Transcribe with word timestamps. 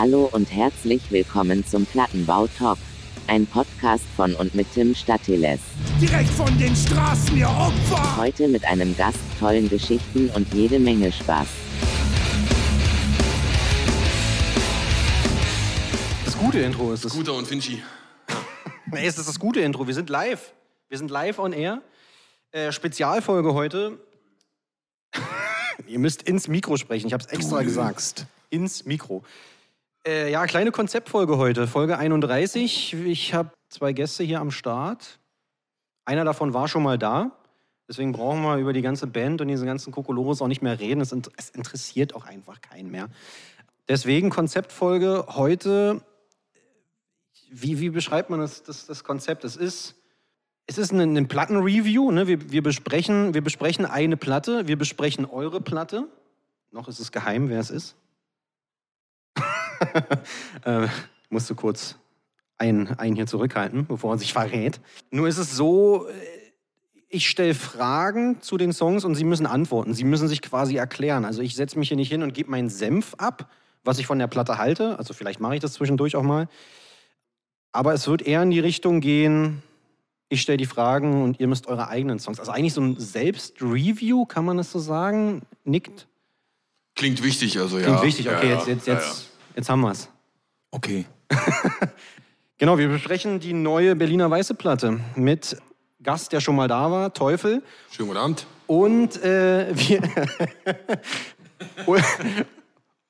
Hallo 0.00 0.30
und 0.32 0.50
herzlich 0.50 1.12
willkommen 1.12 1.62
zum 1.66 1.84
Plattenbau 1.84 2.46
Talk. 2.46 2.78
Ein 3.26 3.46
Podcast 3.46 4.06
von 4.16 4.34
und 4.34 4.54
mit 4.54 4.72
Tim 4.72 4.94
Statiles. 4.94 5.60
Direkt 6.00 6.30
von 6.30 6.58
den 6.58 6.74
Straßen, 6.74 7.36
ihr 7.36 7.50
Opfer! 7.50 8.16
Heute 8.16 8.48
mit 8.48 8.64
einem 8.64 8.96
Gast, 8.96 9.18
tollen 9.38 9.68
Geschichten 9.68 10.30
und 10.30 10.54
jede 10.54 10.78
Menge 10.78 11.12
Spaß. 11.12 11.46
Das 16.24 16.38
gute 16.38 16.60
Intro 16.60 16.94
ist 16.94 17.04
es. 17.04 17.12
Guter 17.12 17.34
und 17.34 17.46
Finchi. 17.46 17.82
Nee, 18.90 19.06
es 19.06 19.18
ist 19.18 19.28
das 19.28 19.38
gute 19.38 19.60
Intro. 19.60 19.86
Wir 19.86 19.94
sind 19.94 20.08
live. 20.08 20.54
Wir 20.88 20.96
sind 20.96 21.10
live 21.10 21.38
on 21.38 21.52
air. 21.52 21.82
Äh, 22.52 22.72
Spezialfolge 22.72 23.52
heute. 23.52 23.98
Ihr 25.86 25.98
müsst 25.98 26.22
ins 26.22 26.48
Mikro 26.48 26.78
sprechen. 26.78 27.08
Ich 27.08 27.12
habe 27.12 27.22
es 27.22 27.28
extra 27.30 27.62
gesagt. 27.62 28.24
Ins 28.48 28.86
Mikro. 28.86 29.22
Äh, 30.06 30.30
ja, 30.30 30.46
kleine 30.46 30.72
Konzeptfolge 30.72 31.36
heute. 31.36 31.66
Folge 31.66 31.98
31. 31.98 32.94
Ich 32.94 33.34
habe 33.34 33.50
zwei 33.68 33.92
Gäste 33.92 34.24
hier 34.24 34.40
am 34.40 34.50
Start. 34.50 35.18
Einer 36.04 36.24
davon 36.24 36.54
war 36.54 36.68
schon 36.68 36.82
mal 36.82 36.98
da. 36.98 37.32
Deswegen 37.88 38.12
brauchen 38.12 38.42
wir 38.42 38.56
über 38.56 38.72
die 38.72 38.82
ganze 38.82 39.06
Band 39.06 39.40
und 39.40 39.48
diese 39.48 39.66
ganzen 39.66 39.92
Kokolores 39.92 40.40
auch 40.40 40.48
nicht 40.48 40.62
mehr 40.62 40.78
reden. 40.80 41.00
Es, 41.00 41.12
es 41.36 41.50
interessiert 41.50 42.14
auch 42.14 42.24
einfach 42.24 42.60
keinen 42.60 42.90
mehr. 42.90 43.08
Deswegen 43.88 44.30
Konzeptfolge 44.30 45.26
heute 45.30 46.02
wie, 47.50 47.80
wie 47.80 47.90
beschreibt 47.90 48.30
man 48.30 48.40
das, 48.40 48.62
das, 48.62 48.86
das 48.86 49.04
Konzept? 49.04 49.44
Es 49.44 49.56
ist, 49.56 49.96
es 50.66 50.78
ist 50.78 50.92
eine, 50.92 51.02
eine 51.02 51.24
Plattenreview. 51.24 52.10
Ne? 52.12 52.26
Wir, 52.28 52.52
wir, 52.52 52.62
besprechen, 52.62 53.34
wir 53.34 53.42
besprechen 53.42 53.84
eine 53.84 54.16
Platte, 54.16 54.68
wir 54.68 54.78
besprechen 54.78 55.26
eure 55.26 55.60
Platte. 55.60 56.06
Noch 56.70 56.88
ist 56.88 57.00
es 57.00 57.10
geheim, 57.10 57.48
wer 57.48 57.58
es 57.58 57.70
ist. 57.70 57.96
äh, 60.64 60.86
musste 61.28 61.54
kurz 61.54 61.96
einen, 62.58 62.88
einen 62.98 63.16
hier 63.16 63.26
zurückhalten, 63.26 63.86
bevor 63.86 64.14
er 64.14 64.18
sich 64.18 64.32
verrät. 64.32 64.80
Nur 65.10 65.28
ist 65.28 65.38
es 65.38 65.56
so, 65.56 66.08
äh, 66.08 66.12
ich 67.08 67.28
stelle 67.28 67.54
Fragen 67.54 68.40
zu 68.40 68.56
den 68.56 68.72
Songs 68.72 69.04
und 69.04 69.14
sie 69.14 69.24
müssen 69.24 69.46
antworten. 69.46 69.94
Sie 69.94 70.04
müssen 70.04 70.28
sich 70.28 70.42
quasi 70.42 70.76
erklären. 70.76 71.24
Also 71.24 71.42
ich 71.42 71.56
setze 71.56 71.78
mich 71.78 71.88
hier 71.88 71.96
nicht 71.96 72.10
hin 72.10 72.22
und 72.22 72.34
gebe 72.34 72.50
meinen 72.50 72.68
Senf 72.68 73.14
ab, 73.18 73.50
was 73.82 73.98
ich 73.98 74.06
von 74.06 74.18
der 74.18 74.28
Platte 74.28 74.58
halte. 74.58 74.98
Also 74.98 75.14
vielleicht 75.14 75.40
mache 75.40 75.54
ich 75.54 75.60
das 75.60 75.72
zwischendurch 75.72 76.14
auch 76.14 76.22
mal. 76.22 76.48
Aber 77.72 77.94
es 77.94 78.06
wird 78.06 78.22
eher 78.22 78.42
in 78.42 78.50
die 78.50 78.60
Richtung 78.60 79.00
gehen, 79.00 79.62
ich 80.28 80.42
stelle 80.42 80.58
die 80.58 80.66
Fragen 80.66 81.22
und 81.24 81.40
ihr 81.40 81.48
müsst 81.48 81.66
eure 81.66 81.88
eigenen 81.88 82.20
Songs. 82.20 82.38
Also 82.38 82.52
eigentlich 82.52 82.72
so 82.72 82.80
ein 82.80 82.96
Selbstreview, 82.98 84.26
kann 84.26 84.44
man 84.44 84.56
das 84.56 84.70
so 84.70 84.78
sagen? 84.78 85.42
Nickt. 85.64 86.06
Klingt 86.94 87.22
wichtig, 87.22 87.58
also 87.58 87.78
ja. 87.78 87.86
Klingt 87.86 88.02
wichtig, 88.02 88.28
okay, 88.28 88.50
ja, 88.50 88.54
jetzt, 88.56 88.68
jetzt, 88.68 88.86
ja, 88.86 88.94
jetzt, 88.94 89.29
jetzt 89.60 89.68
haben 89.68 89.82
wir 89.82 89.90
es. 89.92 90.08
Okay. 90.70 91.06
Genau, 92.58 92.76
wir 92.76 92.88
besprechen 92.88 93.40
die 93.40 93.54
neue 93.54 93.96
Berliner 93.96 94.30
Weiße 94.30 94.54
Platte 94.54 95.00
mit 95.16 95.56
Gast, 96.02 96.30
der 96.30 96.40
schon 96.40 96.56
mal 96.56 96.68
da 96.68 96.90
war, 96.90 97.14
Teufel. 97.14 97.62
Schönen 97.90 98.08
guten 98.08 98.20
Abend. 98.20 98.46
Und 98.66 99.16
äh, 99.24 99.68
wir. 99.72 100.02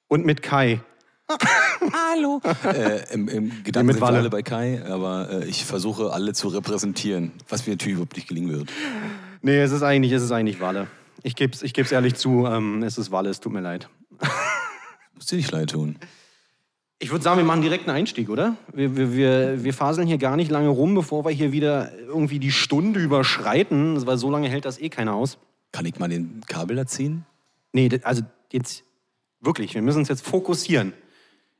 und 0.06 0.25
mit 0.25 0.41
Kai. 0.43 0.81
Hallo. 1.93 2.41
Äh, 2.62 3.12
Im 3.12 3.27
im 3.27 3.65
Gedanken 3.65 3.89
mit 3.89 3.95
sind 3.97 4.01
wir 4.01 4.01
Walle. 4.01 4.19
alle 4.19 4.31
bei 4.31 4.43
Kai, 4.43 4.84
aber 4.89 5.28
äh, 5.33 5.47
ich 5.47 5.65
versuche 5.65 6.12
alle 6.12 6.33
zu 6.33 6.47
repräsentieren, 6.47 7.33
was 7.48 7.67
mir 7.67 7.73
natürlich 7.73 7.95
überhaupt 7.95 8.15
nicht 8.15 8.28
gelingen 8.28 8.53
wird. 8.53 8.71
Nee, 9.43 9.61
es 9.61 9.73
ist 9.73 9.83
eigentlich, 9.83 10.12
es 10.12 10.23
ist 10.23 10.31
eigentlich 10.31 10.61
Walle. 10.61 10.87
Ich 11.25 11.34
gebe 11.34 11.55
es 11.55 11.65
ich 11.65 11.75
geb's 11.75 11.91
ehrlich 11.91 12.15
zu, 12.15 12.47
ähm, 12.47 12.84
es 12.84 12.98
ist 12.98 13.11
Walle, 13.11 13.31
es 13.31 13.41
tut 13.41 13.53
mir 13.53 13.62
leid. 13.62 13.89
Muss 15.17 15.27
dir 15.27 15.34
nicht 15.34 15.51
leid 15.51 15.71
tun. 15.71 15.98
Ich 17.03 17.11
würde 17.11 17.25
sagen, 17.25 17.39
wir 17.39 17.45
machen 17.45 17.62
direkt 17.62 17.89
einen 17.89 17.97
Einstieg, 17.97 18.29
oder? 18.29 18.56
Wir, 18.75 18.95
wir, 18.95 19.17
wir, 19.17 19.65
wir 19.65 19.73
faseln 19.73 20.06
hier 20.06 20.19
gar 20.19 20.37
nicht 20.37 20.51
lange 20.51 20.69
rum, 20.69 20.95
bevor 20.95 21.25
wir 21.25 21.33
hier 21.33 21.51
wieder 21.51 21.91
irgendwie 21.98 22.38
die 22.38 22.53
Stunde 22.53 23.00
überschreiten, 23.00 24.06
weil 24.06 24.19
so 24.19 24.31
lange 24.31 24.50
hält 24.50 24.66
das 24.66 24.78
eh 24.78 24.91
keiner 24.91 25.15
aus. 25.15 25.39
Kann 25.72 25.87
ich 25.87 25.99
mal 25.99 26.10
den 26.10 26.43
Kabel 26.47 26.77
da 26.77 26.87
ziehen? 26.87 27.25
Nee, 27.72 27.89
also 28.03 28.22
jetzt 28.53 28.84
wirklich, 29.41 29.75
wir 29.75 29.81
müssen 29.81 30.00
uns 30.00 30.09
jetzt 30.09 30.27
fokussieren. 30.27 30.93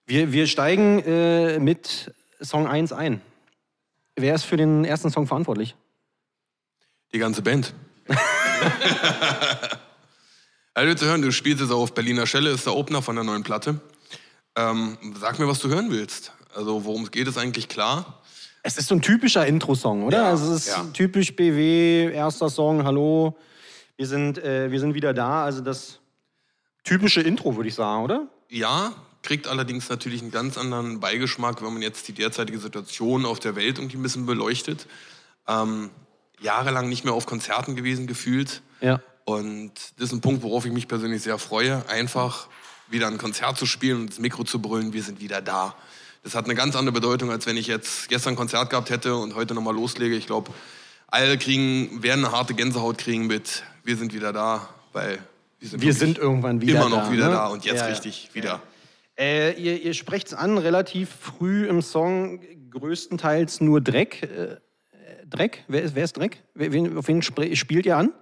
Wir, 0.05 0.31
wir 0.31 0.47
steigen 0.47 0.99
äh, 1.05 1.59
mit 1.59 2.12
Song 2.43 2.67
1 2.67 2.93
ein. 2.93 3.23
Wer 4.17 4.34
ist 4.34 4.45
für 4.45 4.59
den 4.59 4.84
ersten 4.84 5.11
Song 5.11 5.27
verantwortlich? 5.27 5.75
Die 7.15 7.19
ganze 7.19 7.41
Band. 7.41 7.73
also 10.75 10.95
zu 10.95 11.06
hören, 11.06 11.23
du 11.23 11.33
spielst 11.33 11.62
jetzt 11.62 11.73
auf 11.73 11.95
Berliner 11.95 12.27
Schelle, 12.27 12.50
ist 12.50 12.67
der 12.67 12.77
Opener 12.77 13.00
von 13.00 13.15
der 13.15 13.25
neuen 13.25 13.43
Platte. 13.43 13.81
Ähm, 14.56 14.99
sag 15.19 15.38
mir, 15.38 15.49
was 15.49 15.61
du 15.61 15.69
hören 15.69 15.91
willst. 15.91 16.33
Also 16.55 16.84
worum 16.84 17.05
es 17.05 17.11
geht, 17.11 17.28
ist 17.28 17.38
eigentlich 17.38 17.69
klar. 17.69 18.21
Es 18.62 18.77
ist 18.77 18.88
so 18.88 18.94
ein 18.94 19.03
typischer 19.03 19.47
Intro-Song, 19.47 20.05
oder? 20.05 20.19
Ja, 20.19 20.31
also 20.31 20.53
es 20.53 20.66
ist 20.66 20.77
ja. 20.77 20.84
typisch 20.93 21.34
BW, 21.34 22.12
erster 22.12 22.50
Song, 22.50 22.84
hallo, 22.84 23.38
wir 23.97 24.06
sind, 24.06 24.38
äh, 24.38 24.71
wir 24.71 24.81
sind 24.81 24.94
wieder 24.94 25.15
da. 25.15 25.44
Also 25.44 25.61
das 25.61 26.00
typische 26.84 27.22
Intro, 27.22 27.56
würde 27.56 27.69
ich 27.69 27.75
sagen, 27.75 28.05
oder? 28.05 28.28
Ja, 28.49 28.93
kriegt 29.22 29.47
allerdings 29.47 29.88
natürlich 29.88 30.22
einen 30.22 30.31
ganz 30.31 30.59
anderen 30.59 31.00
Beigeschmack, 31.00 31.62
wenn 31.62 31.72
man 31.72 31.82
jetzt 31.82 32.09
die 32.09 32.12
derzeitige 32.12 32.59
Situation 32.59 33.25
auf 33.25 33.38
der 33.38 33.56
Welt 33.56 33.78
irgendwie 33.78 33.97
ein 33.97 34.03
bisschen 34.03 34.27
beleuchtet. 34.27 34.87
Ähm, 35.47 35.91
jahrelang 36.41 36.88
nicht 36.88 37.05
mehr 37.05 37.15
auf 37.15 37.27
Konzerten 37.27 37.77
gewesen 37.77 38.06
gefühlt. 38.06 38.62
Ja. 38.81 39.00
Und 39.25 39.72
das 39.97 40.06
ist 40.06 40.12
ein 40.12 40.21
Punkt, 40.21 40.43
worauf 40.43 40.65
ich 40.65 40.72
mich 40.72 40.88
persönlich 40.88 41.22
sehr 41.22 41.38
freue. 41.38 41.87
Einfach 41.88 42.49
wieder 42.91 43.06
ein 43.06 43.19
Konzert 43.19 43.59
zu 43.59 43.67
spielen 43.67 44.03
und 44.03 44.11
das 44.11 44.19
Mikro 44.19 44.45
zu 44.45 44.61
brüllen, 44.61 44.93
wir 44.93 45.03
sind 45.03 45.21
wieder 45.21 45.41
da. 45.41 45.75
Das 46.23 46.34
hat 46.34 46.45
eine 46.45 46.55
ganz 46.55 46.77
andere 46.77 46.93
Bedeutung, 46.93 47.31
als 47.31 47.47
wenn 47.47 47.56
ich 47.56 47.67
jetzt 47.67 48.09
gestern 48.09 48.34
ein 48.34 48.37
Konzert 48.37 48.71
gehabt 48.71 48.91
hätte 48.91 49.17
und 49.17 49.34
heute 49.34 49.55
nochmal 49.55 49.75
loslege. 49.75 50.15
Ich 50.17 50.27
glaube, 50.27 50.51
alle 51.09 51.39
kriegen, 51.39 52.03
werden 52.03 52.25
eine 52.25 52.34
harte 52.34 52.55
Gänsehaut 52.55 52.99
kriegen 52.99 53.27
mit, 53.27 53.62
wir 53.84 53.97
sind 53.97 54.12
wieder 54.15 54.33
da, 54.33 54.69
weil 54.93 55.19
wir 55.59 55.69
sind, 55.69 55.83
Wir 55.83 55.93
sind 55.93 56.19
irgendwann 56.19 56.61
wieder 56.61 56.81
immer 56.81 56.89
noch 56.89 57.06
da, 57.06 57.12
wieder 57.12 57.29
ne? 57.29 57.34
da 57.34 57.47
und 57.49 57.65
jetzt 57.65 57.81
Ja, 57.81 57.84
ja. 57.84 57.91
richtig 57.91 58.31
wieder. 58.33 58.62
Äh, 59.19 59.61
ihr 59.61 59.83
ihr 59.83 59.95
sprecht 59.95 60.29
es 60.29 60.34
an, 60.34 60.56
relativ 60.56 61.11
früh 61.21 61.67
im 61.67 61.83
Song, 61.83 62.41
größtenteils 62.71 63.61
nur 63.61 63.81
Dreck. 63.81 64.23
Äh, 64.23 64.56
Dreck? 65.29 65.65
Wer 65.69 65.83
ist, 65.83 65.95
wer 65.95 66.05
ist 66.05 66.17
Dreck? 66.17 66.43
Wen, 66.55 66.97
auf 66.97 67.09
wen 67.09 67.23
spielt 67.23 67.87
ihr 67.87 67.97
an? 67.97 68.12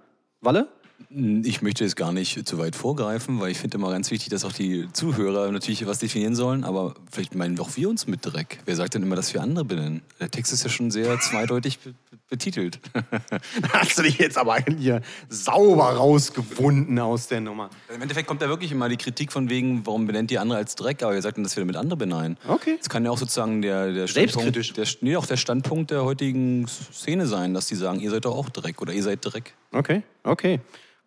Walle? 0.41 0.67
Ich 1.11 1.61
möchte 1.63 1.83
jetzt 1.83 1.95
gar 1.95 2.11
nicht 2.11 2.47
zu 2.47 2.57
weit 2.59 2.75
vorgreifen, 2.75 3.39
weil 3.39 3.49
ich 3.51 3.57
finde 3.57 3.77
immer 3.77 3.89
ganz 3.89 4.11
wichtig, 4.11 4.29
dass 4.29 4.45
auch 4.45 4.51
die 4.51 4.87
Zuhörer 4.93 5.51
natürlich 5.51 5.85
was 5.87 5.99
definieren 5.99 6.35
sollen, 6.35 6.63
aber 6.63 6.93
vielleicht 7.11 7.33
meinen 7.35 7.55
doch 7.55 7.75
wir 7.77 7.89
uns 7.89 8.05
mit 8.05 8.19
Dreck. 8.23 8.59
Wer 8.65 8.75
sagt 8.75 8.93
denn 8.93 9.01
immer, 9.03 9.15
dass 9.15 9.33
wir 9.33 9.41
andere 9.41 9.65
benennen? 9.65 10.01
Der 10.19 10.29
Text 10.29 10.53
ist 10.53 10.63
ja 10.63 10.69
schon 10.69 10.91
sehr 10.91 11.19
zweideutig 11.19 11.79
be 11.79 11.91
be- 12.11 12.17
betitelt. 12.29 12.79
Hast 13.73 13.97
du 13.97 14.03
dich 14.03 14.19
jetzt 14.19 14.37
aber 14.37 14.57
hier 14.77 15.01
sauber 15.29 15.85
rausgewunden 15.95 16.99
aus 16.99 17.27
der 17.27 17.41
Nummer. 17.41 17.69
Im 17.93 18.01
Endeffekt 18.01 18.27
kommt 18.27 18.41
da 18.43 18.49
wirklich 18.49 18.71
immer 18.71 18.87
die 18.87 18.97
Kritik 18.97 19.31
von 19.31 19.49
wegen, 19.49 19.85
warum 19.87 20.05
benennt 20.05 20.29
ihr 20.31 20.41
andere 20.41 20.59
als 20.59 20.75
Dreck, 20.75 21.01
aber 21.01 21.15
ihr 21.15 21.21
sagt 21.23 21.37
dann, 21.37 21.43
dass 21.43 21.55
wir 21.55 21.61
damit 21.61 21.75
andere 21.75 21.97
benennen. 21.97 22.37
Okay. 22.47 22.75
Das 22.77 22.89
kann 22.89 23.03
ja 23.03 23.09
auch 23.09 23.17
sozusagen 23.17 23.61
der, 23.63 23.91
der. 23.93 24.07
Standpunkt, 24.07 24.77
der, 24.77 24.85
nee, 25.01 25.15
auch 25.15 25.25
der 25.25 25.37
Standpunkt 25.37 25.89
der 25.89 26.03
heutigen 26.03 26.67
Szene 26.67 27.25
sein, 27.25 27.55
dass 27.55 27.65
die 27.65 27.75
sagen, 27.75 27.99
ihr 27.99 28.11
seid 28.11 28.25
doch 28.25 28.35
auch 28.35 28.49
Dreck 28.49 28.79
oder 28.81 28.93
ihr 28.93 29.01
seid 29.03 29.19
Dreck. 29.25 29.53
Okay, 29.71 30.03
okay. 30.23 30.59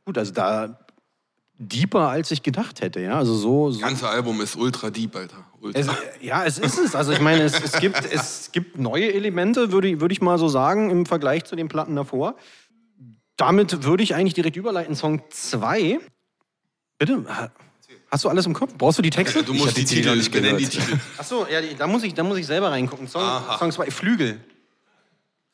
Gut, 0.05 0.19
also 0.19 0.33
da 0.33 0.79
deeper, 1.59 2.09
als 2.09 2.31
ich 2.31 2.43
gedacht 2.43 2.81
hätte, 2.81 3.01
ja. 3.01 3.19
Also 3.19 3.35
so. 3.35 3.71
so 3.71 3.81
Das 3.81 3.89
ganze 3.89 4.09
Album 4.09 4.41
ist 4.41 4.57
ultra 4.57 4.91
deep, 4.91 5.15
Alter. 5.15 5.45
Ultra. 5.61 5.79
es, 5.81 5.87
ja, 6.21 6.45
es 6.45 6.59
ist 6.59 6.79
es. 6.79 6.95
Also 6.97 7.13
ich 7.13 7.21
meine, 7.21 7.43
es, 7.45 7.61
es, 7.63 7.79
gibt, 7.81 8.05
es 8.13 8.51
gibt 8.53 8.79
neue 8.79 9.13
Elemente, 9.13 9.71
würde 9.71 9.89
ich, 9.89 10.01
würde 10.01 10.13
ich 10.13 10.21
mal 10.21 10.39
so 10.39 10.49
sagen, 10.49 10.91
im 10.91 11.07
Vergleich 11.07 11.45
zu 11.45 11.55
den 11.55 11.69
Platten 11.69 11.95
davor. 11.95 12.35
Damit 13.37 13.85
würde 13.85 14.03
ich 14.03 14.15
eigentlich 14.15 14.35
direkt 14.35 14.57
überleiten. 14.57 14.95
Song 14.97 15.23
2. 15.31 16.01
Bitte? 16.99 17.25
Ha- 17.29 17.53
Hast 18.11 18.25
du 18.25 18.29
alles 18.29 18.45
im 18.45 18.53
Kopf? 18.53 18.75
Brauchst 18.77 18.99
du 18.99 19.03
die 19.03 19.09
Texte? 19.11 19.43
du 19.43 19.55
Ich 19.55 19.59
musst 19.59 19.77
die 19.77 19.85
die 19.85 19.95
Titel 19.95 20.15
nicht 20.17 20.31
benenn 20.31 20.59
die. 20.59 20.67
Titel. 20.67 20.99
Achso, 21.17 21.47
ja, 21.51 21.61
da 21.79 21.87
muss 21.87 22.03
ich, 22.03 22.13
da 22.13 22.23
muss 22.23 22.37
ich 22.37 22.47
selber 22.47 22.71
reingucken. 22.71 23.09
Song 23.09 23.71
2, 23.73 23.91
Flügel. 23.91 24.39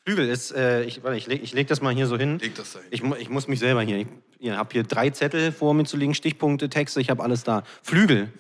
Flügel 0.08 0.28
ist, 0.31 0.52
äh, 0.52 0.84
ich, 0.84 1.02
warte, 1.02 1.19
ich 1.19 1.26
lege 1.26 1.44
ich 1.44 1.52
leg 1.52 1.66
das 1.69 1.82
mal 1.82 1.94
hier 1.94 2.06
so 2.06 2.16
hin. 2.16 2.38
Leg 2.38 2.55
das 2.55 2.72
da 2.72 2.78
hin. 2.78 2.88
Ich, 2.90 3.02
mu- 3.02 3.14
ich 3.16 3.28
muss 3.28 3.46
mich 3.46 3.58
selber 3.58 3.82
hier, 3.82 3.99
ich, 3.99 4.06
ich 4.38 4.50
habe 4.50 4.70
hier 4.72 4.82
drei 4.82 5.10
Zettel 5.10 5.52
vor 5.52 5.75
mir 5.75 5.84
zu 5.84 5.99
liegen, 5.99 6.14
Stichpunkte, 6.14 6.70
Texte, 6.70 6.99
ich 7.00 7.10
habe 7.10 7.22
alles 7.22 7.44
da. 7.44 7.62
Flügel. 7.82 8.32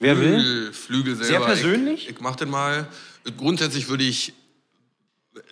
Wer 0.00 0.18
will? 0.18 0.40
Flügel, 0.40 0.72
Flügel 0.72 1.16
selber. 1.16 1.46
persönlich? 1.46 2.08
Ich, 2.08 2.14
ich 2.16 2.20
mach 2.20 2.34
den 2.34 2.50
mal. 2.50 2.88
Grundsätzlich 3.36 3.88
würde 3.88 4.02
ich 4.02 4.32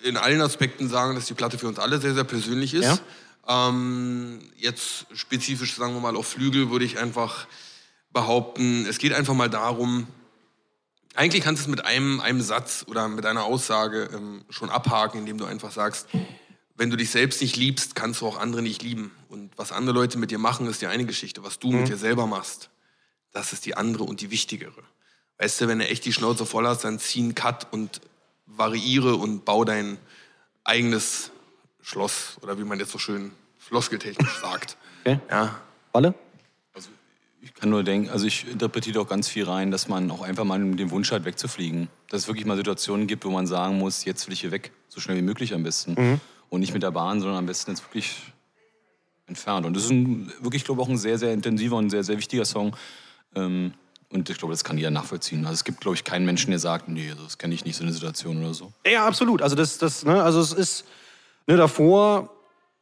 in 0.03 0.17
allen 0.17 0.41
Aspekten 0.41 0.89
sagen, 0.89 1.15
dass 1.15 1.27
die 1.27 1.35
Platte 1.35 1.57
für 1.57 1.69
uns 1.69 1.79
alle 1.79 2.01
sehr, 2.01 2.15
sehr 2.15 2.25
persönlich 2.25 2.75
ist. 2.75 3.01
Ähm, 3.47 4.41
jetzt 4.57 5.07
spezifisch, 5.15 5.75
sagen 5.77 5.95
wir 5.95 6.01
mal, 6.01 6.17
auf 6.17 6.27
Flügel 6.27 6.71
würde 6.71 6.85
ich 6.85 6.99
einfach 6.99 7.47
behaupten, 8.13 8.87
es 8.87 8.99
geht 8.99 9.13
einfach 9.13 9.35
mal 9.35 9.49
darum, 9.49 10.09
eigentlich 11.15 11.43
kannst 11.43 11.61
du 11.61 11.65
es 11.65 11.69
mit 11.69 11.85
einem, 11.85 12.21
einem 12.21 12.41
Satz 12.41 12.85
oder 12.89 13.09
mit 13.09 13.27
einer 13.27 13.45
Aussage 13.45 14.09
ähm, 14.13 14.45
schon 14.49 14.71
abhaken, 14.71 15.21
indem 15.21 15.39
du 15.39 15.45
einfach 15.45 15.73
sagst, 15.73 16.07
wenn 16.77 16.91
du 16.91 16.97
dich 16.97 17.11
selbst 17.11 17.43
nicht 17.43 17.57
liebst, 17.57 17.95
kannst 17.95 18.21
du 18.21 18.27
auch 18.27 18.39
andere 18.39 18.63
nicht 18.63 18.83
lieben. 18.83 19.11
Und 19.29 19.51
was 19.57 19.71
andere 19.73 19.95
Leute 19.95 20.19
mit 20.19 20.31
dir 20.31 20.39
machen, 20.39 20.67
ist 20.67 20.81
die 20.81 20.87
eine 20.87 21.05
Geschichte. 21.05 21.45
Was 21.45 21.59
du 21.59 21.71
mit 21.73 21.89
dir 21.89 21.97
selber 21.97 22.27
machst, 22.27 22.71
das 23.33 23.53
ist 23.53 23.67
die 23.67 23.77
andere 23.77 24.05
und 24.05 24.21
die 24.21 24.31
wichtigere. 24.31 24.83
Weißt 25.39 25.61
du, 25.61 25.69
wenn 25.69 25.79
du 25.79 25.89
echt 25.89 26.05
die 26.05 26.13
Schnauze 26.13 26.47
voll 26.47 26.67
hast, 26.67 26.85
dann 26.85 26.99
zieh 26.99 27.21
einen 27.21 27.35
Cut 27.35 27.67
und 27.71 28.01
variiere 28.47 29.17
und 29.17 29.45
bau 29.45 29.65
dein 29.65 29.99
eigenes 30.65 31.31
Schloss 31.83 32.37
oder 32.43 32.59
wie 32.59 32.65
man 32.65 32.79
jetzt 32.79 32.93
so 32.93 32.99
schön 32.99 33.33
floskeltechnisch 33.59 34.39
sagt. 34.43 34.77
Okay. 35.03 35.21
Ja. 35.31 35.61
Walle? 35.93 36.15
Ich 37.43 37.55
kann 37.55 37.71
nur 37.71 37.83
denken, 37.83 38.11
also 38.11 38.27
ich 38.27 38.47
interpretiere 38.51 39.01
auch 39.01 39.09
ganz 39.09 39.29
viel 39.29 39.45
rein, 39.45 39.71
dass 39.71 39.89
man 39.89 40.11
auch 40.11 40.23
einfach 40.23 40.45
mal 40.45 40.59
den 40.59 40.91
Wunsch 40.91 41.11
hat, 41.11 41.25
wegzufliegen. 41.25 41.89
Dass 42.09 42.23
es 42.23 42.29
wirklich 42.29 42.45
mal 42.45 42.57
Situationen 42.57 43.07
gibt, 43.07 43.25
wo 43.25 43.31
man 43.31 43.47
sagen 43.47 43.79
muss, 43.79 44.05
jetzt 44.05 44.27
will 44.27 44.35
ich 44.35 44.41
hier 44.43 44.51
weg, 44.51 44.73
so 44.89 45.01
schnell 45.01 45.17
wie 45.17 45.23
möglich 45.23 45.55
am 45.55 45.63
besten. 45.63 46.21
Und 46.51 46.61
nicht 46.61 46.75
mit 46.75 46.83
der 46.83 46.91
Bahn, 46.91 47.21
sondern 47.21 47.39
am 47.39 47.47
besten 47.47 47.71
jetzt 47.71 47.83
wirklich 47.85 48.15
entfernt. 49.27 49.65
Und 49.65 49.75
das 49.75 49.85
ist 49.85 49.91
ein, 49.91 50.31
wirklich, 50.41 50.65
glaube 50.65 50.83
ich, 50.83 50.87
auch 50.87 50.91
ein 50.91 50.99
sehr, 50.99 51.17
sehr 51.17 51.33
intensiver 51.33 51.77
und 51.77 51.89
sehr, 51.89 52.05
sehr 52.05 52.19
wichtiger 52.19 52.45
Song. 52.45 52.77
Ähm, 53.35 53.73
und 54.13 54.29
ich 54.29 54.39
glaube, 54.39 54.53
das 54.53 54.65
kann 54.65 54.77
jeder 54.77 54.91
nachvollziehen. 54.91 55.45
Also 55.45 55.55
es 55.55 55.65
gibt, 55.65 55.81
glaube 55.81 55.95
ich, 55.95 56.05
keinen 56.05 56.27
Menschen, 56.27 56.51
der 56.51 56.59
sagt, 56.59 56.89
nee, 56.89 57.13
das 57.25 57.39
kenne 57.39 57.55
ich 57.55 57.65
nicht, 57.65 57.77
so 57.77 57.85
eine 57.85 57.93
Situation 57.93 58.39
oder 58.39 58.53
so. 58.53 58.73
Ja, 58.85 59.07
absolut. 59.07 59.41
Also 59.41 59.55
das, 59.55 59.79
das, 59.79 60.05
ne, 60.05 60.23
also 60.23 60.41
es 60.41 60.53
ist 60.53 60.85
ne, 61.47 61.57
davor, 61.57 62.35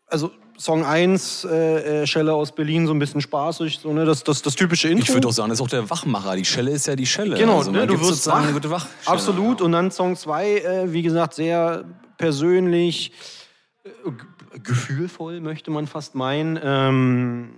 also 0.06 0.32
Song 0.58 0.84
1, 0.84 1.44
äh, 1.44 2.02
äh, 2.02 2.06
Schelle 2.06 2.34
aus 2.34 2.50
Berlin, 2.52 2.88
so 2.88 2.92
ein 2.92 2.98
bisschen 2.98 3.20
spaßig, 3.20 3.78
so, 3.78 3.92
ne, 3.92 4.04
das, 4.04 4.24
das, 4.24 4.42
das 4.42 4.56
typische 4.56 4.88
Intro. 4.88 5.04
Ich 5.04 5.14
würde 5.14 5.28
auch 5.28 5.32
sagen, 5.32 5.50
das 5.50 5.60
ist 5.60 5.64
auch 5.64 5.70
der 5.70 5.88
Wachmacher. 5.88 6.34
Die 6.34 6.44
Schelle 6.44 6.72
ist 6.72 6.86
ja 6.88 6.96
die 6.96 7.06
Schelle. 7.06 7.36
Genau, 7.38 7.58
also 7.58 7.70
ne, 7.70 7.86
du 7.86 8.00
wirst 8.00 8.26
wach. 8.26 8.42
eine 8.42 8.52
gute 8.52 8.68
Wachschelle. 8.68 8.92
Absolut. 9.06 9.62
Und 9.62 9.70
dann 9.70 9.92
Song 9.92 10.16
2, 10.16 10.48
äh, 10.48 10.92
wie 10.92 11.02
gesagt, 11.02 11.34
sehr 11.34 11.84
persönlich, 12.16 13.12
äh, 13.84 13.90
gefühlvoll, 14.58 15.40
möchte 15.40 15.70
man 15.70 15.86
fast 15.86 16.16
meinen. 16.16 16.58
Ähm, 16.60 17.50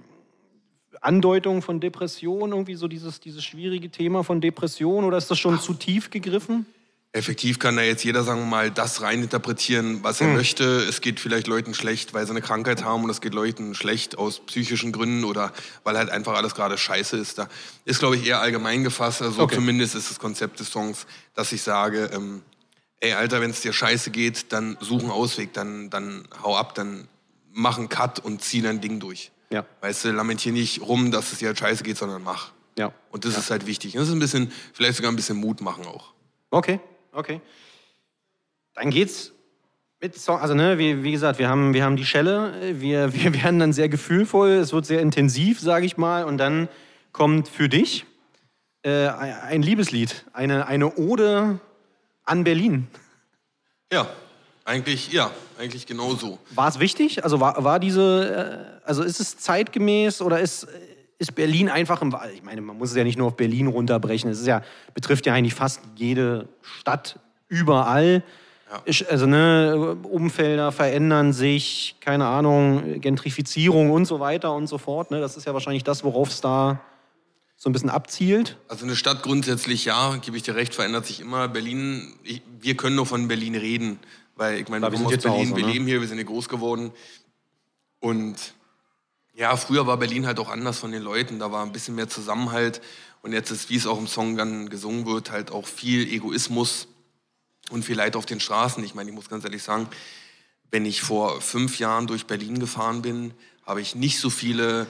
Andeutung 1.00 1.62
von 1.62 1.80
Depression, 1.80 2.50
irgendwie 2.50 2.74
so 2.74 2.86
dieses, 2.86 3.20
dieses 3.20 3.42
schwierige 3.42 3.88
Thema 3.90 4.22
von 4.24 4.42
Depression, 4.42 5.04
oder 5.04 5.16
ist 5.16 5.30
das 5.30 5.38
schon 5.38 5.58
zu 5.58 5.72
tief 5.72 6.10
gegriffen? 6.10 6.66
Effektiv 7.12 7.58
kann 7.58 7.74
da 7.76 7.82
jetzt 7.82 8.04
jeder, 8.04 8.22
sagen 8.22 8.38
wir 8.40 8.46
mal, 8.46 8.70
das 8.70 9.02
reininterpretieren, 9.02 10.04
was 10.04 10.20
er 10.20 10.28
möchte. 10.28 10.64
Es 10.64 11.00
geht 11.00 11.18
vielleicht 11.18 11.48
Leuten 11.48 11.74
schlecht, 11.74 12.14
weil 12.14 12.24
sie 12.24 12.30
eine 12.30 12.40
Krankheit 12.40 12.84
haben 12.84 13.02
und 13.02 13.10
es 13.10 13.20
geht 13.20 13.34
Leuten 13.34 13.74
schlecht 13.74 14.16
aus 14.16 14.38
psychischen 14.46 14.92
Gründen 14.92 15.24
oder 15.24 15.52
weil 15.82 15.98
halt 15.98 16.08
einfach 16.08 16.34
alles 16.34 16.54
gerade 16.54 16.78
scheiße 16.78 17.16
ist. 17.16 17.38
Da 17.38 17.48
ist, 17.84 17.98
glaube 17.98 18.14
ich, 18.14 18.24
eher 18.26 18.40
allgemein 18.40 18.84
gefasst. 18.84 19.22
Also 19.22 19.42
Okay. 19.42 19.56
zumindest 19.56 19.96
ist 19.96 20.08
das 20.08 20.20
Konzept 20.20 20.60
des 20.60 20.70
Songs, 20.70 21.06
dass 21.34 21.50
ich 21.50 21.62
sage, 21.62 22.10
ähm, 22.12 22.42
ey 23.00 23.14
Alter, 23.14 23.40
wenn 23.40 23.50
es 23.50 23.60
dir 23.60 23.72
scheiße 23.72 24.12
geht, 24.12 24.52
dann 24.52 24.76
such 24.80 25.00
einen 25.00 25.10
Ausweg, 25.10 25.52
dann, 25.52 25.90
dann 25.90 26.28
hau 26.44 26.56
ab, 26.56 26.76
dann 26.76 27.08
mach 27.52 27.76
einen 27.78 27.88
Cut 27.88 28.20
und 28.20 28.40
zieh 28.44 28.62
dein 28.62 28.80
Ding 28.80 29.00
durch. 29.00 29.32
Ja. 29.52 29.66
Weißt 29.80 30.04
du, 30.04 30.12
lamentier 30.12 30.52
nicht 30.52 30.80
rum, 30.80 31.10
dass 31.10 31.32
es 31.32 31.38
dir 31.40 31.48
halt 31.48 31.58
scheiße 31.58 31.82
geht, 31.82 31.98
sondern 31.98 32.22
mach. 32.22 32.52
Ja. 32.78 32.92
Und 33.10 33.24
das 33.24 33.36
ist 33.36 33.50
halt 33.50 33.66
wichtig. 33.66 33.94
Und 33.94 34.00
das 34.02 34.08
ist 34.10 34.14
ein 34.14 34.20
bisschen, 34.20 34.52
vielleicht 34.72 34.94
sogar 34.96 35.10
ein 35.10 35.16
bisschen 35.16 35.38
Mut 35.38 35.60
machen 35.60 35.84
auch. 35.86 36.12
Okay, 36.52 36.78
okay. 37.12 37.40
Dann 38.74 38.90
geht's 38.90 39.32
mit 40.00 40.18
Song, 40.18 40.40
also 40.40 40.54
ne, 40.54 40.78
wie, 40.78 41.02
wie 41.02 41.12
gesagt, 41.12 41.38
wir 41.38 41.48
haben, 41.48 41.74
wir 41.74 41.84
haben 41.84 41.96
die 41.96 42.06
Schelle, 42.06 42.80
wir, 42.80 43.12
wir 43.14 43.34
werden 43.34 43.58
dann 43.58 43.72
sehr 43.72 43.88
gefühlvoll, 43.88 44.50
es 44.50 44.72
wird 44.72 44.86
sehr 44.86 45.00
intensiv, 45.00 45.60
sage 45.60 45.86
ich 45.86 45.96
mal, 45.96 46.24
und 46.24 46.38
dann 46.38 46.68
kommt 47.12 47.48
für 47.48 47.68
dich 47.68 48.06
äh, 48.82 49.08
ein 49.08 49.62
Liebeslied, 49.62 50.24
eine, 50.32 50.66
eine 50.66 50.96
Ode 50.96 51.60
an 52.24 52.44
Berlin. 52.44 52.86
Ja, 53.92 54.08
eigentlich, 54.64 55.12
ja, 55.12 55.30
eigentlich 55.58 55.86
genau 55.86 56.14
so. 56.14 56.38
War 56.54 56.68
es 56.68 56.78
wichtig? 56.78 57.24
Also 57.24 57.40
war, 57.40 57.62
war 57.64 57.80
diese, 57.80 58.80
äh, 58.82 58.86
also 58.86 59.02
ist 59.02 59.20
es 59.20 59.36
zeitgemäß 59.36 60.22
oder 60.22 60.40
ist, 60.40 60.66
ist 61.20 61.34
Berlin 61.34 61.68
einfach 61.68 62.00
im, 62.00 62.16
ich 62.34 62.42
meine, 62.42 62.62
man 62.62 62.78
muss 62.78 62.90
es 62.90 62.96
ja 62.96 63.04
nicht 63.04 63.18
nur 63.18 63.28
auf 63.28 63.36
Berlin 63.36 63.66
runterbrechen, 63.66 64.30
es 64.30 64.40
ist 64.40 64.46
ja, 64.46 64.62
betrifft 64.94 65.26
ja 65.26 65.34
eigentlich 65.34 65.54
fast 65.54 65.82
jede 65.94 66.48
Stadt 66.62 67.20
überall. 67.46 68.24
Ich, 68.86 69.10
also 69.10 69.26
ne, 69.26 69.98
Umfelder 70.02 70.72
verändern 70.72 71.32
sich, 71.32 71.96
keine 72.00 72.26
Ahnung, 72.26 73.00
Gentrifizierung 73.00 73.90
und 73.90 74.06
so 74.06 74.18
weiter 74.20 74.54
und 74.54 74.66
so 74.66 74.78
fort. 74.78 75.10
Ne? 75.10 75.20
Das 75.20 75.36
ist 75.36 75.44
ja 75.46 75.52
wahrscheinlich 75.52 75.84
das, 75.84 76.04
worauf 76.04 76.30
es 76.30 76.40
da 76.40 76.80
so 77.56 77.68
ein 77.68 77.72
bisschen 77.72 77.90
abzielt. 77.90 78.56
Also 78.68 78.86
eine 78.86 78.96
Stadt 78.96 79.22
grundsätzlich, 79.22 79.84
ja, 79.84 80.16
gebe 80.16 80.36
ich 80.38 80.44
dir 80.44 80.54
recht, 80.54 80.74
verändert 80.74 81.04
sich 81.04 81.20
immer. 81.20 81.48
Berlin, 81.48 82.14
ich, 82.22 82.40
wir 82.60 82.76
können 82.76 82.96
nur 82.96 83.06
von 83.06 83.28
Berlin 83.28 83.56
reden, 83.56 83.98
weil 84.36 84.60
ich 84.60 84.68
meine, 84.68 84.86
Klar, 84.86 84.92
wir 84.92 85.00
wir 85.00 85.08
sind 85.08 85.18
aus 85.18 85.22
Berlin, 85.24 85.50
Hause, 85.50 85.56
wir 85.56 85.66
ne? 85.66 85.72
leben 85.72 85.86
hier, 85.86 86.00
wir 86.00 86.08
sind 86.08 86.16
hier 86.16 86.26
groß 86.26 86.48
geworden. 86.48 86.92
Und 87.98 88.54
ja, 89.40 89.56
früher 89.56 89.86
war 89.86 89.96
Berlin 89.96 90.26
halt 90.26 90.38
auch 90.38 90.50
anders 90.50 90.78
von 90.78 90.92
den 90.92 91.00
Leuten, 91.00 91.38
da 91.38 91.50
war 91.50 91.64
ein 91.64 91.72
bisschen 91.72 91.94
mehr 91.94 92.10
Zusammenhalt. 92.10 92.82
Und 93.22 93.32
jetzt 93.32 93.50
ist, 93.50 93.70
wie 93.70 93.76
es 93.76 93.86
auch 93.86 93.98
im 93.98 94.06
Song 94.06 94.36
dann 94.36 94.68
gesungen 94.68 95.06
wird, 95.06 95.30
halt 95.30 95.50
auch 95.50 95.66
viel 95.66 96.06
Egoismus 96.12 96.88
und 97.70 97.82
viel 97.82 97.96
Leid 97.96 98.16
auf 98.16 98.26
den 98.26 98.38
Straßen. 98.38 98.84
Ich 98.84 98.94
meine, 98.94 99.08
ich 99.08 99.16
muss 99.16 99.30
ganz 99.30 99.44
ehrlich 99.44 99.62
sagen, 99.62 99.88
wenn 100.70 100.84
ich 100.84 101.00
vor 101.00 101.40
fünf 101.40 101.78
Jahren 101.78 102.06
durch 102.06 102.26
Berlin 102.26 102.60
gefahren 102.60 103.00
bin, 103.00 103.32
habe 103.64 103.80
ich 103.80 103.94
nicht 103.94 104.20
so 104.20 104.28
viele 104.28 104.86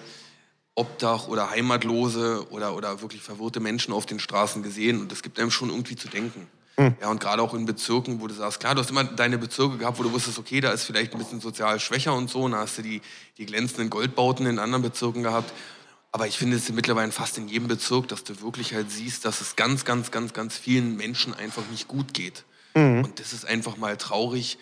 Obdach- 0.74 1.28
oder 1.28 1.50
Heimatlose 1.50 2.50
oder, 2.50 2.74
oder 2.74 3.02
wirklich 3.02 3.22
verwirrte 3.22 3.60
Menschen 3.60 3.94
auf 3.94 4.04
den 4.04 4.18
Straßen 4.18 4.64
gesehen. 4.64 5.00
Und 5.00 5.12
das 5.12 5.22
gibt 5.22 5.38
einem 5.38 5.52
schon 5.52 5.70
irgendwie 5.70 5.96
zu 5.96 6.08
denken. 6.08 6.48
Ja, 7.00 7.10
und 7.10 7.20
gerade 7.20 7.42
auch 7.42 7.54
in 7.54 7.66
Bezirken, 7.66 8.20
wo 8.20 8.26
du 8.26 8.34
sagst, 8.34 8.60
klar, 8.60 8.74
du 8.74 8.80
hast 8.80 8.90
immer 8.90 9.04
deine 9.04 9.38
Bezirke 9.38 9.78
gehabt, 9.78 9.98
wo 9.98 10.02
du 10.02 10.12
wusstest, 10.12 10.38
okay, 10.38 10.60
da 10.60 10.70
ist 10.70 10.84
vielleicht 10.84 11.12
ein 11.12 11.18
bisschen 11.18 11.40
sozial 11.40 11.78
schwächer 11.78 12.14
und 12.14 12.30
so. 12.30 12.42
Und 12.42 12.52
da 12.52 12.58
hast 12.58 12.78
du 12.78 12.82
die, 12.82 13.02
die 13.38 13.46
glänzenden 13.46 13.90
Goldbauten 13.90 14.46
in 14.46 14.58
anderen 14.58 14.82
Bezirken 14.82 15.22
gehabt. 15.22 15.52
Aber 16.12 16.26
ich 16.26 16.38
finde 16.38 16.56
es 16.56 16.68
mittlerweile 16.72 17.12
fast 17.12 17.38
in 17.38 17.48
jedem 17.48 17.68
Bezirk, 17.68 18.08
dass 18.08 18.24
du 18.24 18.40
wirklich 18.40 18.74
halt 18.74 18.90
siehst, 18.90 19.24
dass 19.24 19.40
es 19.40 19.56
ganz, 19.56 19.84
ganz, 19.84 20.10
ganz, 20.10 20.32
ganz 20.32 20.56
vielen 20.56 20.96
Menschen 20.96 21.34
einfach 21.34 21.62
nicht 21.70 21.86
gut 21.86 22.14
geht. 22.14 22.44
Und 23.04 23.20
das 23.20 23.32
ist 23.32 23.46
einfach 23.46 23.76
mal 23.76 23.96
traurig 23.96 24.58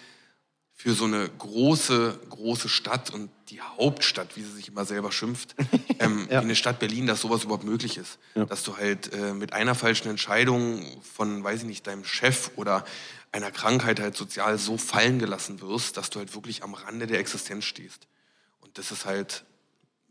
für 0.81 0.95
so 0.95 1.07
eine 1.07 1.29
große, 1.29 2.21
große 2.31 2.69
Stadt 2.69 3.11
und 3.11 3.31
die 3.49 3.61
Hauptstadt, 3.61 4.37
wie 4.37 4.43
sie 4.43 4.53
sich 4.53 4.69
immer 4.69 4.85
selber 4.85 5.11
schimpft, 5.11 5.57
ähm, 5.99 6.29
wie 6.29 6.37
eine 6.37 6.55
Stadt 6.55 6.79
Berlin, 6.79 7.09
dass 7.09 7.21
sowas 7.21 7.43
überhaupt 7.43 7.65
möglich 7.65 7.97
ist. 7.97 8.21
Dass 8.35 8.63
du 8.63 8.77
halt 8.77 9.13
äh, 9.13 9.35
mit 9.35 9.53
einer 9.53 9.75
falschen 9.75 10.09
Entscheidung 10.09 11.03
von, 11.03 11.43
weiß 11.43 11.63
ich 11.63 11.67
nicht, 11.67 11.87
deinem 11.89 12.05
Chef 12.05 12.53
oder 12.55 12.85
einer 13.33 13.51
Krankheit 13.51 13.99
halt 13.99 14.17
sozial 14.17 14.57
so 14.57 14.79
fallen 14.79 15.19
gelassen 15.19 15.61
wirst, 15.61 15.97
dass 15.97 16.11
du 16.11 16.21
halt 16.21 16.33
wirklich 16.37 16.63
am 16.63 16.75
Rande 16.75 17.09
der 17.09 17.19
Existenz 17.19 17.65
stehst. 17.65 18.07
Und 18.61 18.79
das 18.79 18.93
ist 18.93 19.05
halt, 19.05 19.45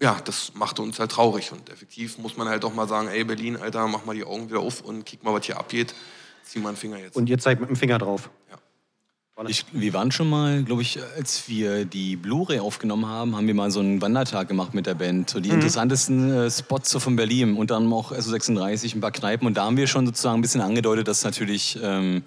ja, 0.01 0.19
das 0.25 0.53
macht 0.53 0.79
uns 0.81 0.99
halt 0.99 1.11
traurig. 1.13 1.53
Und 1.53 1.69
effektiv 1.69 2.17
muss 2.17 2.35
man 2.35 2.49
halt 2.49 2.65
auch 2.65 2.73
mal 2.73 2.89
sagen, 2.89 3.07
ey 3.07 3.23
Berlin, 3.23 3.55
Alter, 3.55 3.87
mach 3.87 4.03
mal 4.03 4.15
die 4.15 4.25
Augen 4.25 4.49
wieder 4.49 4.59
auf 4.59 4.81
und 4.81 5.05
kick 5.05 5.23
mal, 5.23 5.33
was 5.33 5.45
hier 5.45 5.57
abgeht. 5.57 5.95
Zieh 6.43 6.59
mal 6.59 6.69
einen 6.69 6.77
Finger 6.77 6.97
jetzt. 6.97 7.15
Und 7.15 7.29
ihr 7.29 7.37
zeigt 7.39 7.61
mit 7.61 7.69
dem 7.69 7.77
Finger 7.77 7.99
drauf. 7.99 8.29
ja. 8.51 8.57
Ich, 9.45 9.65
wir 9.71 9.93
waren 9.93 10.11
schon 10.11 10.31
mal, 10.31 10.63
glaube 10.63 10.81
ich, 10.81 10.99
als 11.15 11.47
wir 11.47 11.85
die 11.85 12.15
Blu-ray 12.15 12.57
aufgenommen 12.57 13.05
haben, 13.05 13.35
haben 13.35 13.45
wir 13.45 13.53
mal 13.53 13.69
so 13.69 13.79
einen 13.79 14.01
Wandertag 14.01 14.47
gemacht 14.47 14.73
mit 14.73 14.87
der 14.87 14.95
Band. 14.95 15.29
So 15.29 15.39
die 15.39 15.49
interessantesten 15.49 16.33
äh, 16.33 16.49
Spots 16.49 16.89
so 16.89 16.99
von 16.99 17.15
Berlin, 17.15 17.55
unter 17.55 17.75
anderem 17.75 17.93
auch 17.93 18.11
SO36, 18.11 18.95
ein 18.95 19.01
paar 19.01 19.11
Kneipen. 19.11 19.45
Und 19.45 19.55
da 19.55 19.65
haben 19.65 19.77
wir 19.77 19.85
schon 19.85 20.07
sozusagen 20.07 20.39
ein 20.39 20.41
bisschen 20.41 20.61
angedeutet, 20.61 21.07
dass 21.07 21.23
natürlich 21.23 21.77
ähm, 21.83 22.23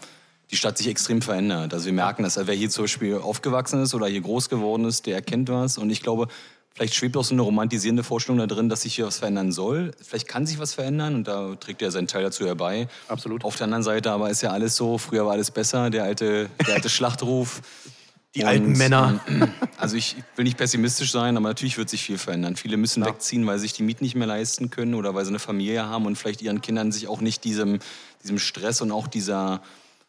die 0.52 0.56
Stadt 0.56 0.78
sich 0.78 0.86
extrem 0.86 1.20
verändert. 1.20 1.74
Also 1.74 1.86
wir 1.86 1.92
merken, 1.92 2.22
dass 2.22 2.36
wer 2.36 2.54
hier 2.54 2.70
zum 2.70 2.84
Beispiel 2.84 3.16
aufgewachsen 3.16 3.82
ist 3.82 3.92
oder 3.92 4.06
hier 4.06 4.20
groß 4.20 4.48
geworden 4.48 4.84
ist, 4.84 5.06
der 5.06 5.16
erkennt 5.16 5.48
was. 5.48 5.78
Und 5.78 5.90
ich 5.90 6.02
glaube, 6.02 6.28
vielleicht 6.74 6.94
schwebt 6.94 7.16
auch 7.16 7.24
so 7.24 7.34
eine 7.34 7.42
romantisierende 7.42 8.02
Vorstellung 8.02 8.38
da 8.38 8.46
drin, 8.46 8.68
dass 8.68 8.82
sich 8.82 8.94
hier 8.94 9.06
was 9.06 9.18
verändern 9.18 9.52
soll. 9.52 9.90
Vielleicht 10.02 10.28
kann 10.28 10.46
sich 10.46 10.58
was 10.58 10.74
verändern 10.74 11.14
und 11.16 11.28
da 11.28 11.54
trägt 11.56 11.82
er 11.82 11.90
seinen 11.90 12.06
Teil 12.06 12.22
dazu 12.22 12.46
herbei. 12.46 12.88
Absolut. 13.08 13.44
Auf 13.44 13.56
der 13.56 13.64
anderen 13.64 13.82
Seite 13.82 14.10
aber 14.12 14.30
ist 14.30 14.40
ja 14.42 14.50
alles 14.50 14.76
so, 14.76 14.96
früher 14.98 15.26
war 15.26 15.32
alles 15.32 15.50
besser, 15.50 15.90
der 15.90 16.04
alte, 16.04 16.48
der 16.66 16.74
alte 16.74 16.88
Schlachtruf. 16.90 17.60
Die 18.36 18.44
alten 18.44 18.72
Männer. 18.78 19.18
ähm, 19.26 19.52
Also 19.76 19.96
ich 19.96 20.14
will 20.36 20.44
nicht 20.44 20.56
pessimistisch 20.56 21.10
sein, 21.10 21.36
aber 21.36 21.48
natürlich 21.48 21.76
wird 21.78 21.90
sich 21.90 22.04
viel 22.04 22.16
verändern. 22.16 22.54
Viele 22.54 22.76
müssen 22.76 23.04
wegziehen, 23.04 23.44
weil 23.44 23.58
sie 23.58 23.62
sich 23.62 23.72
die 23.72 23.82
Mieten 23.82 24.04
nicht 24.04 24.14
mehr 24.14 24.28
leisten 24.28 24.70
können 24.70 24.94
oder 24.94 25.14
weil 25.16 25.24
sie 25.24 25.30
eine 25.30 25.40
Familie 25.40 25.84
haben 25.86 26.06
und 26.06 26.14
vielleicht 26.16 26.40
ihren 26.40 26.60
Kindern 26.60 26.92
sich 26.92 27.08
auch 27.08 27.20
nicht 27.20 27.42
diesem, 27.42 27.80
diesem 28.22 28.38
Stress 28.38 28.80
und 28.82 28.92
auch 28.92 29.08
dieser 29.08 29.62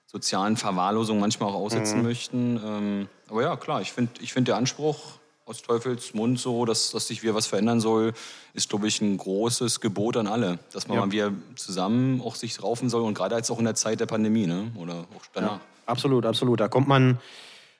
sozialen 0.05 0.55
Verwahrlosung 0.55 1.19
manchmal 1.19 1.49
auch 1.49 1.55
aussetzen 1.55 1.97
Mhm. 1.99 2.03
möchten. 2.03 2.61
Ähm, 2.63 3.07
aber 3.27 3.41
ja, 3.41 3.55
klar, 3.57 3.81
ich 3.81 3.91
finde 3.91 4.11
ich 4.21 4.33
find 4.33 4.47
der 4.47 4.57
Anspruch 4.57 4.99
aus 5.45 5.61
Teufels 5.61 6.13
Mund 6.13 6.39
so, 6.39 6.65
dass, 6.65 6.91
dass 6.91 7.07
sich 7.07 7.23
wieder 7.23 7.35
was 7.35 7.47
verändern 7.47 7.79
soll, 7.81 8.13
ist, 8.53 8.69
glaube 8.69 8.87
ich, 8.87 9.01
ein 9.01 9.17
großes 9.17 9.79
Gebot 9.81 10.15
an 10.17 10.27
alle. 10.27 10.59
Dass 10.71 10.87
man 10.87 10.97
Ja. 10.97 11.05
mal 11.05 11.11
wieder 11.11 11.33
zusammen 11.55 12.21
auch 12.21 12.35
sich 12.35 12.61
raufen 12.61 12.89
soll 12.89 13.01
und 13.01 13.13
gerade 13.13 13.35
jetzt 13.35 13.49
auch 13.49 13.59
in 13.59 13.65
der 13.65 13.75
Zeit 13.75 13.99
der 13.99 14.05
Pandemie, 14.05 14.45
ne? 14.47 14.71
oder 14.77 15.05
auch 15.15 15.25
danach. 15.33 15.59
Absolut, 15.85 16.25
absolut. 16.25 16.59
Da 16.59 16.67
kommt 16.67 16.87
man, 16.87 17.19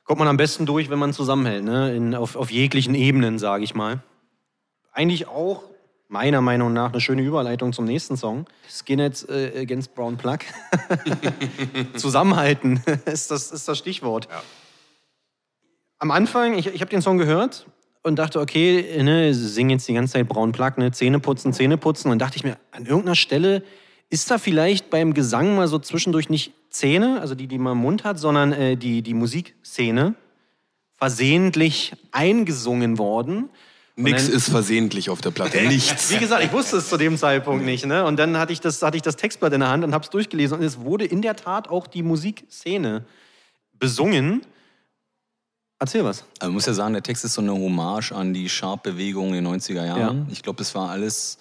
kommt 0.03 0.20
man 0.20 0.27
am 0.27 0.38
besten 0.38 0.65
durch, 0.65 0.89
wenn 0.89 1.00
man 1.00 1.13
zusammenhält, 1.13 1.63
ne? 1.63 1.96
In, 1.96 2.15
auf, 2.15 2.36
auf 2.36 2.51
jeglichen 2.51 2.96
Ebenen, 2.96 3.39
sage 3.39 3.63
ich 3.63 3.74
mal. 3.75 4.01
Eigentlich 4.91 5.27
auch, 5.27 5.63
meiner 6.10 6.41
Meinung 6.41 6.74
nach, 6.74 6.91
eine 6.91 7.00
schöne 7.00 7.22
Überleitung 7.22 7.72
zum 7.72 7.86
nächsten 7.86 8.18
Song. 8.18 8.46
Skinheads 8.70 9.24
äh, 9.30 9.62
Against 9.62 9.96
Brown 9.96 10.18
Plug. 10.18 10.39
Zusammenhalten 11.96 12.84
ist 13.06 13.32
das, 13.32 13.51
ist 13.51 13.68
das 13.68 13.77
Stichwort. 13.77 14.27
Am 16.01 16.10
Anfang, 16.10 16.58
ich, 16.58 16.65
ich 16.65 16.81
habe 16.81 16.89
den 16.89 17.03
Song 17.03 17.20
gehört 17.20 17.67
und 18.01 18.15
dachte, 18.17 18.39
okay, 18.39 19.03
ne, 19.03 19.36
singen 19.36 19.70
jetzt 19.70 19.88
die 19.88 19.93
ganze 19.93 20.13
Zeit 20.13 20.27
Brown 20.27 20.51
Plug, 20.51 20.72
ne, 20.77 20.91
Zähne 20.91 21.20
putzen, 21.20 21.53
Zähne 21.53 21.77
putzen. 21.77 22.10
Und 22.10 22.17
dachte 22.17 22.38
ich 22.38 22.43
mir, 22.43 22.58
an 22.72 22.88
irgendeiner 22.88 23.13
Stelle 23.15 23.62
Ist 24.10 24.31
da 24.31 24.39
vielleicht 24.39 24.89
beim 24.89 25.13
Gesang 25.13 25.55
mal 25.55 25.67
so 25.67 25.77
zwischendurch 25.77 26.27
nicht 26.27 26.53
Szene, 26.72 27.22
also 27.22 27.36
die, 27.36 27.46
die 27.46 27.60
man 27.60 27.74
im 27.74 27.84
Mund 27.84 28.03
hat, 28.03 28.17
sondern 28.17 28.51
äh, 28.51 28.75
die, 28.77 29.03
die 29.03 29.13
Musikszene 29.13 30.15
versehentlich 30.98 31.93
eingesungen 32.12 32.98
worden? 32.98 33.50
Nix 33.96 34.25
dann- 34.25 34.36
ist 34.36 34.50
versehentlich 34.50 35.12
auf 35.12 35.22
der 35.22 35.29
Platte. 35.29 35.62
Nichts. 35.67 36.12
Wie 36.12 36.17
gesagt, 36.17 36.43
ich 36.43 36.51
wusste 36.51 36.77
es 36.77 36.89
zu 36.89 36.98
dem 36.98 37.15
Zeitpunkt 37.15 37.63
nicht. 37.63 37.86
Ne? 37.86 38.03
Und 38.05 38.17
dann 38.17 38.38
hatte 38.38 38.53
ich, 38.53 38.60
das, 38.60 38.81
hatte 38.81 38.98
ich 38.98 39.03
das 39.03 39.17
Textblatt 39.17 39.53
in 39.53 39.60
der 39.60 39.70
Hand 39.70 39.84
und 39.84 39.93
habe 39.93 40.03
es 40.03 40.10
durchgelesen. 40.10 40.58
Und 40.58 40.63
es 40.63 40.79
wurde 40.79 41.05
in 41.05 41.22
der 41.22 41.36
Tat 41.36 41.70
auch 41.70 41.86
die 41.86 42.01
Musikszene 42.01 43.05
besungen. 43.77 44.41
Erzähl 45.82 46.06
was. 46.06 46.24
Also 46.38 46.50
man 46.50 46.54
muss 46.54 46.68
ja 46.68 46.76
sagen, 46.76 46.94
der 46.94 47.02
Text 47.02 47.26
ist 47.26 47.34
so 47.34 47.42
eine 47.42 47.54
Hommage 47.54 48.12
an 48.12 48.36
die 48.36 48.48
Sharp-Bewegung 48.50 49.34
in 49.34 49.44
den 49.44 49.48
90er 49.48 49.84
Jahren. 49.84 50.28
Ich 50.32 50.44
glaube, 50.44 50.58
das 50.58 50.76
war 50.76 50.92
alles, 50.92 51.40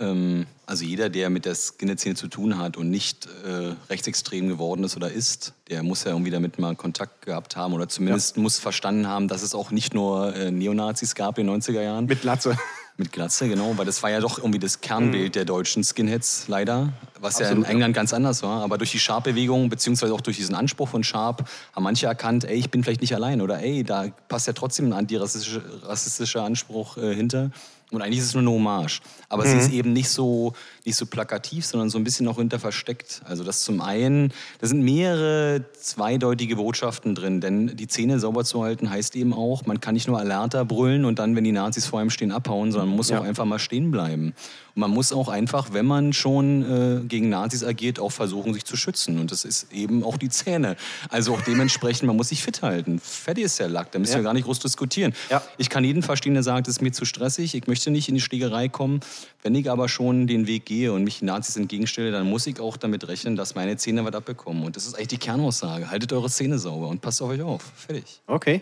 ähm, 0.00 0.46
also 0.66 0.84
jeder, 0.84 1.08
der 1.08 1.30
mit 1.30 1.44
der 1.44 1.54
Skinhead-Szene 1.54 2.16
zu 2.16 2.26
tun 2.26 2.58
hat 2.58 2.76
und 2.76 2.90
nicht 2.90 3.28
äh, 3.46 3.76
rechtsextrem 3.88 4.48
geworden 4.48 4.82
ist 4.82 4.96
oder 4.96 5.12
ist, 5.12 5.54
der 5.68 5.84
muss 5.84 6.02
ja 6.02 6.10
irgendwie 6.10 6.32
damit 6.32 6.58
mal 6.58 6.74
Kontakt 6.74 7.24
gehabt 7.24 7.54
haben 7.54 7.72
oder 7.72 7.88
zumindest 7.88 8.36
muss 8.36 8.58
verstanden 8.58 9.06
haben, 9.06 9.28
dass 9.28 9.42
es 9.42 9.54
auch 9.54 9.70
nicht 9.70 9.94
nur 9.94 10.34
äh, 10.34 10.50
Neonazis 10.50 11.14
gab 11.14 11.38
in 11.38 11.46
den 11.46 11.62
90er 11.62 11.80
Jahren. 11.80 12.06
Mit 12.06 12.24
Latze. 12.24 12.58
Mit 13.00 13.12
Glatze, 13.12 13.48
genau, 13.48 13.78
weil 13.78 13.86
das 13.86 14.02
war 14.02 14.10
ja 14.10 14.20
doch 14.20 14.36
irgendwie 14.36 14.58
das 14.58 14.82
Kernbild 14.82 15.34
der 15.34 15.46
deutschen 15.46 15.82
Skinheads, 15.82 16.48
leider. 16.48 16.92
Was 17.18 17.38
ja 17.38 17.46
in 17.46 17.52
Absolut, 17.52 17.64
ja. 17.64 17.70
England 17.72 17.94
ganz 17.94 18.12
anders 18.12 18.42
war. 18.42 18.62
Aber 18.62 18.76
durch 18.76 18.90
die 18.90 18.98
Sharp-Bewegung, 18.98 19.70
beziehungsweise 19.70 20.12
auch 20.12 20.20
durch 20.20 20.36
diesen 20.36 20.54
Anspruch 20.54 20.86
von 20.86 21.02
Sharp, 21.02 21.48
haben 21.74 21.82
manche 21.82 22.04
erkannt, 22.04 22.44
ey, 22.44 22.58
ich 22.58 22.70
bin 22.70 22.84
vielleicht 22.84 23.00
nicht 23.00 23.14
allein. 23.14 23.40
Oder 23.40 23.60
ey, 23.60 23.84
da 23.84 24.08
passt 24.28 24.48
ja 24.48 24.52
trotzdem 24.52 24.88
ein 24.88 24.92
antirassistischer 24.92 25.62
rassistischer 25.84 26.44
Anspruch 26.44 26.98
äh, 26.98 27.14
hinter. 27.14 27.50
Und 27.92 28.02
eigentlich 28.02 28.18
ist 28.20 28.26
es 28.26 28.34
nur 28.34 28.42
eine 28.42 28.50
Hommage. 28.52 29.00
Aber 29.28 29.44
sie 29.46 29.56
ist 29.56 29.70
eben 29.72 29.92
nicht 29.92 30.08
so, 30.10 30.52
nicht 30.84 30.96
so 30.96 31.06
plakativ, 31.06 31.66
sondern 31.66 31.90
so 31.90 31.98
ein 31.98 32.04
bisschen 32.04 32.26
auch 32.28 32.36
hinter 32.36 32.58
versteckt. 32.60 33.20
Also 33.24 33.42
das 33.42 33.62
zum 33.62 33.80
einen, 33.80 34.32
da 34.60 34.66
sind 34.68 34.82
mehrere 34.82 35.64
zweideutige 35.80 36.56
Botschaften 36.56 37.14
drin. 37.14 37.40
Denn 37.40 37.76
die 37.76 37.88
Zähne 37.88 38.20
sauber 38.20 38.44
zu 38.44 38.62
halten 38.62 38.90
heißt 38.90 39.16
eben 39.16 39.32
auch, 39.32 39.66
man 39.66 39.80
kann 39.80 39.94
nicht 39.94 40.06
nur 40.08 40.18
Alerta 40.18 40.62
brüllen 40.64 41.04
und 41.04 41.18
dann, 41.18 41.34
wenn 41.36 41.44
die 41.44 41.52
Nazis 41.52 41.86
vor 41.86 42.00
einem 42.00 42.10
stehen, 42.10 42.30
abhauen, 42.32 42.70
sondern 42.72 42.88
man 42.90 42.96
muss 42.96 43.10
Ja. 43.10 43.20
auch 43.20 43.24
einfach 43.24 43.44
mal 43.44 43.58
stehen 43.58 43.90
bleiben. 43.90 44.34
Und 44.74 44.80
man 44.80 44.90
muss 44.92 45.12
auch 45.12 45.28
einfach, 45.28 45.72
wenn 45.72 45.86
man 45.86 46.12
schon 46.12 46.62
äh, 46.62 47.00
gegen 47.08 47.28
Nazis 47.28 47.64
agiert, 47.64 47.98
auch 47.98 48.12
versuchen, 48.12 48.54
sich 48.54 48.64
zu 48.64 48.76
schützen. 48.76 49.18
Und 49.18 49.32
das 49.32 49.44
ist 49.44 49.72
eben 49.72 50.04
auch 50.04 50.16
die 50.16 50.28
Zähne. 50.28 50.76
Also 51.08 51.34
auch 51.34 51.40
dementsprechend, 51.42 52.06
man 52.06 52.16
muss 52.16 52.28
sich 52.28 52.42
fit 52.42 52.62
halten. 52.62 53.00
Fertig 53.00 53.44
ist 53.44 53.58
der 53.58 53.68
Lack, 53.68 53.90
da 53.90 53.98
müssen 53.98 54.12
Ja. 54.12 54.18
wir 54.18 54.24
gar 54.24 54.34
nicht 54.34 54.44
groß 54.44 54.60
diskutieren. 54.60 55.12
Ja. 55.28 55.42
Ich 55.58 55.68
kann 55.70 55.82
jeden 55.82 56.02
verstehen, 56.04 56.34
der 56.34 56.44
sagt, 56.44 56.68
es 56.68 56.76
ist 56.76 56.82
mir 56.82 56.92
zu 56.92 57.04
stressig, 57.04 57.54
ich 57.56 57.66
möchte 57.66 57.79
nicht 57.88 58.08
in 58.08 58.16
die 58.16 58.20
Schlägerei 58.20 58.68
kommen. 58.68 59.00
Wenn 59.42 59.54
ich 59.54 59.70
aber 59.70 59.88
schon 59.88 60.26
den 60.26 60.46
Weg 60.46 60.66
gehe 60.66 60.92
und 60.92 61.04
mich 61.04 61.22
Nazis 61.22 61.56
entgegenstelle, 61.56 62.12
dann 62.12 62.28
muss 62.28 62.46
ich 62.46 62.60
auch 62.60 62.76
damit 62.76 63.08
rechnen, 63.08 63.36
dass 63.36 63.54
meine 63.54 63.78
Zähne 63.78 64.04
was 64.04 64.12
abbekommen. 64.12 64.64
Und 64.64 64.76
das 64.76 64.86
ist 64.86 64.94
eigentlich 64.94 65.08
die 65.08 65.18
Kernaussage. 65.18 65.90
Haltet 65.90 66.12
eure 66.12 66.28
Zähne 66.28 66.58
sauber 66.58 66.88
und 66.88 67.00
passt 67.00 67.22
auf 67.22 67.30
euch 67.30 67.40
auf. 67.40 67.62
Fertig. 67.76 68.20
Okay. 68.26 68.60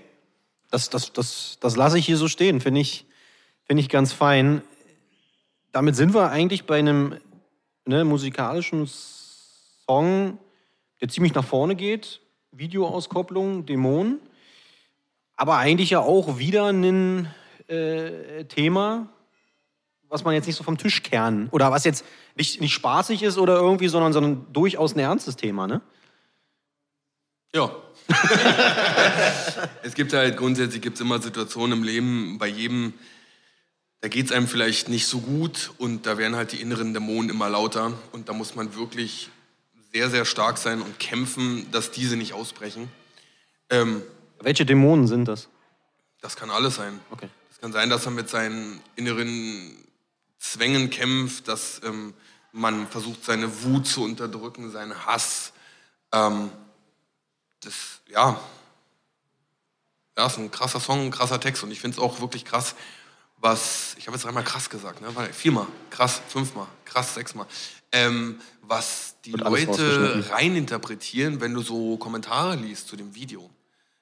Das, 0.70 0.90
das, 0.90 1.12
das, 1.12 1.58
das 1.60 1.76
lasse 1.76 1.98
ich 1.98 2.06
hier 2.06 2.16
so 2.16 2.28
stehen. 2.28 2.60
Finde 2.60 2.80
ich, 2.80 3.06
finde 3.64 3.80
ich 3.80 3.88
ganz 3.88 4.12
fein. 4.12 4.62
Damit 5.72 5.96
sind 5.96 6.14
wir 6.14 6.30
eigentlich 6.30 6.64
bei 6.64 6.78
einem 6.78 7.16
ne, 7.84 8.04
musikalischen 8.04 8.87
Song, 8.87 10.38
der 11.00 11.08
ziemlich 11.08 11.34
nach 11.34 11.44
vorne 11.44 11.75
geht. 11.75 12.20
Videoauskopplung, 12.52 13.66
Dämonen. 13.66 14.20
Aber 15.37 15.56
eigentlich 15.56 15.90
ja 15.90 16.00
auch 16.00 16.38
wieder 16.38 16.66
ein 16.66 17.32
äh, 17.68 18.44
Thema, 18.44 19.08
was 20.08 20.25
man 20.25 20.34
jetzt 20.34 20.46
nicht 20.46 20.56
so 20.56 20.64
vom 20.64 20.78
Tisch 20.78 21.02
kehren 21.02 21.48
oder 21.50 21.70
was 21.70 21.84
jetzt 21.84 22.04
nicht, 22.34 22.60
nicht 22.60 22.72
spaßig 22.72 23.22
ist 23.22 23.38
oder 23.38 23.56
irgendwie, 23.56 23.88
sondern, 23.88 24.12
sondern 24.12 24.46
durchaus 24.52 24.94
ein 24.94 25.00
ernstes 25.00 25.37
Thema, 25.37 25.66
ne? 25.66 25.80
Ja. 27.54 27.70
es 29.82 29.94
gibt 29.94 30.12
halt 30.12 30.37
grundsätzlich 30.37 30.80
gibt's 30.80 31.00
immer 31.00 31.20
Situationen 31.20 31.78
im 31.78 31.84
Leben, 31.84 32.38
bei 32.38 32.46
jedem, 32.46 32.94
da 34.00 34.08
geht 34.08 34.26
es 34.26 34.32
einem 34.32 34.48
vielleicht 34.48 34.88
nicht 34.88 35.06
so 35.06 35.20
gut 35.20 35.72
und 35.78 36.06
da 36.06 36.16
werden 36.16 36.37
halt 36.37 36.52
die 36.52 36.60
inneren 36.60 36.94
Dämonen 36.94 37.30
immer 37.30 37.48
lauter 37.50 37.92
und 38.12 38.28
da 38.28 38.32
muss 38.32 38.54
man 38.54 38.75
wirklich 38.76 39.28
sehr, 39.92 40.08
sehr 40.10 40.25
stark 40.25 40.58
sein 40.58 40.80
und 40.80 40.98
kämpfen, 40.98 41.70
dass 41.70 41.90
diese 41.90 42.16
nicht 42.16 42.32
ausbrechen. 42.32 42.88
Ähm, 43.70 44.02
Welche 44.40 44.64
Dämonen 44.64 45.06
sind 45.06 45.26
das? 45.26 45.48
das 46.20 46.37
kann 46.37 46.50
alles 46.50 46.76
sein. 46.76 47.00
Okay. 47.10 47.28
Es 47.59 47.62
kann 47.62 47.73
sein, 47.73 47.91
dass 47.91 48.05
er 48.07 48.12
mit 48.12 48.31
seinen 48.31 48.81
inneren 48.95 49.77
Zwängen 50.38 50.91
kämpft, 50.91 51.49
dass 51.49 51.81
ähm, 51.83 52.15
man 52.53 52.87
versucht, 52.87 53.25
seine 53.25 53.65
Wut 53.65 53.85
zu 53.85 54.05
unterdrücken, 54.05 54.71
seinen 54.71 55.07
Hass. 55.07 55.53
Ähm, 56.12 56.53
das, 57.59 57.75
ja, 58.07 58.41
ja, 60.17 60.27
ist 60.27 60.38
ein 60.38 60.53
krasser 60.53 60.79
Song, 60.79 61.07
ein 61.07 61.11
krasser 61.11 61.41
Text 61.41 61.65
und 61.65 61.73
ich 61.73 61.81
finde 61.81 61.97
es 61.97 62.00
auch 62.00 62.21
wirklich 62.21 62.45
krass, 62.45 62.77
was, 63.38 63.97
ich 63.99 64.07
habe 64.07 64.17
jetzt 64.17 64.25
dreimal 64.25 64.45
krass 64.45 64.71
gesagt, 64.71 65.00
ne? 65.00 65.09
Viermal, 65.33 65.67
krass, 65.91 66.23
fünfmal, 66.29 66.69
krass, 66.85 67.15
sechsmal, 67.17 67.47
ähm, 67.91 68.41
was 68.62 69.17
die 69.25 69.33
Wird 69.33 69.43
Leute 69.43 70.31
reininterpretieren, 70.31 71.41
wenn 71.41 71.55
du 71.55 71.62
so 71.62 71.97
Kommentare 71.97 72.55
liest 72.55 72.87
zu 72.87 72.95
dem 72.95 73.17
Video. 73.17 73.50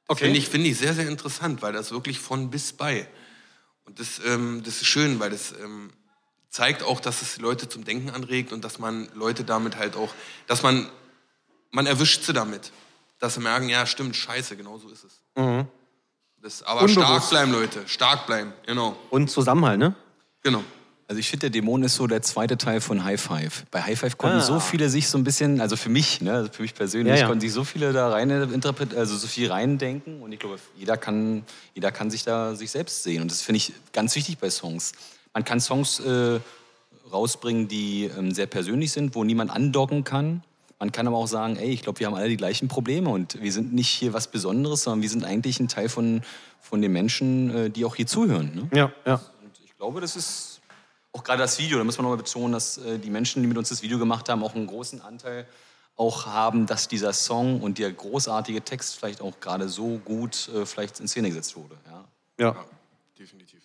Das 0.09 0.17
Okay. 0.17 0.25
finde 0.25 0.39
ich, 0.41 0.49
finde 0.51 0.69
ich 0.69 0.77
sehr, 0.77 0.93
sehr 0.93 1.09
interessant, 1.09 1.63
weil 1.63 1.73
das 1.73 1.91
wirklich 1.91 2.21
von 2.21 2.51
bis 2.51 2.75
bei. 2.75 3.09
Und 3.87 3.99
das, 4.01 4.21
ähm, 4.25 4.63
das 4.65 4.77
ist 4.83 4.87
schön, 4.87 5.19
weil 5.21 5.31
das 5.31 5.53
ähm, 5.53 5.91
zeigt 6.51 6.83
auch, 6.83 7.01
dass 7.01 7.23
es 7.23 7.39
Leute 7.39 7.69
zum 7.69 7.85
Denken 7.85 8.11
anregt 8.11 8.53
und 8.53 8.65
dass 8.65 8.79
man 8.79 9.09
Leute 9.15 9.45
damit 9.45 9.77
halt 9.77 9.97
auch, 9.97 10.13
dass 10.47 10.63
man, 10.63 10.89
man 11.71 11.87
erwischt 11.87 12.25
sie 12.25 12.33
damit. 12.33 12.73
Dass 13.19 13.35
sie 13.35 13.41
merken, 13.41 13.69
ja, 13.69 13.87
stimmt, 13.87 14.15
scheiße, 14.17 14.57
genau 14.57 14.79
so 14.79 14.89
ist 14.89 15.05
es. 15.05 15.23
Das, 16.43 16.63
aber 16.63 16.83
Mhm. 16.83 16.89
Unbewusst. 16.89 16.93
stark 16.95 17.31
bleiben, 17.31 17.53
Leute, 17.53 17.89
stark 17.89 18.27
bleiben, 18.27 18.53
genau, 18.67 18.97
Und 19.11 19.31
Zusammenhalt, 19.31 19.79
ne? 19.79 19.95
genau. 20.43 20.63
Also 21.09 21.21
ich 21.21 21.29
finde, 21.29 21.49
der 21.49 21.61
Dämon 21.61 21.85
ist 21.85 21.95
so 21.95 22.09
der 22.09 22.21
zweite 22.23 22.59
Teil 22.59 22.81
von 22.81 23.05
High 23.05 23.21
Five. 23.21 23.65
Bei 23.71 23.81
High 23.83 23.97
Five 23.99 24.19
konnten 24.19 24.39
Ah. 24.39 24.41
so 24.41 24.59
viele 24.59 24.89
sich 24.91 25.09
so 25.09 25.17
ein 25.19 25.23
bisschen, 25.25 25.61
also 25.61 25.77
für 25.77 25.89
mich, 25.89 26.21
ne, 26.21 26.33
also 26.33 26.51
für 26.51 26.63
mich 26.63 26.75
persönlich, 26.75 27.15
Ja, 27.15 27.21
ja. 27.21 27.27
konnten 27.29 27.43
sich 27.43 27.53
so 27.53 27.63
viele 27.63 27.93
da 27.93 28.09
rein 28.09 28.29
interpretieren, 28.31 28.99
also 28.99 29.17
so 29.17 29.29
viel 29.29 29.49
reindenken 29.51 30.21
und 30.21 30.33
ich 30.33 30.41
glaube, 30.41 30.57
jeder 30.77 30.97
kann, 30.97 31.45
jeder 31.75 31.93
kann 31.93 32.11
sich 32.11 32.25
da 32.25 32.57
sich 32.57 32.73
selbst 32.73 33.05
sehen 33.05 33.23
und 33.23 33.31
das 33.31 33.41
finde 33.43 33.59
ich 33.59 33.73
ganz 33.93 34.17
wichtig 34.17 34.39
bei 34.39 34.51
Songs. 34.51 34.93
Man 35.33 35.45
kann 35.45 35.61
Songs 35.61 36.01
äh, 36.01 36.41
rausbringen, 37.13 37.69
die 37.69 38.11
ähm, 38.19 38.33
sehr 38.33 38.47
persönlich 38.47 38.91
sind, 38.93 39.15
wo 39.15 39.23
niemand 39.23 39.51
andocken 39.53 40.03
kann. 40.03 40.43
Man 40.81 40.93
kann 40.93 41.07
aber 41.07 41.17
auch 41.17 41.29
sagen, 41.29 41.57
ey, 41.57 41.71
ich 41.71 41.83
glaube, 41.83 42.01
wir 42.01 42.07
haben 42.09 42.15
alle 42.15 42.29
die 42.29 42.37
gleichen 42.37 42.69
Probleme 42.69 43.09
und 43.11 43.41
wir 43.41 43.53
sind 43.53 43.73
nicht 43.73 43.89
hier 43.89 44.13
was 44.13 44.27
Besonderes, 44.27 44.83
sondern 44.83 45.03
wir 45.03 45.09
sind 45.09 45.25
eigentlich 45.25 45.59
ein 45.61 45.69
Teil 45.69 45.89
von, 45.89 46.23
von 46.61 46.83
den 46.83 46.93
Menschen, 46.93 47.55
äh, 47.55 47.71
die 47.71 47.85
auch 47.85 47.95
hier 47.95 48.07
zuhören. 48.09 48.51
Ne? 48.55 48.69
Ja, 48.77 48.93
ja. 49.07 49.15
Und 49.15 49.53
ich 49.65 49.77
glaube, 49.79 50.01
das 50.01 50.17
ist 50.17 50.46
auch 51.17 51.25
gerade 51.25 51.43
das 51.43 51.59
Video, 51.59 51.79
da 51.79 51.85
muss 51.85 51.97
man 51.97 52.05
nochmal 52.05 52.19
betonen, 52.19 52.53
dass 52.53 52.79
äh, 52.79 52.99
die 52.99 53.11
Menschen, 53.11 53.43
die 53.43 53.49
mit 53.49 53.57
uns 53.57 53.71
das 53.71 53.83
Video 53.83 53.99
gemacht 53.99 54.29
haben, 54.29 54.45
auch 54.45 54.55
einen 54.55 54.67
großen 54.67 55.01
Anteil 55.01 55.47
auch 55.97 56.27
haben, 56.27 56.67
dass 56.67 56.89
dieser 56.89 57.15
Song 57.15 57.63
und 57.63 57.79
der 57.79 57.91
großartige 57.91 58.63
Text 58.63 58.97
vielleicht 58.97 59.23
auch 59.23 59.41
gerade 59.41 59.69
so 59.69 59.99
gut 60.05 60.51
äh, 60.55 60.67
vielleicht 60.67 61.01
in 61.01 61.09
Szene 61.09 61.29
gesetzt 61.29 61.57
wurde. 61.57 61.77
Ja. 61.87 62.05
ja. 62.39 62.65
Definitiv. 63.19 63.63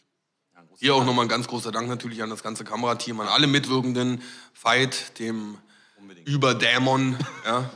Hier 0.77 0.95
auch 0.95 1.03
nochmal 1.03 1.25
ein 1.25 1.29
ganz 1.29 1.47
großer 1.47 1.71
Dank 1.71 1.89
natürlich 1.89 2.23
an 2.23 2.29
das 2.29 2.41
ganze 2.41 2.63
Kamerateam, 2.63 3.19
an 3.19 3.27
alle 3.27 3.47
Mitwirkenden, 3.47 4.21
Veit, 4.59 5.19
dem 5.19 5.57
Überdämon. 6.25 7.17
Ja. 7.45 7.69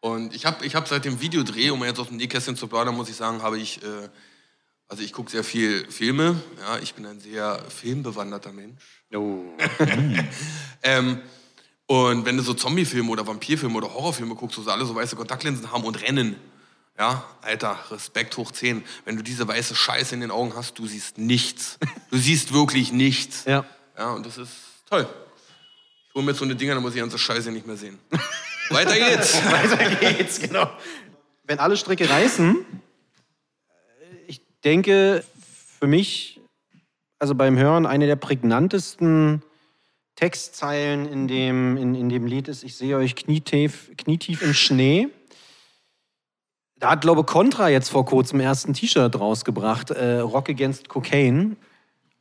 Und 0.00 0.34
ich 0.34 0.46
habe 0.46 0.66
ich 0.66 0.74
hab 0.74 0.88
seit 0.88 1.04
dem 1.04 1.20
Videodreh, 1.20 1.70
um 1.70 1.84
jetzt 1.84 1.98
aus 1.98 2.08
dem 2.08 2.16
Nähkästchen 2.16 2.56
zu 2.56 2.66
plaudern, 2.66 2.94
muss 2.94 3.08
ich 3.08 3.16
sagen, 3.16 3.42
habe 3.42 3.58
ich, 3.58 3.82
äh, 3.82 4.08
also 4.88 5.02
ich 5.02 5.12
gucke 5.12 5.30
sehr 5.30 5.44
viel 5.44 5.90
Filme. 5.90 6.40
Ja, 6.60 6.78
ich 6.78 6.94
bin 6.94 7.06
ein 7.06 7.20
sehr 7.20 7.62
filmbewanderter 7.68 8.52
Mensch. 8.52 8.82
Oh. 9.14 9.42
Ähm, 10.80 11.20
und 11.86 12.24
wenn 12.24 12.36
du 12.36 12.42
so 12.44 12.54
Zombiefilme 12.54 13.10
oder 13.10 13.26
Vampirfilme 13.26 13.74
oder 13.74 13.92
Horrorfilme 13.92 14.36
guckst, 14.36 14.56
wo 14.58 14.62
sie 14.62 14.70
alle 14.70 14.84
so 14.84 14.94
weiße 14.94 15.16
Kontaktlinsen 15.16 15.72
haben 15.72 15.82
und 15.82 16.00
rennen, 16.00 16.36
ja, 16.96 17.24
Alter, 17.42 17.78
Respekt 17.90 18.36
hoch 18.36 18.52
10. 18.52 18.84
Wenn 19.04 19.16
du 19.16 19.22
diese 19.24 19.48
weiße 19.48 19.74
Scheiße 19.74 20.14
in 20.14 20.20
den 20.20 20.30
Augen 20.30 20.54
hast, 20.54 20.78
du 20.78 20.86
siehst 20.86 21.18
nichts. 21.18 21.78
Du 22.10 22.18
siehst 22.18 22.52
wirklich 22.52 22.92
nichts. 22.92 23.44
Ja. 23.44 23.64
Ja, 23.96 24.12
und 24.12 24.24
das 24.24 24.38
ist 24.38 24.52
toll. 24.88 25.08
Ich 26.08 26.14
hole 26.14 26.24
mir 26.24 26.30
jetzt 26.30 26.38
so 26.38 26.44
eine 26.44 26.54
Dinger, 26.54 26.74
dann 26.74 26.82
muss 26.82 26.92
ich 26.92 26.96
die 26.96 27.00
ganze 27.00 27.18
Scheiße 27.18 27.50
nicht 27.50 27.66
mehr 27.66 27.76
sehen. 27.76 27.98
Weiter 28.70 28.96
geht's. 28.96 29.34
Weiter 29.50 29.94
geht's, 29.96 30.40
genau. 30.40 30.70
Wenn 31.44 31.58
alle 31.58 31.76
Stricke 31.76 32.08
reißen, 32.08 32.64
denke, 34.68 35.24
für 35.80 35.86
mich, 35.86 36.40
also 37.18 37.34
beim 37.34 37.56
Hören, 37.56 37.86
eine 37.86 38.06
der 38.06 38.16
prägnantesten 38.16 39.42
Textzeilen 40.16 41.06
in 41.06 41.26
dem, 41.28 41.76
in, 41.76 41.94
in 41.94 42.08
dem 42.08 42.26
Lied 42.26 42.48
ist, 42.48 42.64
ich 42.64 42.76
sehe 42.76 42.96
euch 42.96 43.16
knietief, 43.16 43.90
knietief 43.96 44.42
im 44.42 44.52
Schnee. 44.52 45.08
Da 46.78 46.90
hat, 46.90 47.00
glaube 47.00 47.20
ich, 47.22 47.26
Contra 47.26 47.68
jetzt 47.68 47.88
vor 47.88 48.04
kurzem 48.04 48.40
erst 48.40 48.68
ein 48.68 48.74
T-Shirt 48.74 49.18
rausgebracht, 49.18 49.90
äh, 49.90 50.18
Rock 50.18 50.50
Against 50.50 50.88
Cocaine. 50.88 51.56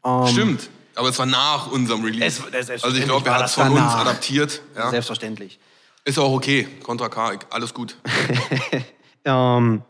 Ähm, 0.05 0.27
Stimmt. 0.27 0.69
Aber 0.95 1.09
es 1.09 1.19
war 1.19 1.25
nach 1.27 1.71
unserem 1.71 2.03
Release. 2.03 2.25
Es- 2.25 2.37
selbstverständlich 2.37 2.83
also 2.83 2.97
ich 2.97 3.05
glaube, 3.05 3.27
er 3.27 3.35
hat 3.35 3.41
das 3.41 3.51
es 3.51 3.55
von 3.55 3.67
uns 3.71 3.75
danach. 3.79 3.99
adaptiert. 3.99 4.61
Ja. 4.75 4.89
Selbstverständlich. 4.89 5.59
Ist 6.05 6.17
auch 6.17 6.31
okay. 6.33 6.67
Contra 6.83 7.09
K, 7.09 7.39
alles 7.49 7.73
gut. 7.73 7.97
Ähm, 9.29 9.81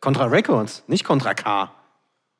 Contra 0.00 0.26
Records, 0.26 0.84
nicht 0.86 1.04
Contra 1.04 1.34
K. 1.34 1.70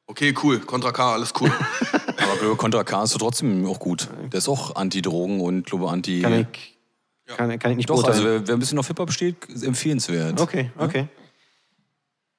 Okay, 0.07 0.35
cool. 0.43 0.59
Contra 0.61 0.93
K, 0.93 1.13
alles 1.15 1.33
cool. 1.41 1.53
Aber 2.17 2.37
glaube, 2.37 2.57
Contra 2.57 2.85
K 2.85 3.03
ist 3.05 3.19
trotzdem 3.19 3.67
auch 3.67 3.79
gut. 3.79 4.09
Der 4.33 4.39
ist 4.39 4.49
auch 4.49 4.75
Anti-Drogen 4.77 5.41
und 5.41 5.67
glaube 5.67 5.91
Anti. 5.91 6.23
Kann 6.23 6.33
ich, 6.33 6.79
kann, 7.37 7.59
kann 7.59 7.71
ich 7.73 7.77
nicht 7.79 7.91
Doch, 7.91 7.97
also 7.97 8.23
beurteilen. 8.23 8.41
wer, 8.43 8.49
wer 8.49 8.57
ein 8.57 8.61
bisschen 8.61 8.79
auf 8.79 8.87
Hip-Hop 8.87 9.13
steht, 9.13 9.45
ist 9.47 9.65
empfehlenswert. 9.65 10.41
Okay, 10.41 10.71
okay. 10.79 11.09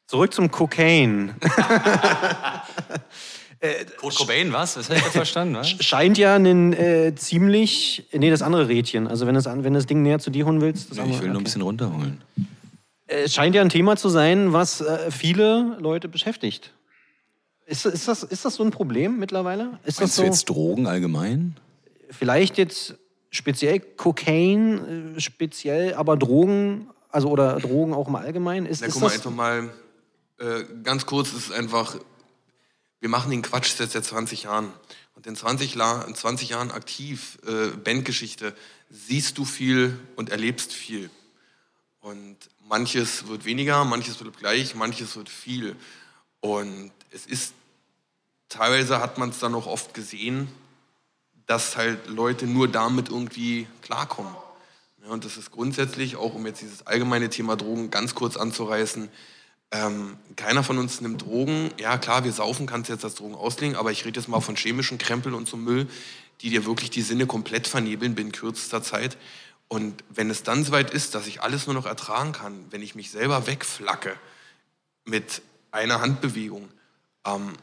Zurück 0.08 0.34
zum 0.34 0.50
Cocaine. 0.50 1.36
Kurt 3.98 4.16
Cobain, 4.16 4.54
was? 4.54 4.76
Das 4.76 4.90
hätte 4.90 5.02
ich 5.02 5.06
verstanden, 5.12 5.56
was? 5.56 5.70
Scheint 5.70 6.18
ja 6.18 6.36
ein 6.36 6.74
äh, 6.74 7.14
ziemlich. 7.16 8.08
Nee, 8.14 8.30
das 8.30 8.42
andere 8.42 8.68
Rädchen. 8.70 9.08
Also, 9.08 9.28
wenn, 9.28 9.36
das, 9.36 9.46
wenn 9.46 9.74
das 9.74 9.86
Ding 9.86 10.02
näher 10.02 10.20
zu 10.20 10.32
dir 10.32 10.46
holen 10.46 10.62
willst. 10.62 10.90
Das 10.90 10.98
Ich 10.98 11.04
andere, 11.04 11.20
will 11.20 11.28
nur 11.28 11.34
ein 11.34 11.36
okay. 11.38 11.44
bisschen 11.44 11.62
runterholen. 11.62 12.22
Äh, 13.10 13.24
Es 13.24 13.34
scheint 13.34 13.56
ja 13.56 13.62
ein 13.62 13.70
Thema 13.70 13.98
zu 13.98 14.10
sein, 14.10 14.54
was 14.54 14.82
äh, 14.82 15.12
viele 15.12 15.78
Leute 15.80 16.08
beschäftigt. 16.08 16.74
Ist, 17.66 17.86
ist, 17.86 18.08
das, 18.08 18.24
ist 18.24 18.46
das 18.46 18.56
so 18.56 18.64
ein 18.64 18.72
Problem 18.72 19.20
mittlerweile? 19.20 19.80
Ist 19.84 20.02
das 20.02 20.16
so? 20.16 20.24
du 20.24 20.28
jetzt 20.28 20.50
Drogen 20.50 20.88
allgemein? 20.88 21.56
Vielleicht 22.10 22.58
jetzt 22.58 22.96
speziell 23.30 23.80
Kokain, 23.80 25.16
äh, 25.16 25.20
speziell 25.20 25.94
aber 25.94 26.18
Drogen, 26.18 26.90
also 27.10 27.30
oder 27.30 27.60
Drogen 27.60 27.94
auch 27.94 28.08
im 28.08 28.16
Allgemeinen? 28.16 28.66
Ist, 28.66 28.82
Na, 28.82 28.88
ist 28.88 28.94
guck 28.94 29.04
mal, 29.04 29.08
das, 29.10 29.16
einfach 29.18 29.32
mal, 29.32 29.70
äh, 30.40 30.64
ganz 30.84 31.06
kurz, 31.06 31.30
es 31.30 31.48
ist 31.48 31.52
einfach, 31.52 31.98
wir 33.02 33.10
machen 33.10 33.30
den 33.30 33.42
Quatsch 33.42 33.76
seit 33.76 33.92
seit 33.92 34.06
20 34.06 34.44
Jahren. 34.44 34.74
Und 35.14 35.28
in 35.28 35.36
20, 35.36 35.76
La 35.76 36.04
in 36.04 36.16
20 36.16 36.50
Jahren 36.50 36.72
aktiv, 36.72 37.38
äh, 37.46 37.76
Bandgeschichte, 37.78 38.56
siehst 38.90 39.38
du 39.38 39.46
viel 39.46 40.00
und 40.16 40.30
erlebst 40.30 40.74
viel. 40.74 41.10
Und 42.00 42.38
manches 42.70 43.28
wird 43.28 43.46
weniger, 43.46 43.84
manches 43.84 44.24
wird 44.24 44.38
gleich, 44.38 44.76
manches 44.76 45.16
wird 45.16 45.28
viel. 45.28 45.76
Und 46.40 46.92
es 47.12 47.26
ist, 47.26 47.54
teilweise 48.48 49.00
hat 49.02 49.18
man 49.18 49.30
es 49.30 49.40
dann 49.40 49.56
auch 49.56 49.68
oft 49.68 49.94
gesehen, 49.94 50.48
dass 51.48 51.76
halt 51.76 52.08
Leute 52.08 52.46
nur 52.46 52.68
damit 52.68 53.10
irgendwie 53.10 53.68
klarkommen. 53.82 54.34
Ja, 55.04 55.10
und 55.10 55.26
das 55.26 55.36
ist 55.36 55.52
grundsätzlich, 55.52 56.16
auch 56.16 56.36
um 56.36 56.46
jetzt 56.46 56.62
dieses 56.62 56.86
allgemeine 56.86 57.30
Thema 57.30 57.56
Drogen 57.56 57.90
ganz 57.90 58.14
kurz 58.14 58.38
anzureißen, 58.38 59.10
ähm, 59.72 60.18
keiner 60.36 60.64
von 60.64 60.78
uns 60.78 61.02
nimmt 61.02 61.24
Drogen. 61.24 61.72
Ja, 61.80 61.98
klar, 61.98 62.24
wir 62.24 62.32
saufen, 62.32 62.68
kannst 62.68 62.90
du 62.90 62.94
jetzt 62.94 63.04
als 63.04 63.16
Drogen 63.16 63.36
auslegen, 63.36 63.76
aber 63.76 63.92
ich 63.92 64.06
rede 64.06 64.20
jetzt 64.20 64.30
mal 64.30 64.42
von 64.42 64.56
chemischen 64.56 64.98
Krempel 64.98 65.34
und 65.34 65.48
so 65.48 65.58
Müll, 65.58 65.88
die 66.42 66.50
dir 66.50 66.66
wirklich 66.66 66.90
die 66.92 67.02
Sinne 67.02 67.26
komplett 67.26 67.68
vernebeln 67.68 68.16
binnen 68.16 68.32
kürzester 68.32 68.84
Zeit. 68.84 69.18
Und 69.70 70.04
wenn 70.10 70.30
es 70.30 70.44
dann 70.44 70.66
soweit 70.66 70.92
ist, 70.92 71.16
dass 71.16 71.28
ich 71.28 71.42
alles 71.42 71.68
nur 71.68 71.76
noch 71.76 71.86
ertragen 71.86 72.32
kann, 72.32 72.66
wenn 72.72 72.82
ich 72.82 72.96
mich 72.96 73.12
selber 73.12 73.48
wegflacke 73.48 74.18
mit 75.06 75.44
einer 75.72 76.02
Handbewegung, 76.02 76.70
ähm, 77.24 77.54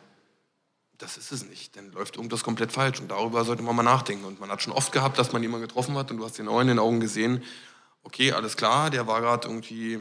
das 0.98 1.18
ist 1.18 1.32
es 1.32 1.44
nicht. 1.44 1.76
Dann 1.76 1.92
läuft 1.92 2.16
irgendwas 2.16 2.44
komplett 2.44 2.72
falsch. 2.72 3.00
Und 3.00 3.10
darüber 3.10 3.44
sollte 3.44 3.62
man 3.62 3.76
mal 3.76 3.82
nachdenken. 3.82 4.24
Und 4.24 4.40
man 4.40 4.50
hat 4.50 4.62
schon 4.62 4.72
oft 4.72 4.92
gehabt, 4.92 5.18
dass 5.18 5.32
man 5.32 5.42
jemanden 5.42 5.66
getroffen 5.66 5.96
hat 5.96 6.10
und 6.10 6.16
du 6.18 6.24
hast 6.24 6.38
den 6.38 6.48
auch 6.48 6.60
in 6.60 6.68
den 6.68 6.78
Augen 6.78 7.00
gesehen, 7.00 7.42
okay, 8.04 8.32
alles 8.32 8.56
klar, 8.56 8.88
der 8.88 9.06
war 9.06 9.20
gerade 9.20 9.48
irgendwie 9.48 10.00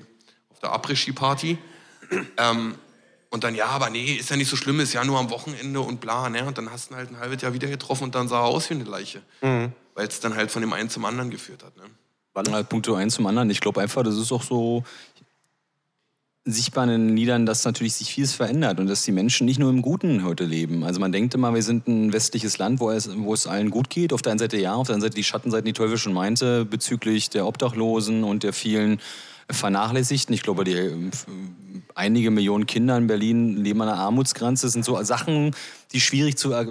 auf 0.49 0.59
der 0.59 0.71
Après-Ski-Party. 0.71 1.57
Ähm, 2.37 2.75
und 3.35 3.43
dann, 3.43 3.53
ja, 3.53 3.67
aber 3.67 3.89
nee, 3.89 4.13
ist 4.13 4.29
ja 4.29 4.37
nicht 4.37 4.49
so 4.49 4.55
schlimm, 4.55 4.79
ist 4.79 4.93
ja 4.93 5.03
nur 5.03 5.19
am 5.19 5.29
Wochenende 5.29 5.81
und 5.81 5.99
bla. 5.99 6.29
Ne? 6.29 6.45
Und 6.45 6.57
dann 6.57 6.71
hast 6.71 6.89
du 6.89 6.93
ihn 6.93 6.97
halt 6.97 7.11
ein 7.11 7.19
halbes 7.19 7.41
Jahr 7.41 7.53
wieder 7.53 7.67
getroffen 7.67 8.05
und 8.05 8.15
dann 8.15 8.29
sah 8.29 8.39
er 8.39 8.45
aus 8.45 8.69
wie 8.69 8.75
eine 8.75 8.85
Leiche. 8.85 9.21
Weil 9.41 10.07
es 10.07 10.21
dann 10.21 10.35
halt 10.35 10.51
von 10.51 10.61
dem 10.61 10.71
einen 10.71 10.89
zum 10.89 11.03
anderen 11.03 11.29
geführt 11.29 11.61
hat. 11.61 11.75
Ne? 11.75 11.83
Ja, 12.49 12.63
Punkt 12.63 12.87
eins 12.87 13.15
zum 13.15 13.27
anderen. 13.27 13.49
Ich 13.49 13.59
glaube 13.59 13.81
einfach, 13.81 14.03
das 14.03 14.15
ist 14.15 14.31
auch 14.31 14.41
so 14.41 14.85
sichtbar 16.45 16.85
in 16.85 16.91
den 16.91 17.17
Liedern, 17.17 17.45
dass 17.45 17.65
natürlich 17.65 17.95
sich 17.95 18.13
vieles 18.13 18.33
verändert 18.33 18.79
und 18.79 18.87
dass 18.87 19.03
die 19.03 19.11
Menschen 19.11 19.45
nicht 19.45 19.59
nur 19.59 19.69
im 19.69 19.81
Guten 19.81 20.23
heute 20.23 20.45
leben. 20.45 20.85
Also 20.85 21.01
man 21.01 21.11
denkt 21.11 21.33
immer, 21.33 21.53
wir 21.53 21.63
sind 21.63 21.89
ein 21.89 22.13
westliches 22.13 22.57
Land, 22.57 22.79
wo 22.79 22.89
es, 22.89 23.09
wo 23.17 23.33
es 23.33 23.47
allen 23.47 23.69
gut 23.69 23.89
geht. 23.89 24.13
Auf 24.13 24.21
der 24.21 24.31
einen 24.31 24.39
Seite 24.39 24.57
ja, 24.57 24.75
auf 24.75 24.87
der 24.87 24.93
anderen 24.93 25.09
Seite 25.11 25.15
die 25.15 25.25
Schattenseiten, 25.25 25.65
die 25.65 25.73
Teufel 25.73 25.97
schon 25.97 26.13
meinte, 26.13 26.63
bezüglich 26.63 27.29
der 27.31 27.45
Obdachlosen 27.47 28.23
und 28.23 28.43
der 28.43 28.53
vielen 28.53 29.01
Vernachlässigten. 29.49 30.33
Ich 30.33 30.41
glaube, 30.41 30.63
die 30.63 31.11
einige 31.95 32.29
Millionen 32.29 32.67
Kinder 32.67 32.97
in 32.97 33.07
Berlin 33.07 33.55
leben 33.63 33.81
an 33.81 33.87
der 33.87 33.97
Armutsgrenze. 33.97 34.67
Das 34.67 34.73
sind 34.73 34.83
so 34.83 35.01
Sachen, 35.03 35.55
die 35.93 36.01
schwierig 36.01 36.37
zu 36.37 36.51
er 36.51 36.67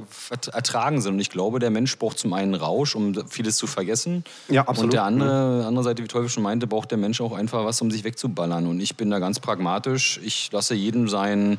ertragen 0.52 1.00
sind. 1.00 1.14
Und 1.14 1.20
ich 1.20 1.30
glaube, 1.30 1.58
der 1.58 1.70
Mensch 1.70 1.98
braucht 1.98 2.18
zum 2.18 2.34
einen 2.34 2.54
Rausch, 2.54 2.94
um 2.94 3.14
vieles 3.28 3.56
zu 3.56 3.66
vergessen. 3.66 4.22
Ja, 4.48 4.62
absolut. 4.62 4.84
Und 4.84 4.92
der 4.92 5.04
andere, 5.04 5.66
andere 5.66 5.82
Seite, 5.82 6.02
wie 6.02 6.08
Teufel 6.08 6.28
schon 6.28 6.42
meinte, 6.42 6.66
braucht 6.66 6.90
der 6.90 6.98
Mensch 6.98 7.20
auch 7.22 7.32
einfach 7.32 7.64
was, 7.64 7.80
um 7.80 7.90
sich 7.90 8.04
wegzuballern. 8.04 8.66
Und 8.66 8.80
ich 8.80 8.96
bin 8.96 9.10
da 9.10 9.18
ganz 9.18 9.40
pragmatisch. 9.40 10.20
Ich 10.22 10.52
lasse 10.52 10.74
jedem 10.74 11.08
sein, 11.08 11.58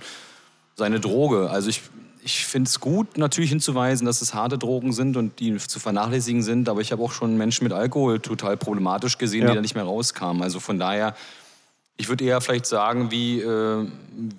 seine 0.76 1.00
Droge. 1.00 1.50
Also 1.50 1.70
ich, 1.70 1.82
ich 2.24 2.46
finde 2.46 2.68
es 2.70 2.80
gut, 2.80 3.18
natürlich 3.18 3.50
hinzuweisen, 3.50 4.06
dass 4.06 4.22
es 4.22 4.36
harte 4.36 4.60
Drogen 4.60 4.94
sind 4.94 5.18
und 5.18 5.40
die 5.40 5.58
zu 5.58 5.80
vernachlässigen 5.80 6.44
sind. 6.44 6.70
Aber 6.70 6.82
ich 6.82 6.92
habe 6.92 7.02
auch 7.02 7.12
schon 7.14 7.36
Menschen 7.36 7.64
mit 7.64 7.74
Alkohol 7.74 8.20
total 8.20 8.58
problematisch 8.58 9.18
gesehen, 9.18 9.42
Ja. 9.42 9.50
die 9.50 9.56
da 9.56 9.62
nicht 9.62 9.74
mehr 9.76 9.86
rauskamen. 9.86 10.44
Also 10.44 10.60
von 10.60 10.78
daher, 10.78 11.16
ich 11.98 12.10
würde 12.10 12.26
eher 12.26 12.42
vielleicht 12.42 12.66
sagen, 12.66 13.10
wie, 13.12 13.40
äh, 13.40 13.88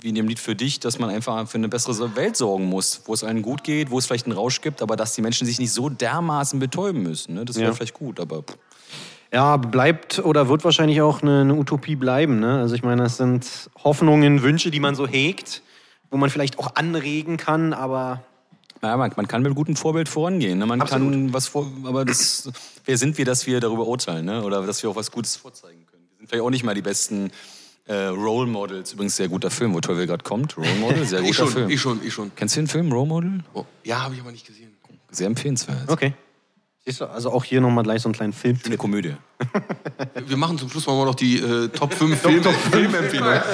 wie 0.01 0.09
in 0.09 0.15
dem 0.15 0.29
Lied 0.29 0.39
für 0.39 0.55
dich, 0.55 0.79
dass 0.81 0.99
man 0.99 1.09
einfach 1.11 1.49
für 1.49 1.57
eine 1.59 1.69
bessere 1.69 2.15
Welt 2.17 2.37
sorgen 2.37 2.67
muss, 2.67 3.03
wo 3.07 3.15
es 3.15 3.25
allen 3.25 3.41
gut 3.43 3.65
geht, 3.65 3.91
wo 3.91 3.99
es 3.99 4.07
vielleicht 4.07 4.27
einen 4.27 4.37
Rausch 4.37 4.61
gibt, 4.61 4.83
aber 4.83 4.97
dass 4.97 5.15
die 5.15 5.23
Menschen 5.23 5.47
sich 5.47 5.59
nicht 5.59 5.73
so 5.73 5.89
dermaßen 5.89 6.59
betäuben 6.59 7.03
müssen. 7.03 7.35
Ne? 7.35 7.45
Das 7.45 7.57
wäre 7.57 7.69
Ja. 7.69 7.75
vielleicht 7.75 7.95
gut, 7.95 8.21
aber 8.21 8.43
pff. 8.43 8.57
Ja, 9.33 9.57
bleibt 9.57 10.21
oder 10.21 10.49
wird 10.49 10.65
wahrscheinlich 10.65 11.01
auch 11.01 11.21
eine, 11.23 11.41
eine 11.41 11.55
Utopie 11.55 11.97
bleiben. 11.97 12.39
Ne? 12.41 12.59
Also 12.61 12.75
ich 12.75 12.83
meine, 12.85 13.03
das 13.03 13.17
sind 13.17 13.71
Hoffnungen, 13.83 14.43
Wünsche, 14.43 14.71
die 14.71 14.79
man 14.81 14.95
so 14.95 15.07
hegt, 15.07 15.63
wo 16.11 16.17
man 16.17 16.31
vielleicht 16.31 16.59
auch 16.59 16.77
anregen 16.77 17.37
kann, 17.37 17.73
aber 17.73 18.23
Ja, 18.83 18.97
man, 18.97 19.13
man 19.17 19.27
kann 19.27 19.43
mit 19.43 19.55
gutem 19.55 19.75
Vorbild 19.77 20.09
vorangehen. 20.09 20.59
Ne? 20.59 20.67
Man 20.67 20.81
Absolut. 20.81 21.11
kann 21.11 21.33
was 21.33 21.49
vor, 21.49 21.67
aber 21.85 22.05
das, 22.05 22.49
wer 22.85 22.97
sind 22.99 23.19
wir, 23.19 23.25
dass 23.25 23.47
wir 23.47 23.59
darüber 23.61 23.87
urteilen, 23.87 24.27
ne? 24.27 24.45
Oder 24.45 24.65
dass 24.65 24.83
wir 24.83 24.91
auch 24.91 24.97
was 24.97 25.11
Gutes 25.11 25.35
vorzeigen 25.37 25.86
vielleicht 26.27 26.43
auch 26.45 26.51
nicht 26.51 26.65
mal 26.65 26.75
die 26.75 26.83
besten 26.83 27.31
äh, 27.87 27.95
Role 28.07 28.49
Models. 28.49 28.93
Übrigens 28.93 29.17
sehr 29.17 29.29
guter 29.29 29.51
Film, 29.51 29.75
wo 29.75 29.81
Teufel 29.81 30.07
gerade 30.07 30.25
kommt. 30.25 30.57
Role 30.57 30.75
Model, 30.81 31.05
sehr 31.05 31.21
guter 31.21 31.31
Ich 31.31 31.37
schon, 31.37 31.49
Film. 31.49 31.71
ich 31.71 31.81
schon, 31.81 32.01
ich 32.05 32.13
schon. 32.13 32.33
Kennst 32.35 32.57
du 32.57 32.61
den 32.61 32.69
Film 32.69 32.93
Role 32.93 33.07
Model? 33.07 33.45
Oh, 33.55 33.65
ja, 33.85 34.03
habe 34.03 34.15
ich 34.15 34.21
aber 34.21 34.33
nicht 34.33 34.47
gesehen. 34.47 34.73
Sehr 35.11 35.27
empfehlenswert. 35.27 35.89
okay. 35.89 36.15
Siehst 36.85 37.01
du, 37.01 37.07
also 37.07 37.33
auch 37.33 37.43
hier 37.43 37.61
nochmal 37.61 37.83
gleich 37.83 38.03
so 38.03 38.09
einen 38.09 38.15
kleinen 38.15 38.33
Film. 38.33 38.59
Eine 38.65 38.77
Komödie. 38.77 39.17
Wir 40.27 40.37
machen 40.37 40.57
zum 40.57 40.69
Schluss 40.71 40.87
mal 40.87 41.05
noch 41.05 41.17
die 41.17 41.39
äh, 41.39 41.67
Top 41.69 41.93
5 41.93 42.21
Film 42.21 42.43
Filmempfehlungen. 42.43 43.41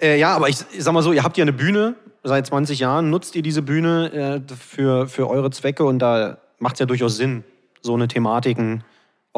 Äh, 0.00 0.18
ja, 0.18 0.36
aber 0.36 0.48
ich, 0.48 0.58
ich 0.72 0.84
sag 0.84 0.92
mal 0.92 1.02
so, 1.02 1.12
ihr 1.12 1.24
habt 1.24 1.36
ja 1.38 1.42
eine 1.42 1.52
Bühne 1.52 1.96
seit 2.22 2.46
20 2.46 2.78
Jahren, 2.78 3.10
nutzt 3.10 3.34
ihr 3.34 3.42
diese 3.42 3.62
Bühne 3.62 4.44
äh, 4.48 4.54
für, 4.54 5.08
für 5.08 5.28
eure 5.28 5.50
Zwecke 5.50 5.84
und 5.84 5.98
da 5.98 6.38
macht 6.58 6.74
es 6.74 6.80
ja 6.80 6.86
durchaus 6.86 7.16
Sinn, 7.16 7.42
so 7.82 7.94
eine 7.94 8.06
Thematiken 8.06 8.84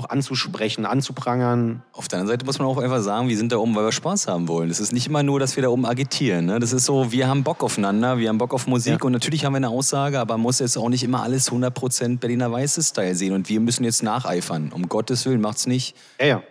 auch 0.01 0.11
anzusprechen, 0.11 0.87
anzuprangern. 0.87 1.83
Auf 1.93 2.09
der 2.09 2.19
anderen 2.19 2.35
Seite 2.35 2.47
muss 2.47 2.59
man 2.59 2.67
auch 2.69 2.79
einfach 2.79 3.01
sagen, 3.03 3.29
wir 3.29 3.37
sind 3.37 3.53
da 3.53 3.59
oben, 3.59 3.75
weil 3.75 3.85
wir 3.85 3.93
Spaß 3.93 4.27
haben 4.29 4.49
wollen. 4.49 4.71
Es 4.71 4.81
ist 4.81 4.93
nicht 4.93 5.07
immer 5.07 5.23
nur, 5.23 5.39
dass 5.39 5.57
wir 5.57 5.63
da 5.63 5.69
oben 5.69 5.85
agitieren. 5.87 6.47
Ne? 6.47 6.59
Das 6.59 6.73
ist 6.73 6.87
so, 6.87 7.13
wir 7.13 7.29
haben 7.29 7.45
Bock 7.45 7.63
aufeinander, 7.63 8.19
wir 8.19 8.29
haben 8.29 8.39
Bock 8.39 8.55
auf 8.55 8.67
Musik 8.67 8.99
Ja. 9.01 9.05
und 9.05 9.13
natürlich 9.13 9.45
haben 9.45 9.53
wir 9.53 9.59
eine 9.59 9.69
Aussage, 9.69 10.19
aber 10.19 10.35
man 10.35 10.43
muss 10.43 10.59
jetzt 10.59 10.77
auch 10.79 10.89
nicht 10.89 11.03
immer 11.03 11.23
alles 11.23 11.51
100% 11.51 12.19
Berliner 12.19 12.51
Weißes-Style 12.51 13.15
sehen 13.15 13.35
und 13.35 13.49
wir 13.49 13.61
müssen 13.61 13.85
jetzt 13.85 14.03
nacheifern. 14.03 14.73
Um 14.73 14.89
Gottes 14.89 15.27
Willen, 15.27 15.41
macht's 15.41 15.67
nicht. 15.67 15.95
Ja, 16.19 16.27
ja. 16.27 16.43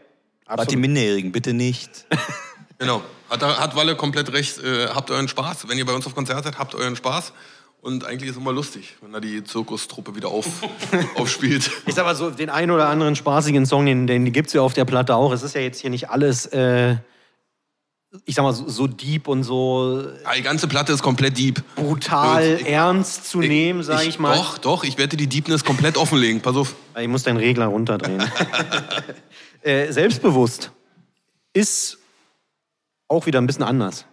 Gerade 0.46 0.66
die 0.68 0.76
Minderjährigen, 0.78 1.32
bitte 1.32 1.54
nicht. 1.54 2.06
Genau. 2.82 3.02
Hat, 3.30 3.44
hat 3.44 3.76
Walle 3.76 3.98
komplett 3.98 4.32
recht. 4.32 4.58
Äh, 4.60 4.88
habt 4.88 5.12
euren 5.12 5.28
Spaß. 5.28 5.68
Wenn 5.68 5.78
ihr 5.78 5.86
bei 5.86 5.92
uns 5.94 6.08
auf 6.08 6.16
Konzert 6.16 6.46
seid, 6.46 6.58
habt 6.58 6.76
euren 6.76 6.96
Spaß. 6.96 7.34
Und 7.82 8.04
eigentlich 8.04 8.30
ist 8.30 8.36
es 8.36 8.42
immer 8.42 8.52
lustig, 8.52 8.98
wenn 9.02 9.14
da 9.14 9.22
die 9.22 9.42
Zirkustruppe 9.44 10.14
wieder 10.16 10.28
auf, 10.28 10.46
aufspielt. 11.16 11.72
Ich 11.86 11.96
sag 11.96 12.04
mal 12.06 12.16
so, 12.16 12.30
den 12.30 12.50
einen 12.50 12.72
oder 12.72 12.90
anderen 12.90 13.16
spaßigen 13.16 13.66
Song, 13.66 13.86
den, 13.86 14.06
den 14.06 14.32
gibt 14.34 14.48
es 14.48 14.54
ja 14.54 14.62
auf 14.62 14.74
der 14.74 14.84
Platte 14.86 15.16
auch. 15.16 15.32
Es 15.32 15.44
ist 15.44 15.56
ja 15.56 15.62
jetzt 15.62 15.80
hier 15.80 15.90
nicht 15.90 16.10
alles, 16.10 16.46
äh, 16.48 16.98
ich 18.26 18.36
sag 18.36 18.44
mal, 18.44 18.52
so, 18.54 18.68
so 18.68 18.86
deep 18.88 19.30
und 19.30 19.44
so 19.44 20.04
Ja, 20.26 20.34
die 20.36 20.42
ganze 20.42 20.68
Platte 20.68 20.92
ist 20.92 21.02
komplett 21.02 21.38
deep. 21.38 21.64
brutal 21.76 22.58
Ich- 22.60 22.68
ernst 22.68 23.30
zu 23.30 23.40
nehmen, 23.40 23.82
sag 23.82 24.06
ich, 24.06 24.20
mal. 24.20 24.36
Doch, 24.36 24.58
doch, 24.58 24.84
ich 24.84 24.98
werde 24.98 25.16
die 25.16 25.28
Deepness 25.28 25.64
komplett 25.64 25.96
offenlegen. 25.96 26.42
Pass 26.42 26.58
auf. 26.58 26.76
Ich 27.00 27.08
muss 27.08 27.24
deinen 27.24 27.38
Regler 27.38 27.68
runterdrehen. 27.68 28.22
äh, 29.62 29.90
selbstbewusst 29.94 30.72
ist 31.54 31.98
auch 33.08 33.26
wieder 33.26 33.40
ein 33.40 33.48
bisschen 33.48 33.64
anders. 33.64 34.06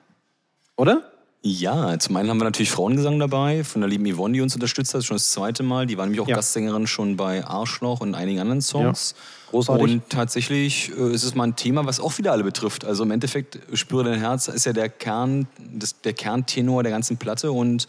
Oder? 0.76 1.10
Ja, 1.42 1.96
zum 1.98 2.16
einen 2.16 2.28
haben 2.28 2.38
wir 2.38 2.44
natürlich 2.44 2.72
Frauengesang 2.72 3.20
dabei, 3.20 3.62
von 3.62 3.80
der 3.80 3.88
lieben 3.88 4.12
Yvonne, 4.12 4.34
die 4.34 4.40
uns 4.40 4.54
unterstützt 4.54 4.94
hat, 4.94 5.04
schon 5.04 5.16
das 5.16 5.30
zweite 5.30 5.62
Mal. 5.62 5.86
Die 5.86 5.96
war 5.96 6.04
nämlich 6.04 6.20
auch 6.20 6.26
Ja. 6.28 6.36
Gastsängerin 6.36 6.86
schon 6.88 7.16
bei 7.16 7.44
Arschloch 7.44 8.00
und 8.00 8.14
einigen 8.16 8.40
anderen 8.40 8.62
Songs. 8.62 9.14
Ja, 9.16 9.50
großartig. 9.50 9.84
Und 9.84 10.10
tatsächlich 10.10 10.90
äh, 10.98 11.12
ist 11.14 11.22
es 11.22 11.36
mal 11.36 11.44
ein 11.44 11.54
Thema, 11.54 11.86
was 11.86 12.00
auch 12.00 12.18
wieder 12.18 12.32
alle 12.32 12.42
betrifft. 12.42 12.84
Also 12.84 13.04
im 13.04 13.12
Endeffekt, 13.12 13.60
Spüre 13.74 14.02
dein 14.02 14.18
Herz 14.18 14.48
ist 14.48 14.66
ja 14.66 14.72
der 14.72 14.88
Kern, 14.88 15.46
das, 15.72 16.00
der 16.00 16.14
Kerntenor 16.14 16.82
der 16.82 16.90
ganzen 16.90 17.16
Platte 17.16 17.52
und 17.52 17.86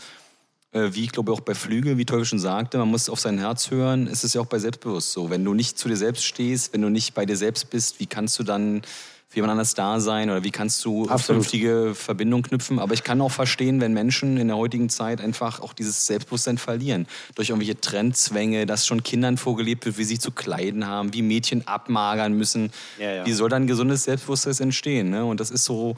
äh, 0.74 0.90
wie 0.94 1.06
ich 1.06 1.12
glaube 1.12 1.32
auch 1.32 1.40
bei 1.40 1.56
Flügel, 1.56 1.98
wie 1.98 2.06
Teufel 2.06 2.26
schon 2.26 2.40
sagte, 2.40 2.78
man 2.78 2.90
muss 2.90 3.10
auf 3.10 3.20
sein 3.20 3.40
Herz 3.40 3.72
hören. 3.72 4.06
Es 4.08 4.24
ist 4.24 4.36
ja 4.36 4.42
auch 4.42 4.46
bei 4.46 4.60
Selbstbewusst 4.60 5.14
so. 5.14 5.32
Wenn 5.32 5.44
du 5.44 5.56
nicht 5.56 5.80
zu 5.80 5.88
dir 5.88 5.98
selbst 5.98 6.26
stehst, 6.26 6.74
wenn 6.74 6.82
du 6.84 6.90
nicht 6.90 7.16
bei 7.16 7.26
dir 7.26 7.38
selbst 7.38 7.72
bist, 7.72 8.00
wie 8.00 8.06
kannst 8.06 8.38
du 8.38 8.44
dann 8.44 8.84
für 9.38 9.42
jemand 9.42 9.52
anders 9.52 9.76
da 9.76 10.00
sein 10.00 10.32
oder 10.32 10.44
wie 10.44 10.50
kannst 10.50 10.84
du 10.84 11.04
Absolut. 11.04 11.22
vernünftige 11.22 11.94
Verbindung 11.94 12.42
knüpfen? 12.42 12.80
Aber 12.80 12.96
ich 12.96 13.04
kann 13.04 13.22
auch 13.22 13.32
verstehen, 13.32 13.80
wenn 13.82 13.94
Menschen 13.94 14.38
in 14.38 14.48
der 14.48 14.58
heutigen 14.58 14.90
Zeit 14.90 15.22
einfach 15.22 15.60
auch 15.60 15.74
dieses 15.74 16.08
Selbstbewusstsein 16.08 16.58
verlieren. 16.58 17.06
Durch 17.36 17.50
irgendwelche 17.50 17.80
Trendzwänge, 17.80 18.66
dass 18.66 18.88
schon 18.88 19.04
Kindern 19.04 19.38
vorgelebt 19.38 19.86
wird, 19.86 20.00
wie 20.00 20.06
sie 20.06 20.18
zu 20.18 20.32
kleiden 20.32 20.88
haben, 20.88 21.14
wie 21.14 21.22
Mädchen 21.22 21.68
abmagern 21.68 22.34
müssen. 22.34 22.72
Ja, 22.98 23.12
ja. 23.12 23.26
Wie 23.28 23.34
soll 23.34 23.50
dann 23.50 23.68
gesundes 23.68 24.06
Selbstbewusstsein 24.06 24.56
entstehen? 24.60 25.12
Ne? 25.12 25.24
Und 25.24 25.40
das 25.40 25.52
ist 25.52 25.66
so 25.66 25.96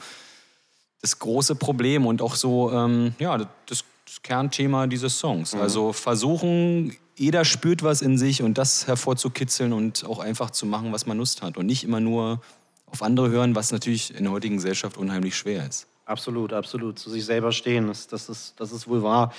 das 1.00 1.18
große 1.18 1.54
Problem 1.54 2.04
und 2.04 2.20
auch 2.20 2.34
so, 2.34 2.70
ähm, 2.70 3.14
ja, 3.18 3.38
das, 3.38 3.84
das 4.06 4.20
Kernthema 4.22 4.86
dieses 4.86 5.18
Songs. 5.18 5.54
Mhm. 5.54 5.62
Also 5.62 5.94
versuchen, 5.94 6.94
jeder 7.16 7.46
spürt 7.46 7.82
was 7.82 8.02
in 8.02 8.18
sich 8.18 8.42
und 8.42 8.58
das 8.58 8.86
hervorzukitzeln 8.86 9.72
und 9.72 10.04
auch 10.04 10.18
einfach 10.18 10.50
zu 10.50 10.66
machen, 10.66 10.92
was 10.92 11.06
man 11.06 11.16
Lust 11.16 11.40
hat 11.40 11.56
und 11.56 11.64
nicht 11.64 11.84
immer 11.84 12.00
nur 12.00 12.42
auf 12.90 13.02
andere 13.02 13.30
hören, 13.30 13.54
was 13.54 13.72
natürlich 13.72 14.14
in 14.14 14.24
der 14.24 14.32
heutigen 14.32 14.56
Gesellschaft 14.56 14.96
unheimlich 14.96 15.36
schwer 15.36 15.66
ist. 15.68 15.86
Absolut, 16.04 16.52
absolut. 16.52 16.98
Zu 16.98 17.10
sich 17.10 17.24
selber 17.24 17.52
stehen, 17.52 17.86
das, 17.86 18.06
das, 18.08 18.28
ist, 18.28 18.54
das 18.58 18.72
ist 18.72 18.88
wohl 18.88 19.02
wahr. 19.02 19.32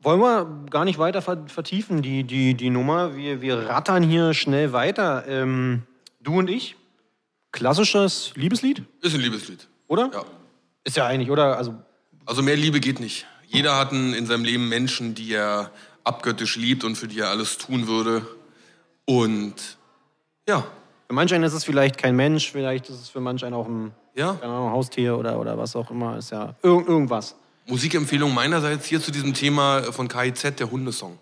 Wollen 0.00 0.20
wir 0.20 0.66
gar 0.70 0.84
nicht 0.84 0.98
weiter 0.98 1.22
ver- 1.22 1.46
vertiefen, 1.46 2.02
die, 2.02 2.24
die, 2.24 2.54
die 2.54 2.68
Nummer. 2.70 3.16
Wir, 3.16 3.40
wir 3.40 3.68
rattern 3.70 4.02
hier 4.02 4.34
schnell 4.34 4.72
weiter. 4.72 5.24
Ähm, 5.26 5.82
du 6.20 6.38
und 6.38 6.50
ich, 6.50 6.76
klassisches 7.52 8.32
Liebeslied, 8.34 8.82
Ist 9.00 9.14
ein 9.14 9.20
Liebeslied. 9.22 9.66
oder? 9.88 10.10
Ja. 10.12 10.24
Ist 10.84 10.96
ja 10.98 11.06
eigentlich, 11.06 11.30
oder? 11.30 11.56
Also, 11.56 11.74
Also 12.26 12.42
mehr 12.42 12.56
Liebe 12.56 12.80
geht 12.80 13.00
nicht. 13.00 13.26
Jeder 13.46 13.76
hat 13.78 13.92
in 13.92 14.26
seinem 14.26 14.44
Leben 14.44 14.68
Menschen, 14.68 15.14
die 15.14 15.32
er 15.32 15.70
abgöttisch 16.02 16.56
liebt 16.56 16.84
und 16.84 16.96
für 16.96 17.08
die 17.08 17.20
er 17.20 17.30
alles 17.30 17.56
tun 17.56 17.86
würde. 17.86 18.26
Und 19.06 19.54
ja, 20.46 20.66
für 21.06 21.12
manch 21.12 21.34
einen 21.34 21.44
ist 21.44 21.52
es 21.52 21.64
vielleicht 21.64 21.98
kein 21.98 22.16
Mensch, 22.16 22.50
vielleicht 22.50 22.88
ist 22.88 23.00
es 23.00 23.08
für 23.08 23.20
manch 23.20 23.44
einen 23.44 23.54
auch 23.54 23.66
ein 23.66 23.92
ja. 24.14 24.34
keine 24.34 24.52
Ahnung, 24.52 24.70
Haustier 24.70 25.16
oder, 25.18 25.38
oder 25.38 25.58
was 25.58 25.76
auch 25.76 25.90
immer. 25.90 26.16
Ist 26.16 26.30
ja 26.30 26.54
irg 26.62 26.88
irgendwas. 26.88 27.36
Musikempfehlung 27.66 28.32
meinerseits 28.34 28.86
hier 28.86 29.00
zu 29.00 29.10
diesem 29.10 29.32
Thema 29.34 29.82
von 29.92 30.08
KIZ, 30.08 30.58
der 30.58 30.70
Hundesong. 30.70 31.18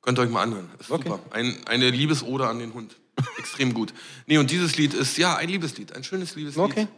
Könnt 0.00 0.18
ihr 0.18 0.22
euch 0.22 0.30
mal 0.30 0.42
anhören. 0.42 0.68
Ist 0.78 0.90
Okay. 0.90 1.08
super. 1.08 1.20
Ein, 1.30 1.56
eine 1.66 1.90
Liebesode 1.90 2.46
an 2.46 2.58
den 2.58 2.74
Hund. 2.74 2.96
Extrem 3.38 3.74
gut. 3.74 3.92
Nee, 4.26 4.38
und 4.38 4.50
dieses 4.50 4.76
Lied 4.76 4.94
ist 4.94 5.16
ja 5.18 5.36
ein 5.36 5.48
Liebeslied, 5.48 5.94
ein 5.94 6.04
schönes 6.04 6.34
Liebeslied. 6.34 6.64
Okay. 6.64 6.88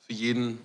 Für 0.00 0.12
jeden, 0.12 0.58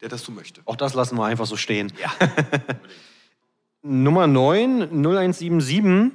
der 0.00 0.08
das 0.08 0.22
so 0.22 0.32
möchte. 0.32 0.60
Auch 0.64 0.76
das 0.76 0.94
lassen 0.94 1.16
wir 1.16 1.24
einfach 1.24 1.46
so 1.46 1.56
stehen. 1.56 1.92
Ja. 2.00 2.12
Nummer 3.82 4.26
9, 4.26 4.90
0177. 4.90 6.12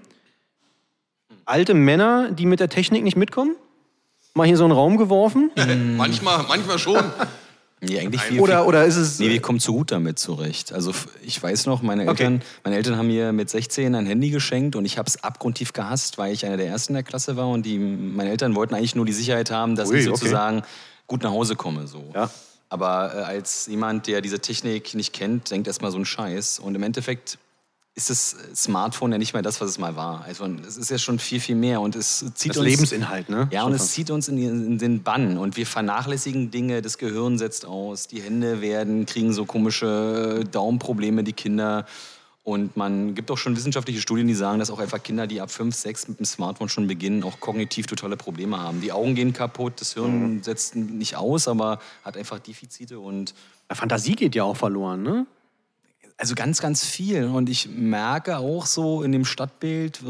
Alte 1.46 1.74
Männer, 1.74 2.32
die 2.32 2.46
mit 2.46 2.60
der 2.60 2.70
Technik 2.70 3.04
nicht 3.04 3.18
mitkommen? 3.18 3.56
Mal 4.34 4.48
hier 4.48 4.58
so 4.58 4.64
einen 4.64 4.74
Raum 4.74 4.98
geworfen? 4.98 5.52
manchmal, 5.98 6.44
manchmal 6.48 6.80
schon. 6.80 7.04
Nee, 7.86 8.00
eigentlich 8.00 8.22
viel, 8.22 8.40
Oder, 8.40 8.66
oder 8.66 8.86
ist 8.86 8.96
es. 8.96 9.20
Nee, 9.20 9.30
wir 9.30 9.42
kommen 9.42 9.60
zu 9.60 9.74
gut 9.74 9.92
damit 9.92 10.18
zurecht. 10.18 10.72
Also 10.72 10.94
ich 11.22 11.44
weiß 11.44 11.66
noch, 11.66 11.82
meine 11.82 12.04
Okay. 12.04 12.12
Eltern, 12.12 12.42
meine 12.64 12.78
Eltern 12.78 12.98
haben 12.98 13.08
mir 13.08 13.34
mit 13.34 13.50
16 13.50 13.94
ein 13.94 14.06
Handy 14.06 14.30
geschenkt 14.30 14.78
und 14.78 14.86
ich 14.86 14.98
habe 14.98 15.08
es 15.08 15.22
abgrundtief 15.22 15.74
gehasst, 15.74 16.18
weil 16.18 16.32
ich 16.32 16.46
einer 16.46 16.56
der 16.56 16.68
ersten 16.68 16.94
in 16.94 16.96
der 16.96 17.04
Klasse 17.04 17.36
war 17.36 17.50
und 17.50 17.66
die, 17.66 17.78
meine 17.78 18.30
Eltern 18.30 18.56
wollten 18.56 18.74
eigentlich 18.74 18.96
nur 18.96 19.06
die 19.06 19.12
Sicherheit 19.12 19.52
haben, 19.52 19.76
dass 19.76 19.90
Ui, 19.90 19.98
ich 19.98 20.08
okay. 20.08 20.16
sozusagen 20.16 20.62
gut 21.08 21.24
nach 21.24 21.32
Hause 21.32 21.58
komme. 21.58 21.88
So. 21.88 22.10
Ja. 22.16 22.30
Aber 22.70 23.14
äh, 23.14 23.22
als 23.24 23.68
jemand, 23.68 24.08
der 24.08 24.22
diese 24.22 24.40
Technik 24.40 24.96
nicht 24.96 25.14
kennt, 25.14 25.52
denkt 25.52 25.68
erstmal 25.68 25.92
so 25.92 26.00
ein 26.00 26.06
Scheiß. 26.06 26.60
Und 26.60 26.76
im 26.76 26.84
Endeffekt 26.84 27.38
ist 27.96 28.10
das 28.10 28.36
Smartphone 28.56 29.12
ja 29.12 29.18
nicht 29.20 29.34
mehr 29.34 29.44
das, 29.44 29.62
was 29.62 29.70
es 29.70 29.78
mal 29.78 29.96
war. 29.96 30.24
Also 30.26 30.46
es 30.68 30.78
ist 30.78 30.90
ja 30.90 30.98
schon 30.98 31.20
viel, 31.20 31.40
viel 31.40 31.56
mehr 31.56 31.80
und 31.80 31.96
es 31.96 32.26
zieht 32.34 32.52
Das 32.52 32.58
uns... 32.58 32.68
Lebensinhalt, 32.68 33.30
ne? 33.30 33.48
Ja, 33.52 33.64
und 33.64 33.74
es 33.74 33.92
zieht 33.92 34.10
uns 34.10 34.28
in, 34.28 34.38
in 34.40 34.78
den 34.80 35.04
Bann 35.04 35.38
und 35.38 35.58
wir 35.58 35.68
vernachlässigen 35.68 36.50
Dinge, 36.50 36.82
das 36.82 36.98
Gehirn 36.98 37.38
setzt 37.38 37.66
aus, 37.68 38.08
die 38.08 38.22
Hände 38.22 38.62
werden, 38.62 39.06
kriegen 39.06 39.32
so 39.32 39.46
komische 39.46 40.44
Daumenprobleme, 40.52 41.24
die 41.24 41.34
Kinder. 41.34 41.86
Und 42.44 42.76
man 42.76 43.16
gibt 43.16 43.32
auch 43.32 43.38
schon 43.38 43.56
wissenschaftliche 43.56 44.02
Studien, 44.02 44.28
die 44.28 44.34
sagen, 44.34 44.60
dass 44.60 44.70
auch 44.70 44.80
einfach 44.80 45.02
Kinder, 45.02 45.28
die 45.28 45.40
ab 45.40 45.50
5, 45.50 45.74
6 45.74 46.08
mit 46.10 46.20
dem 46.20 46.26
Smartphone 46.26 46.68
schon 46.68 46.88
beginnen, 46.88 47.24
auch 47.24 47.40
kognitiv 47.40 47.86
totale 47.86 48.18
Probleme 48.18 48.60
haben. 48.60 48.82
Die 48.82 48.92
Augen 48.92 49.16
gehen 49.16 49.32
kaputt, 49.34 49.80
das 49.80 49.94
Hirn 49.94 50.34
Mhm. 50.38 50.44
setzt 50.44 50.76
nicht 50.76 51.16
aus, 51.16 51.48
aber 51.48 51.80
hat 52.04 52.18
einfach 52.18 52.40
Defizite 52.40 53.00
und 53.00 53.34
Fantasie 53.72 54.16
geht 54.16 54.36
ja 54.36 54.44
auch 54.44 54.58
verloren, 54.58 55.04
ne? 55.04 55.26
Also 56.18 56.36
ganz, 56.36 56.62
ganz 56.62 56.86
viel. 56.86 57.26
Und 57.26 57.50
ich 57.50 57.70
merke 57.70 58.38
auch 58.38 58.66
so 58.66 59.04
in 59.04 59.12
dem 59.12 59.26
Stadtbild, 59.26 60.02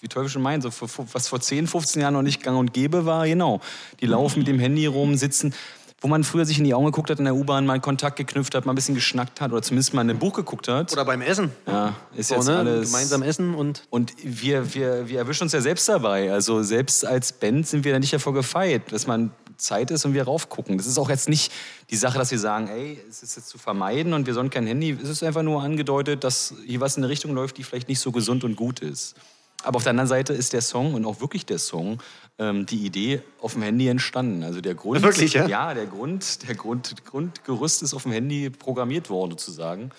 wie 0.00 0.08
Teufel 0.08 0.28
schon 0.28 0.42
meint, 0.42 0.62
so 0.62 0.70
was 1.12 1.28
vor 1.28 1.40
10, 1.40 1.66
15 1.66 2.02
Jahren 2.02 2.14
noch 2.14 2.22
nicht 2.22 2.42
gang 2.42 2.58
und 2.58 2.72
gäbe 2.72 3.06
war, 3.06 3.26
genau. 3.26 3.60
Die 4.00 4.06
laufen 4.06 4.40
mit 4.40 4.48
dem 4.48 4.58
Handy 4.58 4.86
rum, 4.86 5.16
sitzen, 5.16 5.54
wo 6.00 6.08
man 6.08 6.24
früher 6.24 6.46
sich 6.46 6.58
in 6.58 6.64
die 6.64 6.72
Augen 6.72 6.86
geguckt 6.86 7.10
hat 7.10 7.18
in 7.18 7.26
der 7.26 7.34
U-Bahn, 7.34 7.66
mal 7.66 7.78
Kontakt 7.78 8.16
geknüpft 8.16 8.54
hat, 8.54 8.64
mal 8.64 8.72
ein 8.72 8.74
bisschen 8.74 8.94
geschnackt 8.94 9.40
hat 9.40 9.52
oder 9.52 9.60
zumindest 9.60 9.92
mal 9.92 10.02
in 10.02 10.10
ein 10.10 10.18
Buch 10.18 10.32
geguckt 10.32 10.66
hat. 10.68 10.92
Oder 10.92 11.04
beim 11.04 11.20
Essen. 11.20 11.50
ja, 11.66 11.94
ist 12.14 12.28
So, 12.28 12.36
jetzt 12.36 12.46
ne? 12.46 12.56
alles... 12.56 12.90
Gemeinsam 12.90 13.22
essen 13.22 13.54
und. 13.54 13.84
Und 13.90 14.14
wir, 14.22 14.74
wir, 14.74 15.08
wir 15.08 15.18
erwischen 15.18 15.44
uns 15.44 15.52
ja 15.52 15.60
selbst 15.60 15.88
dabei. 15.88 16.32
Also 16.32 16.62
selbst 16.62 17.04
als 17.04 17.32
Band 17.32 17.66
sind 17.66 17.84
wir 17.84 17.92
da 17.92 17.98
nicht 17.98 18.12
davor 18.12 18.32
gefeit, 18.32 18.90
dass 18.92 19.06
man 19.06 19.30
Zeit 19.60 19.90
ist 19.90 20.04
und 20.04 20.14
wir 20.14 20.24
raufgucken. 20.24 20.76
Das 20.78 20.86
ist 20.86 20.98
auch 20.98 21.08
jetzt 21.08 21.28
nicht 21.28 21.52
die 21.90 21.96
Sache, 21.96 22.18
dass 22.18 22.30
wir 22.30 22.38
sagen, 22.38 22.68
ey, 22.68 23.00
es 23.08 23.22
ist 23.22 23.36
jetzt 23.36 23.48
zu 23.48 23.58
vermeiden 23.58 24.12
und 24.12 24.26
wir 24.26 24.34
sollen 24.34 24.50
kein 24.50 24.66
Handy. 24.66 24.96
Es 25.02 25.08
ist 25.08 25.22
einfach 25.22 25.42
nur 25.42 25.62
angedeutet, 25.62 26.24
dass 26.24 26.54
hier 26.66 26.80
was 26.80 26.96
in 26.96 27.02
eine 27.04 27.10
Richtung 27.10 27.32
läuft, 27.34 27.58
die 27.58 27.62
vielleicht 27.64 27.88
nicht 27.88 28.00
so 28.00 28.10
gesund 28.12 28.44
und 28.44 28.56
gut 28.56 28.80
ist. 28.80 29.14
Aber 29.62 29.76
auf 29.76 29.82
der 29.82 29.90
anderen 29.90 30.08
Seite 30.08 30.32
ist 30.32 30.54
der 30.54 30.62
Song 30.62 30.94
und 30.94 31.04
auch 31.04 31.20
wirklich 31.20 31.44
der 31.44 31.58
Song 31.58 31.98
ähm, 32.38 32.64
die 32.64 32.86
Idee 32.86 33.20
auf 33.42 33.52
dem 33.52 33.62
Handy 33.62 33.88
entstanden. 33.88 34.42
Also 34.42 34.62
der 34.62 34.74
Grund, 34.74 35.02
Wirklich, 35.02 35.34
ja? 35.34 35.46
Ja, 35.46 35.74
der 35.74 35.84
Grund, 35.86 36.48
der 36.48 36.54
Grund, 36.54 37.04
Grundgerüst 37.04 37.82
ist 37.82 37.92
auf 37.92 38.04
dem 38.04 38.12
Handy 38.12 38.48
programmiert 38.48 39.10
worden 39.10 39.32
sozusagen. 39.32 39.90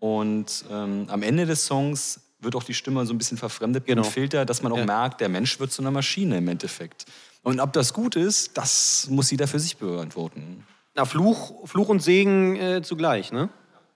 Und 0.00 0.64
ähm, 0.70 1.06
am 1.08 1.22
Ende 1.22 1.46
des 1.46 1.66
Songs 1.66 2.20
wird 2.40 2.56
auch 2.56 2.62
die 2.64 2.74
Stimme 2.74 3.04
so 3.06 3.14
ein 3.14 3.18
bisschen 3.18 3.38
verfremdet 3.38 3.86
Genau. 3.86 4.02
mit 4.02 4.10
dem 4.10 4.12
Filter, 4.12 4.44
dass 4.44 4.62
man 4.62 4.72
auch 4.72 4.78
Ja. 4.78 4.84
merkt, 4.86 5.20
der 5.20 5.28
Mensch 5.28 5.58
wird 5.60 5.72
zu 5.72 5.82
einer 5.82 5.90
Maschine 5.90 6.38
im 6.38 6.48
Endeffekt. 6.48 7.06
Und 7.44 7.60
ob 7.60 7.72
das 7.72 7.92
gut 7.92 8.16
ist, 8.16 8.56
das 8.56 9.06
muss 9.10 9.30
jeder 9.30 9.46
für 9.46 9.60
sich 9.60 9.76
beantworten. 9.76 10.66
Na, 10.94 11.04
Fluch, 11.04 11.68
Fluch 11.68 11.88
und 11.88 12.02
Segen 12.02 12.56
äh, 12.56 12.82
zugleich, 12.82 13.30
ne? 13.30 13.48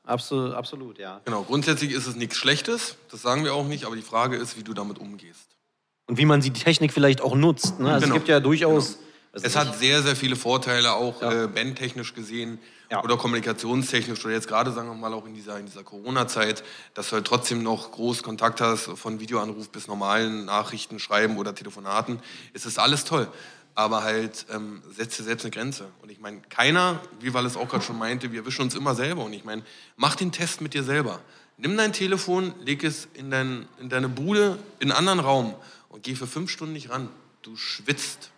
Absolut, 0.04 0.54
absolut, 0.54 0.98
ja. 0.98 1.20
Genau, 1.24 1.42
grundsätzlich 1.42 1.92
ist 1.92 2.06
es 2.06 2.16
nichts 2.16 2.36
Schlechtes, 2.36 2.96
das 3.10 3.22
sagen 3.22 3.44
wir 3.44 3.54
auch 3.54 3.66
nicht, 3.66 3.84
aber 3.84 3.96
die 3.96 4.02
Frage 4.02 4.36
ist, 4.36 4.56
wie 4.56 4.62
du 4.62 4.72
damit 4.72 4.98
umgehst. 4.98 5.56
Und 6.06 6.18
wie 6.18 6.24
man 6.24 6.40
die 6.40 6.52
Technik 6.52 6.92
vielleicht 6.92 7.20
auch 7.20 7.34
nutzt. 7.34 7.78
Ne? 7.80 7.90
Also 7.92 8.04
Genau. 8.04 8.14
Es 8.14 8.20
gibt 8.20 8.28
ja 8.28 8.40
durchaus. 8.40 8.98
Also 9.32 9.46
Es 9.46 9.56
hat 9.56 9.78
sehr, 9.78 10.02
sehr 10.02 10.16
viele 10.16 10.36
Vorteile, 10.36 10.92
auch 10.94 11.20
Ja. 11.22 11.44
äh, 11.44 11.46
bandtechnisch 11.48 12.14
gesehen 12.14 12.58
Ja. 12.90 13.02
oder 13.04 13.16
kommunikationstechnisch 13.16 14.24
oder 14.24 14.34
jetzt 14.34 14.48
gerade, 14.48 14.72
sagen 14.72 14.88
wir 14.88 14.94
mal, 14.94 15.12
auch 15.12 15.26
in 15.26 15.34
dieser, 15.34 15.58
in 15.58 15.66
dieser 15.66 15.84
Corona-Zeit, 15.84 16.64
dass 16.94 17.08
du 17.10 17.16
halt 17.16 17.26
trotzdem 17.26 17.62
noch 17.62 17.92
groß 17.92 18.22
Kontakt 18.22 18.60
hast, 18.60 18.84
von 18.96 19.20
Videoanruf 19.20 19.68
bis 19.70 19.86
normalen 19.86 20.44
Nachrichten, 20.46 20.98
Schreiben 20.98 21.36
oder 21.38 21.54
Telefonaten. 21.54 22.20
Es 22.54 22.66
ist 22.66 22.78
alles 22.78 23.04
toll. 23.04 23.28
Aber 23.74 24.02
halt 24.02 24.46
ähm, 24.52 24.82
setzt 24.90 25.20
dir 25.20 25.22
selbst 25.22 25.44
eine 25.44 25.52
Grenze. 25.52 25.86
Und 26.02 26.10
ich 26.10 26.18
meine, 26.18 26.40
keiner, 26.48 27.00
wie 27.20 27.32
Wallace 27.32 27.56
auch 27.56 27.68
gerade 27.68 27.84
schon 27.84 27.96
meinte, 27.96 28.32
wir 28.32 28.44
wischen 28.44 28.62
uns 28.62 28.74
immer 28.74 28.96
selber. 28.96 29.22
Und 29.24 29.32
ich 29.34 29.44
meine, 29.44 29.62
mach 29.96 30.16
den 30.16 30.32
Test 30.32 30.60
mit 30.60 30.74
dir 30.74 30.82
selber. 30.82 31.20
Nimm 31.58 31.76
dein 31.76 31.92
Telefon, 31.92 32.54
leg 32.64 32.82
es 32.82 33.06
in, 33.14 33.30
dein, 33.30 33.68
in 33.80 33.88
deine 33.88 34.08
Bude, 34.08 34.58
in 34.80 34.90
einen 34.90 34.98
anderen 34.98 35.20
Raum 35.20 35.54
und 35.90 36.02
geh 36.02 36.16
für 36.16 36.26
fünf 36.26 36.50
Stunden 36.50 36.72
nicht 36.72 36.90
ran. 36.90 37.08
Du 37.42 37.56
schwitzt. 37.56 38.30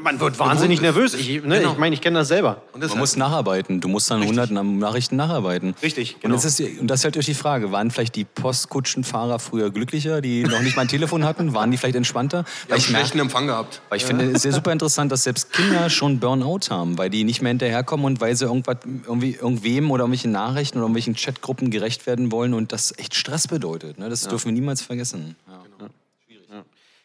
Man 0.00 0.18
wird 0.18 0.38
wahnsinnig 0.38 0.80
nervös. 0.80 1.14
Ich, 1.14 1.28
ne, 1.44 1.58
Genau. 1.58 1.72
ich 1.72 1.78
meine, 1.78 1.94
ich 1.94 2.00
kenne 2.00 2.18
das 2.20 2.28
selber. 2.28 2.62
Und 2.72 2.80
das 2.80 2.88
Man 2.90 2.98
halt- 2.98 3.00
muss 3.00 3.16
nacharbeiten. 3.16 3.80
Du 3.80 3.88
musst 3.88 4.10
dann 4.10 4.20
Richtig. 4.22 4.38
100 4.38 4.64
Nachrichten 4.64 5.16
nacharbeiten. 5.16 5.74
Richtig, 5.82 6.14
Und, 6.16 6.20
genau. 6.22 6.34
jetzt 6.34 6.44
ist 6.44 6.58
die, 6.58 6.78
und 6.80 6.88
das 6.88 7.00
ist 7.00 7.04
halt 7.04 7.14
durch 7.14 7.26
die 7.26 7.34
Frage, 7.34 7.70
waren 7.70 7.90
vielleicht 7.90 8.16
die 8.16 8.24
Postkutschenfahrer 8.24 9.38
früher 9.38 9.70
glücklicher, 9.70 10.20
die 10.20 10.44
noch 10.44 10.60
nicht 10.62 10.74
mal 10.76 10.82
ein 10.82 10.88
Telefon 10.88 11.24
hatten? 11.24 11.52
Waren 11.54 11.70
die 11.70 11.76
vielleicht 11.76 11.94
entspannter? 11.96 12.44
Ich 12.64 12.70
habe 12.70 12.78
ich 12.78 12.88
merke- 12.88 12.90
schlechten 13.06 13.18
Empfang 13.20 13.46
gehabt. 13.46 13.80
Weil 13.90 13.98
ich 13.98 14.04
finde 14.04 14.24
es 14.30 14.42
sehr 14.42 14.52
super 14.52 14.72
interessant, 14.72 15.12
dass 15.12 15.24
selbst 15.24 15.52
Kinder 15.52 15.88
schon 15.90 16.18
Burnout 16.18 16.70
haben, 16.70 16.96
weil 16.98 17.10
die 17.10 17.22
nicht 17.24 17.42
mehr 17.42 17.50
hinterherkommen 17.50 18.06
und 18.06 18.20
weil 18.20 18.34
sie 18.34 18.46
irgendwas, 18.46 18.78
irgendwie, 19.06 19.32
irgendwem 19.34 19.90
oder 19.90 20.04
irgendwelchen 20.04 20.32
Nachrichten 20.32 20.78
oder 20.78 20.84
irgendwelchen 20.86 21.14
Chatgruppen 21.14 21.70
gerecht 21.70 22.06
werden 22.06 22.32
wollen 22.32 22.54
und 22.54 22.72
das 22.72 22.92
echt 22.98 23.14
Stress 23.14 23.46
bedeutet. 23.46 23.98
Ne? 23.98 24.08
Das 24.08 24.22
dürfen 24.26 24.46
wir 24.46 24.52
niemals 24.52 24.80
vergessen. 24.82 25.36
Ja. 25.46 25.51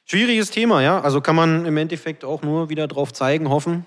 Schwieriges 0.10 0.52
Thema, 0.52 0.82
ja. 0.82 1.02
Also 1.02 1.20
kann 1.20 1.36
man 1.36 1.66
im 1.66 1.76
Endeffekt 1.76 2.24
auch 2.24 2.42
nur 2.42 2.70
wieder 2.70 2.88
drauf 2.88 3.12
zeigen, 3.12 3.50
hoffen. 3.50 3.86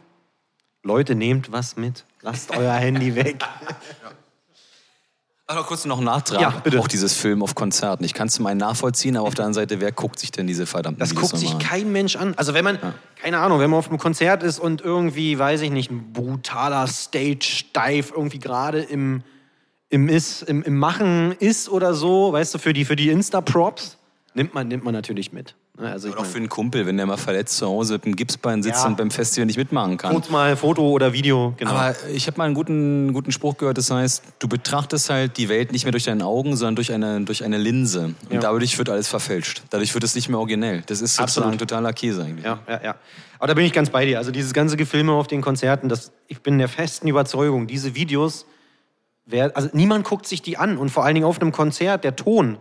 Leute, 0.83 1.15
nehmt 1.15 1.51
was 1.51 1.77
mit. 1.77 2.05
Lasst 2.21 2.51
euer 2.57 2.75
Handy 2.75 3.15
weg. 3.15 3.43
Aber 5.47 5.65
kurz 5.65 5.85
noch 5.87 5.99
ein 5.99 6.05
Nachtrag. 6.05 6.41
Ja, 6.41 6.51
bitte. 6.51 6.79
Auch 6.79 6.89
dieses 6.89 7.17
Film 7.17 7.43
auf 7.43 7.55
Konzerten. 7.55 8.05
Ich 8.05 8.13
kann 8.15 8.29
es 8.29 8.35
zum 8.35 8.47
einen 8.47 8.61
nachvollziehen, 8.61 9.17
aber 9.17 9.27
auf 9.27 9.35
der 9.35 9.47
anderen 9.47 9.67
Seite, 9.67 9.81
wer 9.81 9.93
guckt 9.93 10.19
sich 10.19 10.31
denn 10.31 10.47
diese 10.47 10.67
verdammten 10.67 11.01
Das 11.01 11.11
Videos 11.11 11.31
guckt 11.31 11.41
sich 11.41 11.59
kein 11.59 11.91
Mensch 11.91 12.17
an. 12.17 12.35
Also 12.37 12.53
wenn 12.53 12.65
man, 12.65 12.79
keine 13.17 13.39
Ahnung, 13.39 13.59
wenn 13.59 13.71
man 13.71 13.79
auf 13.79 13.89
einem 13.89 13.99
Konzert 13.99 14.43
ist 14.43 14.59
und 14.59 14.83
irgendwie, 14.83 15.39
weiß 15.39 15.63
ich 15.63 15.71
nicht, 15.71 15.91
ein 15.91 16.13
brutaler 16.13 16.87
Stage-Dive 16.87 18.13
irgendwie 18.15 18.39
gerade 18.39 18.81
im, 18.81 19.23
im, 19.89 20.09
ist, 20.09 20.43
im, 20.43 20.63
im 20.63 20.79
Machen 20.79 21.33
ist 21.33 21.71
oder 21.71 21.95
so, 21.95 22.33
weißt 22.33 22.55
du, 22.55 22.59
für 22.59 22.75
die, 22.75 22.85
für 22.85 22.95
die 22.95 23.09
Insta-Props, 23.09 23.97
nimmt 24.35 24.55
man, 24.55 24.69
nimmt 24.69 24.85
man 24.85 24.95
natürlich 24.95 25.33
mit. 25.33 25.57
Ne, 25.81 25.91
Also 25.93 26.11
Oder 26.11 26.21
auch 26.21 26.25
für 26.27 26.37
einen 26.39 26.49
Kumpel, 26.49 26.87
wenn 26.87 26.97
der 26.97 27.07
mal 27.07 27.17
verletzt 27.17 27.57
zu 27.57 27.67
Hause 27.67 27.95
mit 27.95 28.05
einem 28.05 28.17
Gipsbein 28.17 28.63
sitzt 28.63 28.83
Ja. 28.83 28.87
und 28.87 28.97
beim 28.97 29.11
Festival 29.11 29.47
nicht 29.47 29.57
mitmachen 29.57 29.97
kann. 29.97 30.13
kurz 30.13 30.29
mal 30.29 30.55
Foto 30.57 30.89
oder 30.91 31.13
Video, 31.13 31.55
genau. 31.57 31.71
Aber 31.71 31.95
ich 32.13 32.27
habe 32.27 32.37
mal 32.39 32.45
einen 32.45 32.55
guten, 32.55 33.13
guten 33.13 33.33
Spruch 33.33 33.57
gehört, 33.57 33.79
das 33.79 33.91
heißt, 33.91 34.23
du 34.39 34.49
betrachtest 34.49 35.09
halt 35.11 35.37
die 35.39 35.49
Welt 35.49 35.73
nicht 35.73 35.85
mehr 35.85 35.93
durch 35.93 36.05
deine 36.05 36.27
Augen, 36.27 36.57
sondern 36.57 36.77
durch 36.77 36.93
eine, 36.93 37.23
durch 37.23 37.43
eine 37.45 37.57
Linse. 37.57 38.15
Und 38.29 38.33
Ja. 38.35 38.41
dadurch 38.41 38.77
wird 38.79 38.91
alles 38.91 39.09
verfälscht. 39.09 39.63
Dadurch 39.71 39.95
wird 39.95 40.05
es 40.05 40.15
nicht 40.15 40.29
mehr 40.29 40.39
originell. 40.39 40.83
Das 40.87 41.01
ist 41.01 41.17
sozusagen 41.17 41.47
Absolut. 41.47 41.59
totaler 41.61 41.93
Käse 41.93 42.25
eigentlich. 42.25 42.45
Ja, 42.45 42.59
ja, 42.69 42.81
ja. 42.85 42.95
Aber 43.39 43.47
da 43.49 43.55
bin 43.55 43.65
ich 43.65 43.73
ganz 43.73 43.89
bei 43.89 44.05
dir. 44.05 44.19
Also 44.19 44.31
dieses 44.33 44.53
ganze 44.53 44.77
Gefilme 44.77 45.13
auf 45.13 45.29
den 45.29 45.41
Konzerten, 45.41 45.89
das, 45.89 46.13
ich 46.29 46.43
bin 46.43 46.59
der 46.59 46.69
festen 46.69 47.09
Überzeugung, 47.09 47.67
diese 47.67 47.95
Videos, 47.95 48.45
wer, 49.25 49.57
also 49.57 49.71
niemand 49.73 50.05
guckt 50.05 50.27
sich 50.27 50.43
die 50.43 50.59
an. 50.59 50.77
Und 50.77 50.91
vor 50.91 51.05
allen 51.05 51.15
Dingen 51.15 51.27
auf 51.27 51.41
einem 51.41 51.53
Konzert, 51.53 52.05
der 52.05 52.17
Ton 52.17 52.59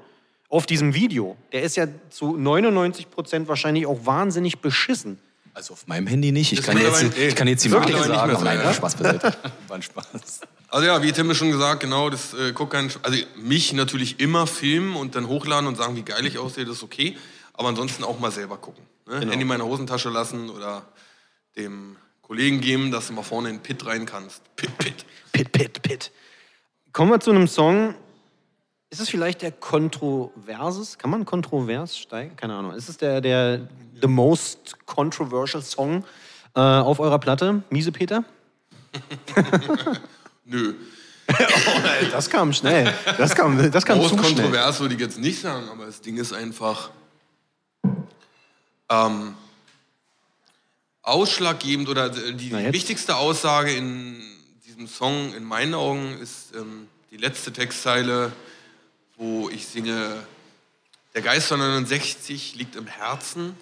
auf 0.50 0.66
diesem 0.66 0.94
Video, 0.94 1.38
der 1.52 1.62
ist 1.62 1.78
ja 1.78 1.88
zu 2.10 2.36
99 2.36 3.10
Prozent 3.10 3.48
wahrscheinlich 3.48 3.86
auch 3.86 4.06
wahnsinnig 4.06 4.60
beschissen. 4.60 5.20
Also 5.54 5.74
auf 5.74 5.88
meinem 5.88 6.08
Handy 6.08 6.32
nicht. 6.32 6.52
Ich 6.54 6.64
kann 6.64 6.78
jetzt, 6.78 7.18
ich 7.18 7.36
kann 7.36 7.48
jetzt 7.48 7.64
die 7.66 7.72
Wirklich? 7.72 7.96
Marke 7.96 8.08
sagen. 8.08 8.32
Nicht 8.32 8.42
mehr 8.44 8.56
Nein, 8.56 8.66
ja? 8.66 8.74
Spaß 8.74 8.96
beiseite. 8.96 9.36
War 9.68 9.76
ein 9.76 9.82
Spaß. 9.82 10.42
Also 10.70 10.86
ja, 10.86 11.02
wie 11.02 11.12
Tim 11.12 11.34
schon 11.34 11.52
gesagt, 11.52 11.82
genau, 11.82 12.10
das 12.10 12.34
äh, 12.34 12.52
guckt 12.54 12.74
kein, 12.74 12.92
also 13.02 13.18
mich 13.38 13.74
natürlich 13.74 14.20
immer 14.20 14.48
filmen 14.48 14.96
und 14.96 15.16
dann 15.16 15.28
hochladen 15.28 15.68
und 15.68 15.76
sagen, 15.76 15.96
wie 15.96 16.04
geil 16.04 16.26
ich 16.26 16.38
aussehe, 16.38 16.66
das 16.66 16.78
ist 16.78 16.84
okay. 16.84 17.18
Aber 17.54 17.70
ansonsten 17.70 18.04
auch 18.04 18.20
mal 18.20 18.32
selber 18.32 18.58
gucken. 18.58 18.84
Ne? 19.08 19.20
Handy 19.20 19.42
in 19.42 19.48
meiner 19.48 19.66
Hosentasche 19.66 20.10
lassen 20.10 20.50
oder 20.50 20.84
dem 21.58 21.98
Kollegen 22.22 22.62
geben, 22.62 22.92
dass 22.92 23.08
du 23.08 23.14
mal 23.14 23.24
vorne 23.24 23.50
in 23.50 23.58
den 23.58 23.64
Pit 23.64 23.86
rein 23.86 24.06
kannst. 24.06 24.44
Pit, 24.56 24.78
Pit. 24.78 25.06
Pit, 25.32 25.52
pit, 25.52 25.82
pit. 25.82 26.12
Kommen 26.94 27.12
wir 27.12 27.20
zu 27.20 27.32
einem 27.32 27.48
Song. 27.48 27.96
Ist 28.92 29.00
es 29.00 29.10
vielleicht 29.10 29.44
der 29.44 29.52
kontroverses? 29.52 30.98
Kann 30.98 31.12
man 31.12 31.26
kontrovers 31.26 31.98
steigen? 31.98 32.36
Keine 32.36 32.56
Ahnung. 32.56 32.74
Ist 32.74 32.90
es 32.90 32.98
der, 32.98 33.22
der 33.22 33.68
the 34.02 34.08
most 34.08 34.78
controversial 34.88 35.62
Song 35.62 36.04
äh, 36.56 36.60
auf 36.60 37.00
eurer 37.00 37.20
Platte, 37.20 37.62
Miese 37.70 37.92
Peter? 37.92 38.24
Nö. 40.46 40.74
Das 42.12 42.28
kam 42.28 42.52
schnell. 42.54 42.92
Das 43.20 43.36
kam, 43.36 43.72
das 43.72 43.86
kam 43.86 44.02
zu 44.02 44.10
schnell. 44.10 44.20
kontrovers 44.20 44.80
würde 44.80 44.96
ich 44.96 45.00
jetzt 45.00 45.20
nicht 45.20 45.40
sagen, 45.40 45.70
aber 45.70 45.86
das 45.86 46.02
Ding 46.02 46.18
ist 46.18 46.34
einfach 46.34 46.90
ähm, 48.90 49.36
ausschlaggebend 51.04 51.88
oder 51.88 52.10
die 52.10 52.52
wichtigste 52.74 53.16
Aussage 53.16 53.74
in 53.74 54.20
diesem 54.66 54.88
Song 54.88 55.36
in 55.36 55.44
meinen 55.44 55.76
Augen 55.76 56.18
ist 56.20 56.56
ähm, 56.56 56.88
die 57.12 57.18
letzte 57.18 57.54
Textzeile, 57.54 58.32
wo 59.20 59.50
ich 59.50 59.68
singe, 59.68 60.24
der 61.14 61.22
Geist 61.22 61.50
von 61.50 61.60
69 61.60 62.56
liegt 62.56 62.78
im 62.78 62.88
Herzen 62.88 63.56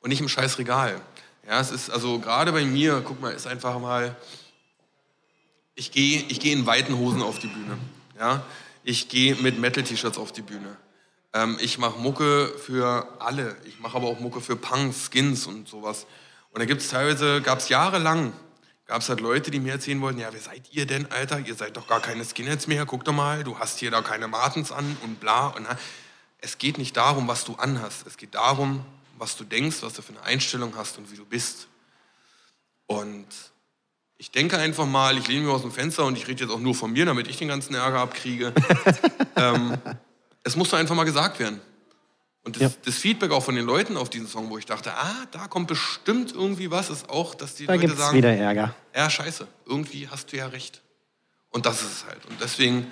und 0.00 0.10
nicht 0.10 0.20
im 0.20 0.28
scheiß 0.28 0.58
Regal. 0.58 1.00
Ja, 1.48 1.58
es 1.58 1.70
ist 1.70 1.90
also 1.90 2.18
gerade 2.18 2.52
bei 2.52 2.64
mir, 2.64 3.02
guck 3.04 3.20
mal, 3.20 3.32
ist 3.32 3.46
einfach 3.46 3.78
mal, 3.80 4.14
ich 5.74 5.90
gehe 5.90 6.22
ich 6.28 6.38
geh 6.38 6.52
in 6.52 6.66
weiten 6.66 6.96
Hosen 6.98 7.22
auf 7.22 7.38
die 7.38 7.46
Bühne. 7.46 7.78
Ja? 8.18 8.44
Ich 8.84 9.08
gehe 9.08 9.34
mit 9.36 9.58
Metal-T-Shirts 9.58 10.18
auf 10.18 10.32
die 10.32 10.42
Bühne. 10.42 10.76
Ähm, 11.32 11.56
ich 11.60 11.78
mache 11.78 11.98
Mucke 11.98 12.52
für 12.58 13.08
alle. 13.20 13.56
Ich 13.64 13.80
mache 13.80 13.96
aber 13.96 14.08
auch 14.08 14.20
Mucke 14.20 14.42
für 14.42 14.56
Punks, 14.56 15.08
Skins 15.10 15.46
und 15.46 15.66
sowas. 15.66 16.06
Und 16.52 16.58
da 16.58 16.66
gibt 16.66 16.82
es 16.82 16.90
teilweise, 16.90 17.40
gab 17.40 17.60
es 17.60 17.70
jahrelang, 17.70 18.34
gab 18.90 19.02
es 19.02 19.08
halt 19.08 19.20
Leute, 19.20 19.52
die 19.52 19.60
mir 19.60 19.74
erzählen 19.74 20.00
wollten, 20.00 20.18
ja, 20.18 20.32
wer 20.32 20.40
seid 20.40 20.64
ihr 20.72 20.84
denn, 20.84 21.06
Alter? 21.12 21.38
Ihr 21.38 21.54
seid 21.54 21.76
doch 21.76 21.86
gar 21.86 22.00
keine 22.00 22.24
Skinheads 22.24 22.66
mehr. 22.66 22.86
Guck 22.86 23.04
doch 23.04 23.12
mal, 23.12 23.44
du 23.44 23.56
hast 23.56 23.78
hier 23.78 23.92
da 23.92 24.02
keine 24.02 24.26
Martens 24.26 24.72
an 24.72 24.96
und 25.04 25.20
bla. 25.20 25.46
Und 25.46 25.64
es 26.38 26.58
geht 26.58 26.76
nicht 26.76 26.96
darum, 26.96 27.28
was 27.28 27.44
du 27.44 27.54
anhast. 27.54 28.04
Es 28.08 28.16
geht 28.16 28.34
darum, 28.34 28.84
was 29.16 29.36
du 29.36 29.44
denkst, 29.44 29.76
was 29.82 29.92
du 29.92 30.02
für 30.02 30.12
eine 30.14 30.24
Einstellung 30.24 30.74
hast 30.76 30.98
und 30.98 31.12
wie 31.12 31.16
du 31.16 31.24
bist. 31.24 31.68
Und 32.88 33.28
ich 34.18 34.32
denke 34.32 34.58
einfach 34.58 34.86
mal, 34.86 35.16
ich 35.16 35.28
lehne 35.28 35.42
mich 35.42 35.54
aus 35.54 35.62
dem 35.62 35.70
Fenster 35.70 36.04
und 36.04 36.18
ich 36.18 36.26
rede 36.26 36.42
jetzt 36.42 36.52
auch 36.52 36.58
nur 36.58 36.74
von 36.74 36.90
mir, 36.90 37.06
damit 37.06 37.28
ich 37.28 37.36
den 37.36 37.46
ganzen 37.46 37.76
Ärger 37.76 38.00
abkriege. 38.00 38.52
ähm, 39.36 39.78
es 40.42 40.56
muss 40.56 40.68
doch 40.68 40.78
einfach 40.78 40.96
mal 40.96 41.04
gesagt 41.04 41.38
werden. 41.38 41.60
Und 42.42 42.56
das, 42.56 42.62
Ja. 42.62 42.70
das 42.86 42.96
Feedback 42.96 43.30
auch 43.32 43.42
von 43.44 43.54
den 43.54 43.66
Leuten 43.66 43.96
auf 43.96 44.08
diesen 44.08 44.26
Song, 44.26 44.48
wo 44.50 44.56
ich 44.58 44.64
dachte, 44.66 44.92
ah, 44.94 45.26
da 45.30 45.46
kommt 45.46 45.68
bestimmt 45.68 46.32
irgendwie 46.32 46.70
was, 46.70 46.88
ist 46.90 47.08
auch, 47.10 47.34
dass 47.34 47.54
die 47.54 47.66
Da 47.66 47.74
Leute 47.74 47.94
sagen, 47.94 48.16
wieder 48.16 48.32
Ärger. 48.34 48.74
ja, 48.94 49.10
scheiße, 49.10 49.46
irgendwie 49.66 50.08
hast 50.08 50.32
du 50.32 50.36
ja 50.38 50.46
recht. 50.46 50.80
Und 51.50 51.66
das 51.66 51.82
ist 51.82 51.92
es 51.92 52.04
halt. 52.06 52.24
Und 52.26 52.40
deswegen 52.40 52.86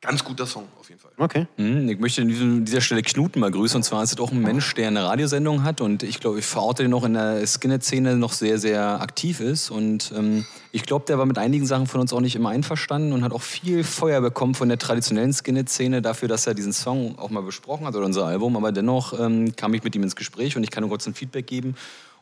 ganz 0.00 0.22
guter 0.22 0.46
Song 0.46 0.64
auf 0.78 0.88
jeden 0.88 1.00
Fall. 1.00 1.10
Okay. 1.16 1.46
Hm, 1.56 1.88
Ich 1.88 1.98
möchte 1.98 2.22
an 2.22 2.64
dieser 2.64 2.80
Stelle 2.80 3.02
Knuten 3.02 3.40
mal 3.40 3.50
grüßen. 3.50 3.78
Und 3.78 3.82
zwar 3.82 4.02
ist 4.02 4.12
es 4.12 4.18
auch 4.18 4.30
ein 4.30 4.40
Mensch, 4.40 4.74
der 4.74 4.88
eine 4.88 5.04
Radiosendung 5.04 5.62
hat 5.64 5.80
und 5.80 6.02
ich 6.02 6.20
glaube, 6.20 6.38
ich 6.38 6.44
verorte 6.46 6.82
den 6.82 6.90
noch 6.90 7.04
in 7.04 7.14
der 7.14 7.44
Skinhead-Szene 7.46 8.16
noch 8.16 8.32
sehr, 8.32 8.58
sehr 8.58 9.00
aktiv 9.00 9.40
ist. 9.40 9.70
Und 9.70 10.12
ähm, 10.16 10.44
ich 10.72 10.82
glaube, 10.84 11.06
der 11.06 11.18
war 11.18 11.26
mit 11.26 11.38
einigen 11.38 11.66
Sachen 11.66 11.86
von 11.86 12.00
uns 12.00 12.12
auch 12.12 12.20
nicht 12.20 12.36
immer 12.36 12.50
einverstanden 12.50 13.12
und 13.12 13.24
hat 13.24 13.32
auch 13.32 13.42
viel 13.42 13.82
Feuer 13.84 14.20
bekommen 14.20 14.54
von 14.54 14.68
der 14.68 14.78
traditionellen 14.78 15.32
Skinhead-Szene 15.32 16.02
dafür, 16.02 16.28
dass 16.28 16.46
er 16.46 16.54
diesen 16.54 16.72
Song 16.72 17.18
auch 17.18 17.30
mal 17.30 17.42
besprochen 17.42 17.86
hat 17.86 17.96
oder 17.96 18.06
unser 18.06 18.26
Album. 18.26 18.56
Aber 18.56 18.72
dennoch 18.72 19.18
ähm, 19.18 19.56
kam 19.56 19.74
ich 19.74 19.82
mit 19.82 19.94
ihm 19.96 20.02
ins 20.02 20.16
Gespräch 20.16 20.56
und 20.56 20.62
ich 20.62 20.70
kann 20.70 20.82
nur 20.82 20.90
kurz 20.90 21.06
ein 21.06 21.14
Feedback 21.14 21.46
geben. 21.46 21.74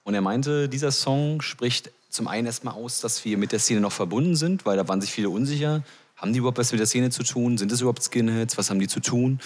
Und 0.04 0.14
er 0.14 0.20
meinte, 0.20 0.68
dieser 0.68 0.92
Song 0.92 1.42
spricht 1.42 1.90
zum 2.10 2.28
einen 2.28 2.46
erstmal 2.46 2.74
aus, 2.74 3.00
dass 3.00 3.24
wir 3.24 3.36
mit 3.36 3.50
der 3.52 3.58
Szene 3.58 3.80
noch 3.80 3.90
verbunden 3.92 4.36
sind, 4.36 4.64
weil 4.64 4.76
da 4.76 4.86
waren 4.86 5.00
sich 5.00 5.10
viele 5.10 5.30
unsicher. 5.30 5.82
Haben 6.24 6.32
die 6.32 6.38
überhaupt 6.38 6.56
was 6.56 6.72
mit 6.72 6.78
der 6.78 6.86
Szene 6.86 7.10
zu 7.10 7.22
tun? 7.22 7.58
Sind 7.58 7.70
es 7.70 7.82
überhaupt 7.82 8.02
Skinheads? 8.02 8.56
Was 8.56 8.70
haben 8.70 8.78
die 8.78 8.88
zu 8.88 9.00
tun? 9.00 9.40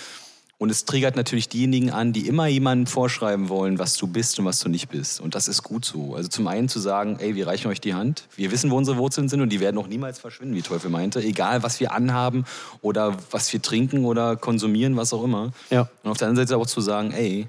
Und 0.59 0.71
es 0.71 0.85
triggert 0.85 1.17
natürlich 1.17 1.49
diejenigen 1.49 1.91
an, 1.91 2.13
die 2.13 2.29
immer 2.29 2.47
jemandem 2.47 2.87
vorschreiben 2.87 3.49
wollen, 3.49 3.81
was 3.81 3.97
du 3.97 4.07
bist 4.07 4.39
und 4.39 4.45
was 4.45 4.61
du 4.61 4.69
nicht 4.69 4.89
bist. 4.89 5.21
Und 5.21 5.35
das 5.35 5.49
ist 5.49 5.65
gut 5.65 5.85
so. 5.85 6.15
Also 6.15 6.29
zum 6.29 6.47
einen 6.47 6.69
zu 6.69 6.79
sagen, 6.79 7.17
ey, 7.19 7.35
wir 7.35 7.49
reichen 7.49 7.67
euch 7.67 7.81
die 7.81 7.95
Hand. 7.95 8.29
Wir 8.37 8.53
wissen, 8.53 8.71
wo 8.71 8.77
unsere 8.77 8.97
Wurzeln 8.97 9.29
sind 9.29 9.41
und 9.41 9.49
die 9.49 9.59
werden 9.59 9.77
auch 9.77 9.89
niemals 9.89 10.21
verschwinden, 10.21 10.55
wie 10.55 10.63
Teufel 10.63 10.89
meinte. 10.89 11.21
Egal, 11.21 11.65
was 11.65 11.81
wir 11.81 11.91
anhaben 11.91 12.45
oder 12.81 13.17
was 13.33 13.53
wir 13.53 13.61
trinken 13.61 14.05
oder 14.05 14.37
konsumieren, 14.37 14.97
was 14.97 15.13
auch 15.13 15.25
immer. 15.25 15.51
Ja. 15.71 15.91
Und 16.05 16.13
auf 16.13 16.19
der 16.19 16.29
anderen 16.29 16.47
Seite 16.47 16.61
auch 16.61 16.67
zu 16.67 16.81
sagen, 16.81 17.11
ey, 17.11 17.49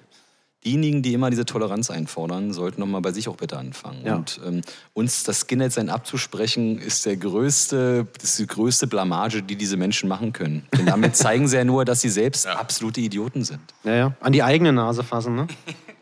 diejenigen, 0.65 1.01
die 1.01 1.13
immer 1.13 1.29
diese 1.29 1.45
Toleranz 1.45 1.89
einfordern, 1.89 2.51
sollten 2.53 2.81
noch 2.81 2.87
mal 2.87 2.99
bei 3.01 3.11
sich 3.11 3.29
auch 3.29 3.37
bitte 3.37 3.57
anfangen. 3.57 4.05
Ja. 4.05 4.15
Und 4.15 4.39
ähm, 4.45 4.61
uns 4.93 5.23
das 5.23 5.41
Skinhead-Sein 5.41 5.89
abzusprechen, 5.89 6.79
ist 6.79 7.05
der 7.05 7.15
größte, 7.17 8.07
das 8.19 8.31
ist 8.31 8.39
die 8.39 8.47
größte 8.47 8.87
Blamage, 8.87 9.41
die 9.41 9.55
diese 9.55 9.77
Menschen 9.77 10.09
machen 10.09 10.33
können. 10.33 10.67
Denn 10.77 10.85
damit 10.85 11.15
zeigen 11.15 11.47
sie 11.47 11.55
ja 11.57 11.63
nur, 11.63 11.85
dass 11.85 12.01
sie 12.01 12.09
selbst 12.09 12.45
absolute 12.47 12.99
Idioten 12.99 13.43
sind. 13.43 13.61
Ja, 13.83 13.95
ja. 13.95 14.13
An 14.19 14.33
die 14.33 14.43
eigene 14.43 14.73
Nase 14.73 15.03
fassen, 15.03 15.35
ne? 15.35 15.47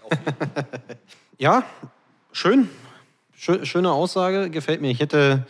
ja, 1.37 1.63
schön. 2.31 2.69
Schö- 3.37 3.63
Schöne 3.65 3.91
Aussage, 3.91 4.49
gefällt 4.49 4.81
mir. 4.81 4.89
Ich 4.89 4.99
hätte, 4.99 5.45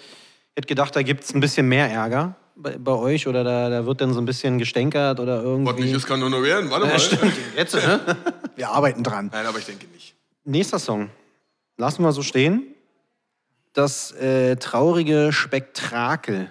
hätte 0.55 0.67
gedacht, 0.67 0.95
da 0.95 1.01
gibt 1.01 1.23
es 1.23 1.33
ein 1.33 1.39
bisschen 1.39 1.67
mehr 1.69 1.89
Ärger 1.89 2.35
bei, 2.57 2.77
bei 2.77 2.91
euch 2.93 3.27
oder 3.27 3.43
da, 3.43 3.69
da 3.69 3.85
wird 3.85 4.01
dann 4.01 4.13
so 4.13 4.19
ein 4.19 4.25
bisschen 4.25 4.57
gestänkert 4.57 5.19
oder 5.19 5.41
irgendwie. 5.43 5.71
Gott 5.71 5.79
nicht, 5.79 5.93
es 5.93 6.05
kann 6.05 6.19
nur 6.19 6.29
noch 6.29 6.41
werden. 6.43 6.69
Warte 6.69 6.85
mal. 6.87 6.93
ja, 6.93 6.99
stimmt. 6.99 7.33
Jetzt, 7.55 7.75
ne? 7.75 7.99
Wir 8.55 8.69
arbeiten 8.69 9.03
dran. 9.03 9.29
Nein, 9.31 9.45
aber 9.45 9.59
ich 9.59 9.65
denke 9.65 9.85
nicht. 9.93 10.15
Nächster 10.43 10.79
Song. 10.79 11.09
Lassen 11.77 12.01
wir 12.03 12.11
so 12.11 12.23
stehen. 12.23 12.63
Das 13.73 14.11
äh, 14.13 14.55
traurige 14.55 15.31
Spektakel. 15.31 16.49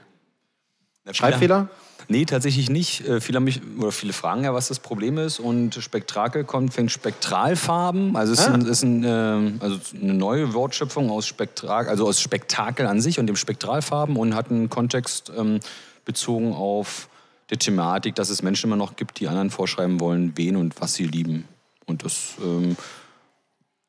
Schreibfehler? 1.11 1.69
Nee, 2.09 2.25
tatsächlich 2.25 2.71
nicht. 2.71 3.05
Äh, 3.09 3.21
Viele, 3.21 3.37
haben 3.37 3.45
mich, 3.45 3.61
oder 3.79 3.91
viele 3.91 4.13
fragen 4.13 4.45
ja, 4.45 4.55
was 4.55 4.69
das 4.69 4.79
Problem 4.79 5.19
ist. 5.19 5.41
Und 5.41 5.75
Spektrakel 5.75 6.45
kommt 6.45 6.73
von 6.75 6.89
Spektralfarben. 6.89 8.17
Also 8.17 8.33
es 8.35 8.41
ist, 8.41 8.49
Ah. 8.49 8.55
ein, 8.55 8.61
ist 8.67 8.83
ein, 8.85 9.05
ähm, 9.05 9.57
also 9.61 9.79
eine 10.01 10.15
neue 10.15 10.55
Wortschöpfung 10.55 11.11
aus 11.11 11.27
Spektrak, 11.27 11.89
also 11.89 12.07
aus 12.07 12.21
Spektakel 12.21 12.87
an 12.87 13.01
sich 13.01 13.19
und 13.19 13.27
dem 13.27 13.37
Spektralfarben 13.37 14.17
und 14.17 14.37
hat 14.37 14.51
einen 14.51 14.71
Kontext 14.71 15.33
ähm, 15.37 15.59
bezogen 16.07 16.55
auf 16.55 17.11
die 17.51 17.59
Thematik, 17.59 18.15
dass 18.15 18.31
es 18.31 18.43
Menschen 18.43 18.69
immer 18.69 18.77
noch 18.77 18.97
gibt, 18.97 19.21
die 19.21 19.29
anderen 19.29 19.51
vorschreiben 19.51 20.01
wollen, 20.01 20.33
wen 20.37 20.57
und 20.57 20.81
was 20.81 20.95
sie 20.95 21.05
lieben. 21.05 21.47
Und 21.85 22.05
das 22.05 22.35
ähm, 22.43 22.77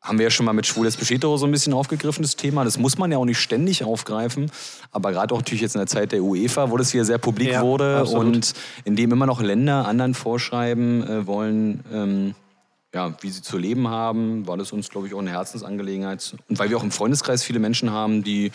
haben 0.01 0.19
wir 0.19 0.25
ja 0.25 0.30
schon 0.30 0.45
mal 0.45 0.53
mit 0.53 0.65
Schwul 0.65 0.86
Lesbisch 0.86 1.10
Hetero 1.10 1.38
so 1.38 1.45
ein 1.45 1.51
bisschen 1.51 1.73
aufgegriffen, 1.73 2.21
das 2.21 2.36
Thema. 2.36 2.63
Das 2.63 2.77
muss 2.77 2.97
man 2.97 3.12
ja 3.12 3.17
auch 3.17 3.25
nicht 3.25 3.39
ständig 3.39 3.84
aufgreifen. 3.84 4.51
Aber 4.91 5.12
gerade 5.12 5.34
auch 5.34 5.39
natürlich 5.39 5.62
jetzt 5.62 5.75
in 5.75 5.80
der 5.80 5.88
Zeit 5.88 6.12
der 6.12 6.23
UEFA, 6.23 6.69
wo 6.69 6.77
das 6.77 6.91
hier 6.91 7.03
sehr 7.06 7.17
publik 7.17 7.49
Ja, 7.51 7.62
wurde 7.63 7.97
absolut. 7.97 8.36
und 8.36 8.53
in 8.86 8.95
dem 8.95 9.12
immer 9.12 9.25
noch 9.25 9.41
Länder 9.41 9.88
anderen 9.88 10.13
vorschreiben 10.13 11.08
äh, 11.08 11.27
wollen, 11.27 11.84
ähm, 11.91 12.36
ja, 12.93 13.13
wie 13.21 13.30
sie 13.30 13.41
zu 13.41 13.58
leben 13.58 13.89
haben, 13.89 14.47
war 14.47 14.58
das 14.58 14.71
uns, 14.71 14.89
glaube 14.89 15.08
ich, 15.08 15.13
auch 15.13 15.19
eine 15.19 15.32
Herzensangelegenheit. 15.32 16.36
Und 16.47 16.58
weil 16.58 16.69
wir 16.69 16.77
auch 16.77 16.84
im 16.84 16.91
Freundeskreis 16.91 17.43
viele 17.43 17.60
Menschen 17.60 17.91
haben, 17.91 18.23
die 18.23 18.51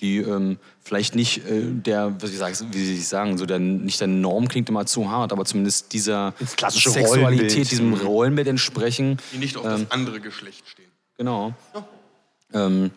die 0.00 0.18
ähm, 0.18 0.58
vielleicht 0.82 1.14
nicht 1.14 1.38
äh, 1.46 1.62
der, 1.64 2.20
was 2.20 2.30
ich 2.30 2.38
sag, 2.38 2.54
wie 2.72 2.84
Sie 2.84 3.00
sagen, 3.00 3.38
so 3.38 3.46
der, 3.46 3.58
nicht 3.58 4.00
der 4.00 4.08
Norm 4.08 4.48
klingt 4.48 4.68
immer 4.68 4.86
zu 4.86 5.10
hart, 5.10 5.32
aber 5.32 5.44
zumindest 5.44 5.92
dieser 5.92 6.34
Sexualität, 6.38 7.22
Rollenbild. 7.22 7.70
diesem 7.70 7.94
Rollenbild 7.94 8.48
entsprechen. 8.48 9.18
Die 9.32 9.38
nicht 9.38 9.56
auf 9.56 9.64
Ähm. 9.64 9.70
das 9.70 9.90
andere 9.90 10.20
Geschlecht 10.20 10.68
stehen. 10.68 10.90
Genau. 11.16 11.54
Ähm, 12.52 12.90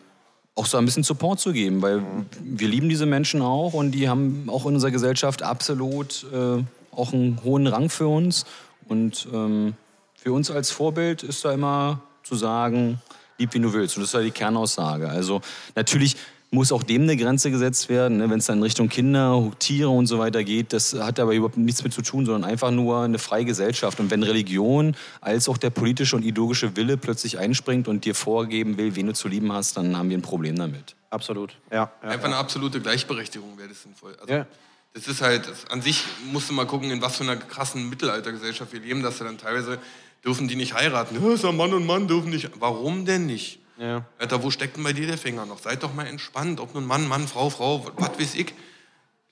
auch 0.54 0.66
so 0.66 0.76
ein 0.76 0.84
bisschen 0.84 1.04
Support 1.04 1.40
zu 1.40 1.52
geben, 1.52 1.80
weil 1.80 2.02
wir 2.42 2.68
lieben 2.68 2.88
diese 2.88 3.06
Menschen 3.06 3.40
auch 3.40 3.72
und 3.72 3.92
die 3.92 4.08
haben 4.08 4.48
auch 4.48 4.66
in 4.66 4.74
unserer 4.74 4.90
Gesellschaft 4.90 5.42
absolut 5.42 6.26
äh, 6.32 6.62
auch 6.92 7.12
einen 7.12 7.42
hohen 7.42 7.66
Rang 7.66 7.88
für 7.88 8.08
uns. 8.08 8.44
Und 8.86 9.26
ähm, 9.32 9.74
für 10.14 10.32
uns 10.32 10.50
als 10.50 10.70
Vorbild 10.70 11.22
ist 11.22 11.44
da 11.44 11.52
immer 11.52 12.00
zu 12.24 12.34
sagen, 12.34 13.00
lieb 13.38 13.54
wie 13.54 13.60
du 13.60 13.72
willst. 13.72 13.96
Und 13.96 14.02
das 14.02 14.10
ist 14.10 14.14
ja 14.14 14.20
die 14.20 14.30
Kernaussage. 14.30 15.08
Also 15.08 15.40
natürlich 15.74 16.16
muss 16.52 16.72
auch 16.72 16.82
dem 16.82 17.02
eine 17.02 17.16
Grenze 17.16 17.50
gesetzt 17.50 17.88
werden, 17.88 18.18
ne? 18.18 18.28
wenn 18.28 18.40
es 18.40 18.46
dann 18.46 18.58
in 18.58 18.62
Richtung 18.64 18.88
Kinder, 18.88 19.50
Tiere 19.60 19.88
und 19.88 20.06
so 20.06 20.18
weiter 20.18 20.42
geht. 20.42 20.72
Das 20.72 20.94
hat 20.94 21.20
aber 21.20 21.32
überhaupt 21.32 21.56
nichts 21.56 21.84
mit 21.84 21.92
zu 21.92 22.02
tun, 22.02 22.26
sondern 22.26 22.48
einfach 22.48 22.72
nur 22.72 23.02
eine 23.02 23.18
freie 23.18 23.44
Gesellschaft. 23.44 24.00
Und 24.00 24.10
wenn 24.10 24.22
Religion 24.22 24.96
als 25.20 25.48
auch 25.48 25.58
der 25.58 25.70
politische 25.70 26.16
und 26.16 26.24
ideologische 26.24 26.76
Wille 26.76 26.96
plötzlich 26.96 27.38
einspringt 27.38 27.86
und 27.86 28.04
dir 28.04 28.16
vorgeben 28.16 28.76
will, 28.78 28.96
wen 28.96 29.06
du 29.06 29.14
zu 29.14 29.28
lieben 29.28 29.52
hast, 29.52 29.76
dann 29.76 29.96
haben 29.96 30.10
wir 30.10 30.18
ein 30.18 30.22
Problem 30.22 30.56
damit. 30.56 30.96
Absolut, 31.10 31.56
ja. 31.70 31.92
ja 32.02 32.08
Einfach 32.08 32.26
eine 32.26 32.36
absolute 32.36 32.80
Gleichberechtigung 32.80 33.56
wäre 33.56 33.68
das 33.68 33.82
sinnvoll. 33.82 34.16
Also, 34.20 34.32
Ja. 34.32 34.46
Das 34.92 35.06
ist 35.06 35.22
halt, 35.22 35.46
das, 35.46 35.70
an 35.70 35.82
sich 35.82 36.04
musst 36.32 36.50
du 36.50 36.52
mal 36.52 36.66
gucken, 36.66 36.90
in 36.90 37.00
was 37.00 37.16
für 37.16 37.22
einer 37.22 37.36
krassen 37.36 37.88
Mittelaltergesellschaft 37.88 38.72
wir 38.72 38.80
leben, 38.80 39.04
dass 39.04 39.18
du 39.18 39.24
dann 39.24 39.38
teilweise 39.38 39.78
dürfen 40.24 40.48
die 40.48 40.56
nicht 40.56 40.74
heiraten. 40.74 41.16
Ja, 41.22 41.32
ist 41.32 41.44
ja 41.44 41.52
Mann 41.52 41.72
und 41.72 41.86
Mann 41.86 42.08
dürfen 42.08 42.30
nicht. 42.30 42.50
Warum 42.58 43.06
denn 43.06 43.26
nicht? 43.26 43.60
Ja. 43.80 44.04
Alter, 44.18 44.42
wo 44.42 44.50
steckt 44.50 44.76
denn 44.76 44.84
bei 44.84 44.92
dir 44.92 45.06
der 45.06 45.16
Finger 45.16 45.46
noch? 45.46 45.58
Seid 45.58 45.82
doch 45.82 45.94
mal 45.94 46.06
entspannt. 46.06 46.60
Ob 46.60 46.74
nun 46.74 46.84
Mann, 46.84 47.08
Mann, 47.08 47.26
Frau, 47.26 47.48
Frau, 47.48 47.86
was 47.96 48.20
weiß 48.20 48.34
ich. 48.34 48.52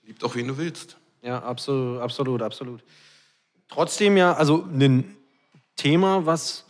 Lieb 0.05 0.19
doch, 0.21 0.35
wen 0.37 0.49
du 0.49 0.57
willst. 0.57 0.97
Ja, 1.21 1.43
absolut, 1.43 2.01
absolut, 2.01 2.41
absolut. 2.41 2.83
Trotzdem 3.69 4.17
ja, 4.17 4.33
also 4.33 4.65
ein 4.65 5.19
Thema, 5.77 6.25
was 6.25 6.65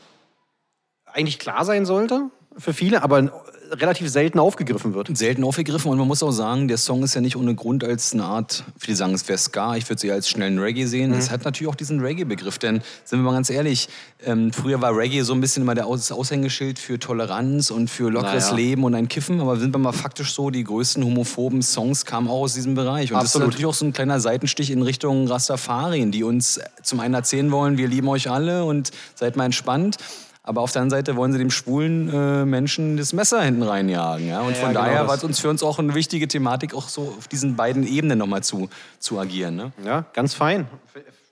eigentlich 1.05 1.39
klar 1.39 1.65
sein 1.65 1.87
sollte 1.87 2.31
für 2.57 2.75
viele, 2.75 3.03
aber 3.03 3.45
relativ 3.71 4.09
selten 4.09 4.39
aufgegriffen 4.39 4.95
wird. 4.95 5.17
Selten 5.17 5.45
aufgegriffen 5.45 5.91
und 5.91 5.99
man 5.99 6.09
muss 6.09 6.23
auch 6.23 6.31
sagen, 6.31 6.69
der 6.69 6.79
Song 6.79 7.03
ist 7.03 7.15
ja 7.15 7.21
nicht 7.21 7.37
ohne 7.37 7.55
Grund 7.55 7.85
als 7.85 8.13
eine 8.13 8.25
Art, 8.25 8.65
viele 8.79 8.97
sagen 8.97 9.15
es 9.15 9.29
wäre 9.29 9.39
Ska, 9.39 9.77
ich 9.77 9.89
würde 9.89 10.01
sie 10.01 10.11
als 10.11 10.29
schnellen 10.29 10.59
Reggae 10.59 10.87
sehen. 10.87 11.13
Es 11.13 11.31
hat 11.31 11.45
natürlich 11.45 11.71
auch 11.71 11.75
diesen 11.75 12.01
Reggae-Begriff, 12.01 12.59
denn 12.59 12.83
sind 13.05 13.21
wir 13.21 13.25
mal 13.25 13.33
ganz 13.33 13.51
ehrlich, 13.51 13.89
ähm, 14.25 14.53
früher 14.53 14.81
war 14.81 14.97
Reggae 14.97 15.23
so 15.23 15.33
ein 15.33 15.41
bisschen 15.41 15.63
immer 15.63 15.75
der 15.75 15.87
Aus 15.87 16.09
das 16.09 16.13
Aushängeschild 16.17 16.79
für 16.79 16.99
Toleranz 16.99 17.71
und 17.71 17.89
für 17.89 18.11
lockeres 18.11 18.51
Naja. 18.51 18.57
Leben 18.57 18.85
und 18.85 18.95
ein 18.95 19.09
Kiffen, 19.09 19.41
aber 19.41 19.57
sind 19.57 19.75
wir 19.75 19.79
mal 19.79 19.93
faktisch 19.93 20.33
so, 20.33 20.51
die 20.51 20.65
größten 20.65 21.05
homophoben 21.05 21.63
Songs 21.63 22.05
kamen 22.05 22.29
auch 22.29 22.43
aus 22.43 22.55
diesem 22.55 22.75
Bereich. 22.75 23.13
Und 23.13 23.19
das 23.19 23.27
Absolut. 23.27 23.49
ist 23.49 23.53
natürlich 23.53 23.67
auch 23.67 23.75
so 23.75 23.85
ein 23.85 23.93
kleiner 23.93 24.21
Seitenstich 24.21 24.71
in 24.71 24.83
Richtung 24.83 25.29
Rastafarien, 25.29 26.11
die 26.11 26.25
uns 26.25 26.61
zum 26.83 27.01
einen 27.01 27.15
erzählen 27.15 27.51
wollen, 27.51 27.79
wir 27.79 27.89
lieben 27.89 28.09
euch 28.09 28.31
alle 28.31 28.65
und 28.65 28.91
seid 29.15 29.37
mal 29.37 29.45
entspannt. 29.45 29.99
Aber 30.49 30.63
auf 30.63 30.73
der 30.73 30.81
anderen 30.81 30.99
Seite 31.03 31.15
wollen 31.15 31.31
sie 31.31 31.39
dem 31.39 31.51
schwulen 31.51 32.09
äh, 32.09 32.47
Menschen 32.47 32.97
das 32.97 33.13
Messer 33.13 33.43
hinten 33.43 33.63
reinjagen. 33.63 34.27
Ja? 34.29 34.41
Und 34.41 34.55
Ja, 34.55 34.61
von 34.61 34.69
genau 34.71 34.81
daher 34.81 35.01
das. 35.01 35.09
war 35.09 35.15
es 35.17 35.23
uns 35.25 35.39
für 35.41 35.51
uns 35.51 35.63
auch 35.63 35.79
eine 35.79 35.95
wichtige 35.95 36.27
Thematik, 36.27 36.73
auch 36.73 36.89
so 36.89 37.15
auf 37.19 37.29
diesen 37.29 37.55
beiden 37.55 37.87
Ebenen 37.87 38.17
nochmal 38.19 38.43
zu, 38.43 38.71
zu 38.99 39.19
agieren. 39.19 39.57
Ne? 39.57 39.73
Ja, 39.85 40.07
ganz 40.15 40.33
fein. 40.33 40.67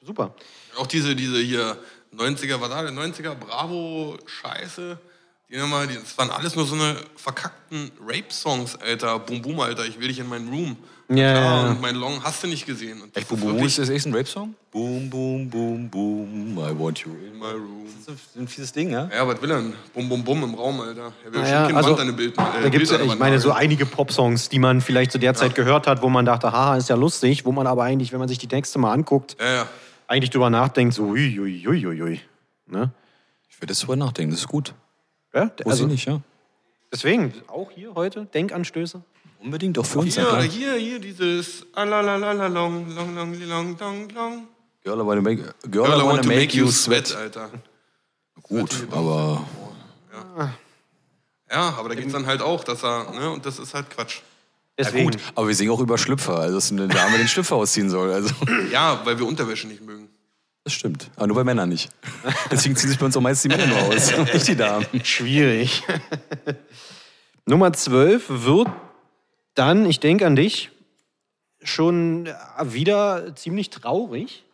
Super. 0.04 0.34
Auch 0.76 0.86
diese, 0.86 1.16
diese 1.16 1.38
hier 1.38 1.78
90er, 2.14 2.60
was 2.60 2.68
war 2.68 2.82
der 2.82 2.92
90er, 2.92 3.34
Bravo-Scheiße. 3.36 4.98
Die 5.48 5.56
nochmal, 5.56 5.86
das 5.86 6.18
waren 6.18 6.28
alles 6.30 6.54
nur 6.54 6.66
so 6.66 6.74
eine 6.74 6.96
verkackten 7.16 7.92
Rape-Songs, 8.06 8.76
Alter. 8.76 9.18
Boom, 9.20 9.40
boom, 9.40 9.60
Alter, 9.60 9.86
ich 9.86 9.98
will 9.98 10.08
dich 10.08 10.18
in 10.18 10.28
meinen 10.28 10.48
Room. 10.50 10.76
Ja, 11.08 11.16
ja, 11.16 11.34
ja. 11.34 11.70
Und 11.70 11.80
mein 11.80 11.94
Long 11.94 12.22
hast 12.24 12.42
du 12.42 12.48
nicht 12.48 12.66
gesehen. 12.66 13.00
Und 13.00 13.14
das 13.14 13.22
Echt, 13.22 13.28
Boom 13.28 13.38
ist 13.38 13.44
Boom 13.44 13.52
wirklich 13.54 13.66
ist 13.68 13.78
das 13.78 13.88
echt 13.90 14.06
ein 14.06 14.14
Rape-Song? 14.14 14.54
Boom, 14.72 15.08
boom, 15.08 15.48
boom, 15.48 15.88
boom, 15.88 16.58
I 16.58 16.76
want 16.76 16.98
you 16.98 17.12
in 17.12 17.38
my 17.38 17.52
room. 17.52 17.86
Das 18.04 18.14
ist 18.14 18.36
ein 18.36 18.48
fieses 18.48 18.72
Ding, 18.72 18.90
ja? 18.90 19.08
Ja, 19.14 19.26
was 19.26 19.40
will 19.40 19.50
er 19.50 19.58
denn? 19.62 19.72
Bum, 19.94 20.08
bum, 20.08 20.24
bum 20.24 20.42
im 20.42 20.54
Raum, 20.54 20.80
Alter. 20.80 21.12
Er 21.24 21.32
will 21.32 21.40
Naja, 21.40 21.58
schon 21.58 21.66
kein 21.68 21.76
also, 21.76 21.90
Wand 21.90 22.00
an 22.00 22.06
den 22.08 22.16
Bild, 22.16 22.32
äh, 22.32 22.42
da 22.62 22.68
gibt's 22.68 22.90
ja, 22.90 22.98
Bild 22.98 23.12
ich 23.12 23.18
meine, 23.18 23.38
so 23.38 23.52
einige 23.52 23.86
Popsongs, 23.86 24.48
die 24.48 24.58
man 24.58 24.80
vielleicht 24.80 25.12
zu 25.12 25.18
der 25.18 25.34
Zeit 25.34 25.54
gehört 25.54 25.86
hat, 25.86 26.02
wo 26.02 26.08
man 26.08 26.24
dachte, 26.24 26.50
haha, 26.50 26.76
ist 26.76 26.88
ja 26.88 26.96
lustig, 26.96 27.44
wo 27.44 27.52
man 27.52 27.68
aber 27.68 27.84
eigentlich, 27.84 28.12
wenn 28.12 28.18
man 28.18 28.28
sich 28.28 28.38
die 28.38 28.48
Texte 28.48 28.78
mal 28.80 28.92
anguckt, 28.92 29.36
Ja, 29.38 29.54
ja. 29.54 29.68
eigentlich 30.08 30.30
drüber 30.30 30.50
nachdenkt, 30.50 30.94
so 30.94 31.04
ui, 31.04 31.38
ui, 31.38 31.68
ui, 31.68 31.86
ui, 31.86 32.02
ui. 32.02 32.20
Ne? 32.66 32.90
Ich 33.48 33.60
werde 33.62 33.72
jetzt 33.72 33.82
drüber 33.82 33.96
nachdenken, 33.96 34.32
das 34.32 34.40
ist 34.40 34.48
gut. 34.48 34.74
Ja, 35.32 35.44
Muss 35.44 35.52
also, 35.66 35.84
ich 35.84 35.90
nicht, 35.92 36.06
ja. 36.06 36.20
deswegen, 36.92 37.32
auch 37.46 37.70
hier 37.70 37.94
heute, 37.94 38.26
Denkanstöße. 38.34 39.02
Unbedingt, 39.42 39.78
auch 39.78 39.86
für 39.86 40.00
uns. 40.00 40.16
Ja, 40.16 40.40
Hier, 40.40 40.50
hier, 40.50 40.74
hier, 40.74 40.98
dieses 40.98 41.66
Alalalala, 41.72 42.46
long, 42.48 42.94
long, 42.94 43.14
long, 43.14 43.34
long, 43.40 43.78
long, 43.78 44.08
long. 44.10 44.48
Girl, 44.84 45.00
I 45.00 45.06
wanna 45.06 45.20
make, 45.20 45.42
girl, 45.70 45.86
Girl, 45.86 46.00
I 46.00 46.04
wanna 46.04 46.22
make 46.26 46.56
you 46.56 46.70
sweat. 46.70 47.14
Alter. 47.14 47.50
Gut, 48.42 48.86
aber 48.90 49.44
Ja, 51.50 51.74
aber 51.78 51.88
da 51.88 51.94
geht's 51.94 52.12
dann 52.12 52.26
halt 52.26 52.40
auch, 52.42 52.64
dass 52.64 52.82
er, 52.84 53.10
ne, 53.12 53.30
und 53.30 53.46
das 53.46 53.58
ist 53.58 53.74
halt 53.74 53.90
Quatsch. 53.90 54.18
Deswegen. 54.78 55.10
gut. 55.10 55.18
Aber 55.34 55.48
wir 55.48 55.54
singen 55.54 55.70
auch 55.70 55.80
über 55.80 55.96
Schlüpfer, 55.96 56.38
also 56.38 56.56
dass 56.56 56.70
eine 56.70 56.86
Dame 56.88 57.16
den 57.18 57.28
Schlüpfer 57.28 57.56
ausziehen 57.56 57.88
soll. 57.88 58.12
Also, 58.12 58.34
Ja, 58.70 59.00
weil 59.04 59.18
wir 59.18 59.26
Unterwäsche 59.26 59.66
nicht 59.68 59.80
mögen. 59.82 60.08
das 60.64 60.74
stimmt. 60.74 61.10
Aber 61.16 61.28
nur 61.28 61.36
bei 61.36 61.44
Männern 61.44 61.68
nicht. 61.70 61.88
Deswegen 62.50 62.76
ziehen 62.76 62.90
sich 62.90 62.98
bei 62.98 63.06
uns 63.06 63.16
auch 63.16 63.20
meist 63.22 63.42
die 63.44 63.48
Männer 63.48 63.66
nur 63.66 63.78
aus, 63.78 64.12
nicht 64.34 64.48
die 64.48 64.56
Damen. 64.56 64.86
Schwierig. 65.02 65.82
Nummer 67.46 67.72
12 67.72 68.24
wird 68.28 68.68
dann, 69.56 69.86
ich 69.86 70.00
denke 70.00 70.26
an 70.26 70.36
dich, 70.36 70.70
schon 71.62 72.28
wieder 72.62 73.34
ziemlich 73.34 73.70
traurig. 73.70 74.44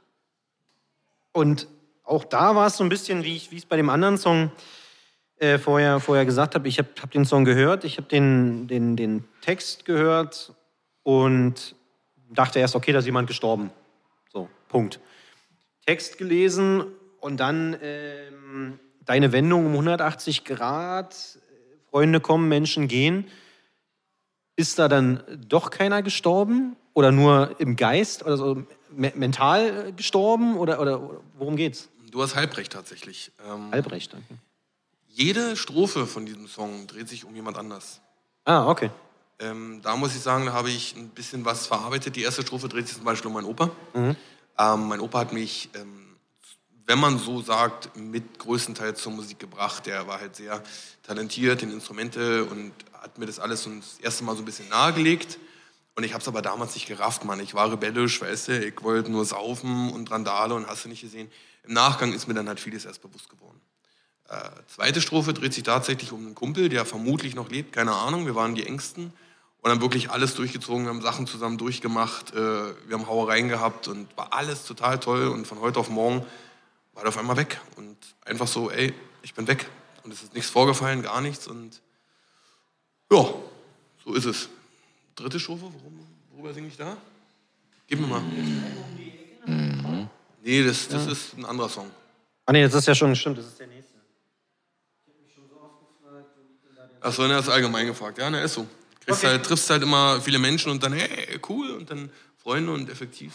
Und 1.32 1.68
auch 2.04 2.24
da 2.24 2.56
war 2.56 2.66
es 2.66 2.76
so 2.76 2.84
ein 2.84 2.88
bisschen, 2.88 3.24
wie 3.24 3.36
ich 3.36 3.50
wie 3.50 3.56
ich 3.56 3.62
es 3.62 3.68
bei 3.68 3.76
dem 3.76 3.90
anderen 3.90 4.18
Song 4.18 4.50
äh, 5.38 5.58
vorher, 5.58 6.00
vorher 6.00 6.24
gesagt 6.24 6.54
habe. 6.54 6.68
Ich 6.68 6.78
habe 6.78 6.88
hab 7.00 7.10
den 7.10 7.24
Song 7.24 7.44
gehört, 7.44 7.84
ich 7.84 7.96
habe 7.96 8.08
den, 8.08 8.68
den, 8.68 8.96
den 8.96 9.24
Text 9.40 9.84
gehört 9.84 10.54
und 11.02 11.74
dachte 12.30 12.60
erst, 12.60 12.76
okay, 12.76 12.92
da 12.92 13.00
ist 13.00 13.06
jemand 13.06 13.28
gestorben. 13.28 13.70
So, 14.32 14.48
Punkt. 14.68 15.00
Text 15.84 16.16
gelesen 16.16 16.84
und 17.20 17.38
dann 17.38 17.76
ähm, 17.82 18.78
deine 19.04 19.32
Wendung 19.32 19.66
um 19.66 19.72
180 19.72 20.44
Grad, 20.44 21.14
äh, 21.14 21.90
Freunde 21.90 22.20
kommen, 22.20 22.48
Menschen 22.48 22.88
gehen. 22.88 23.26
Ist 24.56 24.78
da 24.78 24.88
dann 24.88 25.22
doch 25.48 25.70
keiner 25.70 26.02
gestorben? 26.02 26.76
Oder 26.94 27.10
nur 27.10 27.58
im 27.58 27.76
Geist 27.76 28.22
oder 28.22 28.36
so 28.36 28.66
me 28.90 29.12
mental 29.14 29.92
gestorben? 29.94 30.58
Oder, 30.58 30.78
oder, 30.80 31.00
worum 31.38 31.56
geht's? 31.56 31.88
Du 32.10 32.22
hast 32.22 32.34
Halbrecht 32.34 32.72
tatsächlich. 32.72 33.32
Ähm, 33.48 33.68
Albrecht. 33.72 34.12
Okay. 34.12 34.36
jede 35.08 35.56
Strophe 35.56 36.06
von 36.06 36.26
diesem 36.26 36.46
Song 36.48 36.86
dreht 36.86 37.08
sich 37.08 37.24
um 37.24 37.34
jemand 37.34 37.56
anders. 37.56 38.02
Ah, 38.44 38.66
okay. 38.68 38.90
Ähm, 39.38 39.80
da 39.82 39.96
muss 39.96 40.14
ich 40.14 40.20
sagen, 40.20 40.44
da 40.46 40.52
habe 40.52 40.68
ich 40.70 40.94
ein 40.96 41.08
bisschen 41.08 41.44
was 41.46 41.66
verarbeitet. 41.66 42.14
Die 42.16 42.22
erste 42.22 42.42
Strophe 42.42 42.68
dreht 42.68 42.86
sich 42.88 42.96
zum 42.96 43.06
Beispiel 43.06 43.28
um 43.28 43.34
meinen 43.34 43.46
Opa. 43.46 43.70
Ähm, 43.94 44.16
mein 44.58 45.00
Opa 45.00 45.20
hat 45.20 45.32
mich, 45.32 45.70
ähm, 45.74 46.16
wenn 46.86 46.98
man 47.00 47.18
so 47.18 47.40
sagt, 47.40 47.96
mit 47.96 48.38
größtenteils 48.38 49.00
zur 49.00 49.12
Musik 49.12 49.38
gebracht. 49.38 49.86
Der 49.86 50.06
war 50.06 50.20
halt 50.20 50.36
sehr 50.36 50.62
talentiert 51.02 51.62
in 51.62 51.72
Instrumente 51.72 52.44
und 52.44 52.72
hat 53.02 53.18
mir 53.18 53.26
das 53.26 53.38
alles 53.38 53.64
das 53.64 53.98
erste 54.00 54.24
Mal 54.24 54.36
so 54.36 54.42
ein 54.42 54.44
bisschen 54.44 54.68
nahegelegt. 54.68 55.38
Und 55.94 56.04
ich 56.04 56.14
habe 56.14 56.22
es 56.22 56.28
aber 56.28 56.40
damals 56.40 56.74
nicht 56.74 56.86
gerafft, 56.86 57.24
Mann. 57.24 57.40
Ich 57.40 57.52
war 57.52 57.70
rebellisch, 57.70 58.20
weißt 58.22 58.48
du, 58.48 58.66
ich 58.66 58.82
wollte 58.82 59.10
nur 59.10 59.24
saufen 59.24 59.90
und 59.90 60.10
Randale 60.10 60.54
und 60.54 60.66
hast 60.66 60.84
du 60.84 60.88
nicht 60.88 61.02
gesehen. 61.02 61.30
Im 61.64 61.74
Nachgang 61.74 62.12
ist 62.12 62.28
mir 62.28 62.34
dann 62.34 62.48
halt 62.48 62.60
vieles 62.60 62.86
erst 62.86 63.02
bewusst 63.02 63.28
geworden. 63.28 63.60
Äh, 64.28 64.48
zweite 64.68 65.02
Strophe 65.02 65.34
dreht 65.34 65.52
sich 65.52 65.64
tatsächlich 65.64 66.12
um 66.12 66.24
einen 66.24 66.34
Kumpel, 66.34 66.70
der 66.70 66.86
vermutlich 66.86 67.34
noch 67.34 67.50
lebt, 67.50 67.74
keine 67.74 67.92
Ahnung. 67.92 68.24
Wir 68.24 68.34
waren 68.34 68.54
die 68.54 68.66
Ängsten 68.66 69.12
und 69.60 69.70
haben 69.70 69.82
wirklich 69.82 70.10
alles 70.10 70.34
durchgezogen. 70.34 70.84
Wir 70.84 70.90
haben 70.90 71.02
Sachen 71.02 71.26
zusammen 71.26 71.58
durchgemacht, 71.58 72.32
äh, 72.32 72.36
wir 72.36 72.98
haben 72.98 73.06
Hauereien 73.06 73.48
gehabt 73.48 73.88
und 73.88 74.16
war 74.16 74.32
alles 74.32 74.64
total 74.64 74.98
toll. 74.98 75.28
Und 75.28 75.46
von 75.46 75.60
heute 75.60 75.78
auf 75.78 75.90
morgen 75.90 76.24
war 76.94 77.02
der 77.02 77.10
auf 77.10 77.18
einmal 77.18 77.36
weg. 77.36 77.60
Und 77.76 77.98
einfach 78.24 78.48
so, 78.48 78.70
ey, 78.70 78.94
ich 79.20 79.34
bin 79.34 79.46
weg. 79.46 79.68
Und 80.04 80.12
es 80.12 80.22
ist 80.22 80.32
nichts 80.34 80.50
vorgefallen, 80.50 81.02
gar 81.02 81.20
nichts. 81.20 81.46
Und 81.46 81.82
ja, 83.12 83.34
so 84.04 84.14
ist 84.14 84.24
es. 84.24 84.48
Dritte 85.14 85.38
Strophe, 85.38 85.62
worum, 85.62 86.06
worüber 86.32 86.54
singe 86.54 86.68
ich 86.68 86.76
da? 86.76 86.96
Gib 87.86 88.00
mir 88.00 88.06
mal. 88.06 88.22
Nee, 90.42 90.64
das, 90.64 90.88
das 90.88 91.06
ist 91.06 91.36
ein 91.36 91.44
anderer 91.44 91.68
Song. 91.68 91.90
Ah, 92.46 92.52
nee, 92.52 92.62
das 92.62 92.74
ist 92.74 92.88
ja 92.88 92.94
schon, 92.94 93.14
stimmt, 93.14 93.38
das 93.38 93.46
ist 93.46 93.60
der 93.60 93.66
nächste. 93.68 93.92
Achso, 97.00 97.22
ne, 97.22 97.34
das 97.34 97.46
ist 97.46 97.52
allgemein 97.52 97.86
gefragt. 97.86 98.18
Ja, 98.18 98.30
ne, 98.30 98.42
ist 98.42 98.54
so. 98.54 98.66
Kriegst 99.04 99.24
halt, 99.24 99.44
triffst 99.44 99.68
halt 99.68 99.82
immer 99.82 100.20
viele 100.20 100.38
Menschen 100.38 100.70
und 100.70 100.82
dann, 100.82 100.92
hey, 100.92 101.40
cool, 101.48 101.70
und 101.72 101.90
dann 101.90 102.10
Freunde 102.38 102.72
und 102.72 102.88
effektiv, 102.88 103.32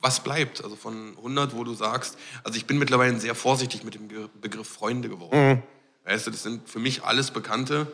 was 0.00 0.22
bleibt? 0.22 0.62
Also 0.62 0.76
von 0.76 1.16
100, 1.16 1.54
wo 1.54 1.64
du 1.64 1.74
sagst, 1.74 2.16
also 2.44 2.56
ich 2.56 2.66
bin 2.66 2.78
mittlerweile 2.78 3.18
sehr 3.18 3.34
vorsichtig 3.34 3.84
mit 3.84 3.94
dem 3.94 4.08
Begriff 4.40 4.68
Freunde 4.68 5.08
geworden. 5.08 5.62
Weißt 6.04 6.26
du, 6.26 6.30
das 6.30 6.42
sind 6.42 6.68
für 6.68 6.78
mich 6.78 7.04
alles 7.04 7.32
Bekannte 7.32 7.86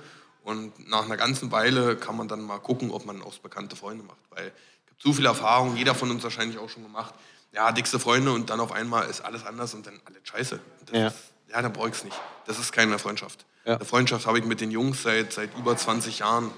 und 0.47 0.89
nach 0.89 1.05
einer 1.05 1.17
ganzen 1.17 1.51
Weile 1.53 1.97
kann 1.97 2.17
man 2.17 2.29
dann 2.29 2.41
mal 2.41 2.59
gucken, 2.59 2.91
ob 2.91 3.05
man 3.05 3.21
aus 3.23 3.39
bekannte 3.39 3.75
Freunde 3.77 4.05
macht, 4.05 4.19
weil 4.31 4.47
ich 4.47 4.91
habe 4.93 4.99
zu 4.99 5.13
viel 5.13 5.27
Erfahrung, 5.27 5.77
jeder 5.77 5.95
von 5.95 6.11
uns 6.11 6.23
wahrscheinlich 6.23 6.59
auch 6.59 6.69
schon 6.71 6.85
gemacht. 6.85 7.13
Ja, 7.53 7.73
dickste 7.73 7.99
Freunde 7.99 8.33
und 8.33 8.49
dann 8.51 8.61
auf 8.61 8.71
einmal 8.73 9.09
ist 9.11 9.21
alles 9.23 9.45
anders 9.45 9.75
und 9.75 9.87
dann 9.87 9.99
alles 10.05 10.21
scheiße. 10.25 10.55
Und 10.81 10.91
das 10.91 10.99
Ja. 10.99 11.07
Ist, 11.09 11.17
ja, 11.53 11.63
dann 11.63 11.73
brauch 11.73 11.89
ich's 11.89 12.05
nicht. 12.05 12.17
Das 12.47 12.59
ist 12.59 12.73
keine 12.73 12.99
Freundschaft. 12.99 13.45
Ja. 13.65 13.77
Eine 13.77 13.85
Freundschaft 13.85 14.27
habe 14.27 14.39
ich 14.39 14.45
mit 14.45 14.61
den 14.61 14.71
Jungs 14.71 15.03
seit, 15.03 15.33
seit 15.33 15.57
über 15.59 15.77
20 15.77 16.19
Jahren. 16.21 16.51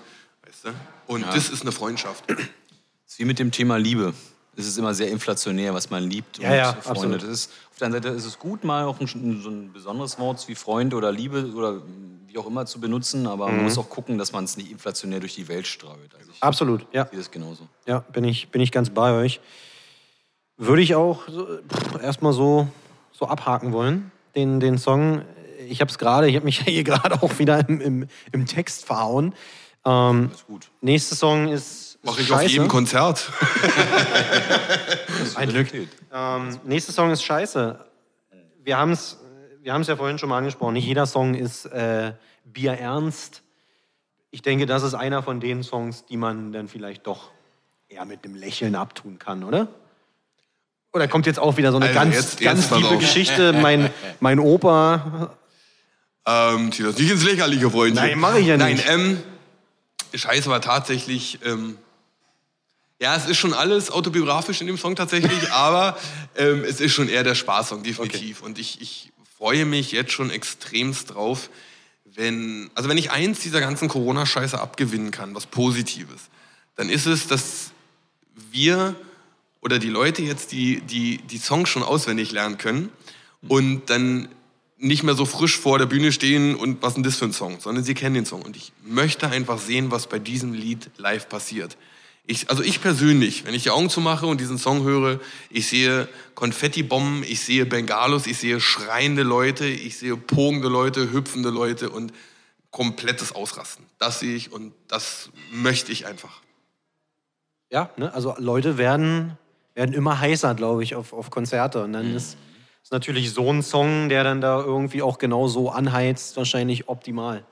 Weißt 0.44 0.64
du? 0.66 0.68
Und 1.06 1.22
das 1.26 1.48
ist 1.50 1.62
eine 1.62 1.72
Freundschaft. 1.72 2.24
Das 2.28 2.38
ist 3.06 3.18
wie 3.18 3.24
mit 3.24 3.38
dem 3.38 3.50
Thema 3.52 3.78
Liebe. 3.78 4.12
Es 4.56 4.66
ist 4.66 4.76
immer 4.76 4.92
sehr 4.92 5.08
inflationär, 5.08 5.72
was 5.72 5.88
man 5.88 6.02
liebt 6.10 6.38
Ja, 6.38 6.52
ja, 6.54 6.72
Freunde. 6.72 6.90
absolut. 6.90 7.22
Das 7.22 7.28
ist, 7.30 7.50
auf 7.70 7.78
der 7.78 7.86
einen 7.86 7.94
Seite 7.94 8.08
ist 8.08 8.24
es 8.24 8.38
gut, 8.38 8.64
mal 8.64 8.84
auch 8.84 8.98
ein, 9.00 9.06
so 9.40 9.48
ein 9.50 9.72
besonderes 9.72 10.18
Wort 10.18 10.46
wie 10.48 10.54
Freund 10.56 10.94
oder 10.94 11.12
Liebe 11.12 11.52
oder 11.54 11.80
wie 12.28 12.38
auch 12.38 12.46
immer 12.46 12.66
zu 12.66 12.78
benutzen, 12.80 13.26
aber 13.26 13.48
Mhm. 13.48 13.56
man 13.56 13.64
muss 13.64 13.78
auch 13.78 13.88
gucken, 13.88 14.18
dass 14.18 14.32
man 14.32 14.44
es 14.44 14.56
nicht 14.56 14.70
inflationär 14.70 15.18
durch 15.20 15.34
die 15.34 15.48
Welt 15.48 15.66
streut. 15.66 16.14
Also 16.18 16.30
ich 16.32 16.42
Absolut, 16.42 16.86
ja. 16.92 17.06
sehe 17.06 17.18
das 17.18 17.30
genauso. 17.30 17.66
Ja, 17.86 18.00
bin 18.00 18.24
ich, 18.24 18.48
bin 18.50 18.60
ich 18.60 18.70
ganz 18.70 18.90
bei 18.90 19.12
euch. 19.12 19.40
Würde 20.58 20.82
ich 20.82 20.94
auch 20.94 21.26
so, 21.28 21.46
pff, 21.46 22.02
erstmal 22.02 22.32
so, 22.32 22.68
so 23.12 23.26
abhaken 23.26 23.72
wollen, 23.72 24.10
den, 24.34 24.60
den 24.60 24.76
Song. 24.76 25.22
Ich 25.68 25.80
habe 25.80 25.90
es 25.90 25.98
gerade, 25.98 26.28
ich 26.28 26.36
habe 26.36 26.44
mich 26.44 26.60
hier 26.64 26.84
gerade 26.84 27.22
auch 27.22 27.38
wieder 27.38 27.66
im, 27.68 27.80
im, 27.80 28.08
im 28.32 28.46
Text 28.46 28.84
verhauen. 28.84 29.34
Ähm, 29.86 30.30
Ist 30.34 30.46
gut. 30.46 30.68
nächster 30.80 31.16
Song 31.16 31.48
ist. 31.48 31.98
Mache 32.02 32.20
ich 32.20 32.30
auf 32.32 32.38
scheiße. 32.40 32.52
jedem 32.52 32.68
Konzert. 32.68 33.32
Ein 35.34 35.48
Glück. 35.48 35.68
Ähm, 36.12 36.58
nächster 36.64 36.92
Song 36.92 37.10
ist 37.10 37.22
scheiße. 37.22 37.78
Wir 38.62 38.76
haben 38.78 38.92
es 38.92 39.18
wir 39.62 39.72
haben's 39.72 39.88
ja 39.88 39.96
vorhin 39.96 40.18
schon 40.18 40.28
mal 40.28 40.38
angesprochen. 40.38 40.74
Nicht 40.74 40.86
jeder 40.86 41.06
Song 41.06 41.34
ist 41.34 41.66
äh, 41.66 42.12
bierernst. 42.44 43.42
Ich 44.30 44.42
denke, 44.42 44.66
das 44.66 44.82
ist 44.82 44.94
einer 44.94 45.22
von 45.22 45.40
den 45.40 45.62
Songs, 45.62 46.04
die 46.06 46.16
man 46.16 46.52
dann 46.52 46.68
vielleicht 46.68 47.06
doch 47.06 47.30
eher 47.88 48.04
mit 48.04 48.24
einem 48.24 48.34
Lächeln 48.34 48.74
abtun 48.74 49.18
kann, 49.18 49.42
oder? 49.44 49.68
Oder 50.92 51.08
kommt 51.08 51.26
jetzt 51.26 51.38
auch 51.38 51.56
wieder 51.56 51.70
so 51.70 51.76
eine 51.78 51.86
Also 51.86 51.98
ganz, 51.98 52.14
jetzt- 52.14 52.40
ganz 52.40 52.70
jetzt 52.70 52.78
tiefe. 52.78 52.98
Geschichte? 52.98 53.52
Mein, 53.52 53.90
mein 54.20 54.38
Opa. 54.38 55.34
Ähm, 56.26 56.72
zieh 56.72 56.82
das 56.82 56.98
nicht 56.98 57.10
ins 57.10 57.24
Lächerliche, 57.24 57.70
Freundchen. 57.70 57.94
Nein, 58.06 58.18
mach 58.18 58.34
ich 58.36 58.46
ja 58.46 58.56
Nein, 58.56 58.74
nicht. 58.74 58.88
ähm, 58.88 59.22
Scheiße 60.14 60.50
war 60.50 60.60
tatsächlich, 60.60 61.38
ähm, 61.44 61.78
ja, 63.00 63.14
es 63.16 63.26
ist 63.26 63.36
schon 63.38 63.54
alles 63.54 63.90
autobiografisch 63.90 64.60
in 64.60 64.66
dem 64.66 64.76
Song 64.78 64.94
tatsächlich, 64.96 65.50
aber 65.52 65.96
ähm, 66.36 66.64
es 66.64 66.80
ist 66.80 66.92
schon 66.92 67.08
eher 67.08 67.22
der 67.24 67.34
Spaßsong, 67.34 67.82
definitiv. 67.82 68.42
Und 68.42 68.58
ich, 68.58 68.80
ich 68.80 69.12
freue 69.38 69.64
mich 69.64 69.92
jetzt 69.92 70.12
schon 70.12 70.30
extremst 70.30 71.14
drauf, 71.14 71.48
wenn, 72.04 72.70
also 72.74 72.88
wenn 72.88 72.98
ich 72.98 73.12
eins 73.12 73.38
dieser 73.40 73.60
ganzen 73.60 73.88
Corona-Scheiße 73.88 74.60
abgewinnen 74.60 75.12
kann, 75.12 75.34
was 75.34 75.46
Positives, 75.46 76.28
dann 76.74 76.88
ist 76.88 77.06
es, 77.06 77.28
dass 77.28 77.70
wir 78.50 78.96
oder 79.60 79.78
die 79.78 79.90
Leute 79.90 80.22
jetzt 80.22 80.50
die, 80.50 80.80
die, 80.80 81.18
die 81.18 81.38
Songs 81.38 81.68
schon 81.68 81.84
auswendig 81.84 82.32
lernen 82.32 82.58
können 82.58 82.90
und 83.48 83.90
dann 83.90 84.28
nicht 84.76 85.02
mehr 85.04 85.14
so 85.14 85.24
frisch 85.24 85.56
vor 85.56 85.78
der 85.78 85.86
Bühne 85.86 86.12
stehen 86.12 86.56
und 86.56 86.82
was 86.82 86.90
ist 86.90 86.96
denn 86.96 87.02
das 87.04 87.16
für 87.16 87.24
ein 87.26 87.32
Song, 87.32 87.60
sondern 87.60 87.84
sie 87.84 87.94
kennen 87.94 88.14
den 88.14 88.26
Song. 88.26 88.42
Und 88.42 88.56
ich 88.56 88.72
möchte 88.84 89.28
einfach 89.28 89.58
sehen, 89.58 89.90
was 89.90 90.08
bei 90.08 90.18
diesem 90.18 90.52
Lied 90.52 90.90
live 90.96 91.28
passiert. 91.28 91.76
Ich, 92.30 92.50
also 92.50 92.62
ich 92.62 92.82
persönlich, 92.82 93.46
wenn 93.46 93.54
ich 93.54 93.62
die 93.62 93.70
Augen 93.70 93.88
zumache 93.88 94.26
und 94.26 94.38
diesen 94.38 94.58
Song 94.58 94.84
höre, 94.84 95.18
ich 95.48 95.66
sehe 95.66 96.08
Konfettibomben, 96.34 97.22
ich 97.22 97.40
sehe 97.40 97.64
Bengalos, 97.64 98.26
ich 98.26 98.36
sehe 98.36 98.60
schreiende 98.60 99.22
Leute, 99.22 99.64
ich 99.64 99.96
sehe 99.96 100.14
pogende 100.14 100.68
Leute, 100.68 101.10
hüpfende 101.10 101.48
Leute 101.48 101.88
und 101.88 102.12
komplettes 102.70 103.34
Ausrasten. 103.34 103.86
Das 103.98 104.20
sehe 104.20 104.36
ich 104.36 104.52
und 104.52 104.74
das 104.88 105.30
möchte 105.52 105.90
ich 105.90 106.06
einfach. 106.06 106.42
Ja, 107.70 107.88
ne? 107.96 108.12
also 108.12 108.34
Leute 108.36 108.76
werden, 108.76 109.38
werden 109.74 109.94
immer 109.94 110.20
heißer, 110.20 110.54
glaube 110.54 110.82
ich, 110.82 110.96
auf, 110.96 111.14
auf 111.14 111.30
Konzerte. 111.30 111.82
Und 111.82 111.94
dann 111.94 112.14
ist, 112.14 112.36
ist 112.82 112.92
natürlich 112.92 113.32
so 113.32 113.50
ein 113.50 113.62
Song, 113.62 114.10
der 114.10 114.22
dann 114.22 114.42
da 114.42 114.60
irgendwie 114.60 115.00
auch 115.00 115.16
genau 115.16 115.48
so 115.48 115.70
anheizt, 115.70 116.36
wahrscheinlich 116.36 116.90
optimal, 116.90 117.42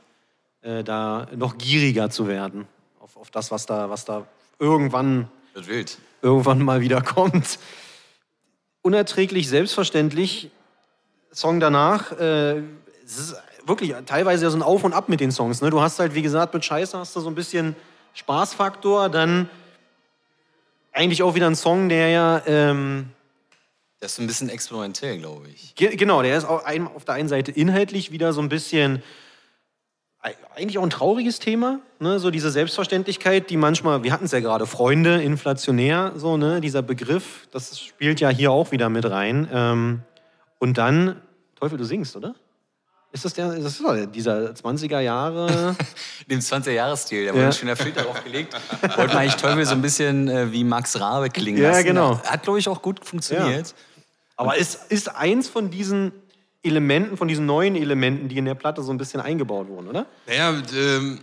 äh, 0.60 0.84
da 0.84 1.28
noch 1.34 1.56
gieriger 1.56 2.10
zu 2.10 2.28
werden 2.28 2.68
auf, 3.00 3.16
auf 3.16 3.30
das, 3.30 3.50
was 3.50 3.64
da, 3.64 3.88
was 3.88 4.04
da 4.04 4.26
irgendwann, 4.59 5.28
irgendwann 6.22 6.62
mal 6.62 6.80
wieder 6.80 7.02
kommt. 7.02 7.59
Unerträglich, 8.82 9.48
selbstverständlich. 9.48 10.50
Song 11.32 11.61
danach, 11.61 12.12
äh, 12.12 12.62
es 13.04 13.18
ist 13.18 13.36
wirklich 13.66 13.94
teilweise 14.07 14.44
ja 14.44 14.50
so 14.50 14.57
ein 14.57 14.62
Auf 14.62 14.84
und 14.84 14.92
Ab 14.92 15.09
mit 15.09 15.20
den 15.20 15.32
Songs. 15.32 15.61
Ne? 15.61 15.70
Du 15.70 15.80
hast 15.80 15.98
halt, 15.98 16.14
wie 16.14 16.22
gesagt, 16.22 16.54
mit 16.54 16.64
Scheiße 16.64 16.98
hast 16.98 17.14
du 17.14 17.20
so 17.20 17.28
ein 17.28 17.34
bisschen 17.34 17.76
Spaßfaktor, 18.14 19.09
dann 19.11 19.50
eigentlich 20.92 21.22
auch 21.22 21.34
wieder 21.34 21.46
ein 21.46 21.57
Song, 21.57 21.88
der 21.88 22.09
ja, 22.09 22.42
ähm, 22.46 23.11
Das 24.00 24.12
ist 24.12 24.20
ein 24.20 24.26
bisschen 24.26 24.48
experimentell, 24.48 25.18
glaube 25.18 25.48
ich. 25.48 25.74
ge 25.74 25.94
genau, 25.96 26.22
der 26.22 26.38
ist 26.38 26.44
auch 26.44 26.64
ein, 26.64 26.86
auf 26.86 27.04
der 27.04 27.16
einen 27.16 27.28
Seite 27.28 27.50
inhaltlich 27.50 28.12
wieder 28.12 28.32
so 28.32 28.40
ein 28.40 28.48
bisschen, 28.48 29.02
eigentlich 30.54 30.78
auch 30.78 30.82
ein 30.82 30.90
trauriges 30.90 31.38
Thema, 31.38 31.78
ne? 32.00 32.18
so 32.18 32.30
diese 32.30 32.50
Selbstverständlichkeit, 32.50 33.50
die 33.50 33.56
manchmal, 33.56 34.02
wir 34.02 34.12
hatten 34.12 34.24
es 34.24 34.32
ja 34.32 34.40
gerade, 34.40 34.66
Freunde, 34.66 35.22
inflationär, 35.22 36.12
so, 36.16 36.36
ne? 36.36 36.60
dieser 36.60 36.82
Begriff, 36.82 37.46
das 37.52 37.78
spielt 37.78 38.20
ja 38.20 38.28
hier 38.28 38.50
auch 38.50 38.72
wieder 38.72 38.88
mit 38.88 39.08
rein. 39.08 39.48
Ähm, 39.52 40.00
und 40.58 40.78
dann, 40.78 41.20
Teufel, 41.58 41.78
du 41.78 41.84
singst, 41.84 42.16
oder? 42.16 42.34
Ist 43.12 43.24
das 43.24 43.32
der, 43.34 43.48
das 43.54 43.80
ist 43.80 44.14
dieser 44.14 44.50
20er 44.50 45.00
Jahre? 45.00 45.74
Dem 46.30 46.40
20er-Jahresstil, 46.40 47.26
da 47.26 47.32
wurde 47.32 47.42
Ja. 47.42 47.46
ein 47.46 47.52
schöner 47.52 47.76
Filter 47.76 48.02
draufgelegt. 48.02 48.54
Wollte 48.82 49.14
man 49.14 49.22
eigentlich 49.22 49.36
Teufel 49.36 49.64
so 49.64 49.72
ein 49.72 49.80
bisschen 49.80 50.28
äh, 50.28 50.52
wie 50.52 50.64
Max 50.64 51.00
Rabe 51.00 51.30
klingen 51.30 51.56
Ja, 51.62 51.70
lassen. 51.70 51.84
genau. 51.84 52.20
Hat, 52.24 52.42
glaube 52.42 52.58
ich, 52.58 52.68
auch 52.68 52.82
gut 52.82 53.04
funktioniert. 53.06 53.74
Aber 54.36 54.56
ist, 54.56 54.90
ist 54.92 55.08
eins 55.16 55.48
von 55.48 55.70
diesen 55.70 56.12
Elementen, 56.66 57.16
von 57.16 57.28
diesen 57.28 57.46
neuen 57.46 57.76
Elementen, 57.76 58.28
die 58.28 58.38
in 58.38 58.44
der 58.44 58.54
Platte 58.54 58.82
so 58.82 58.90
ein 58.92 58.98
bisschen 58.98 59.20
eingebaut 59.20 59.68
wurden, 59.68 59.88
oder? 59.88 60.06
Naja, 60.26 60.62
ähm, 60.74 61.20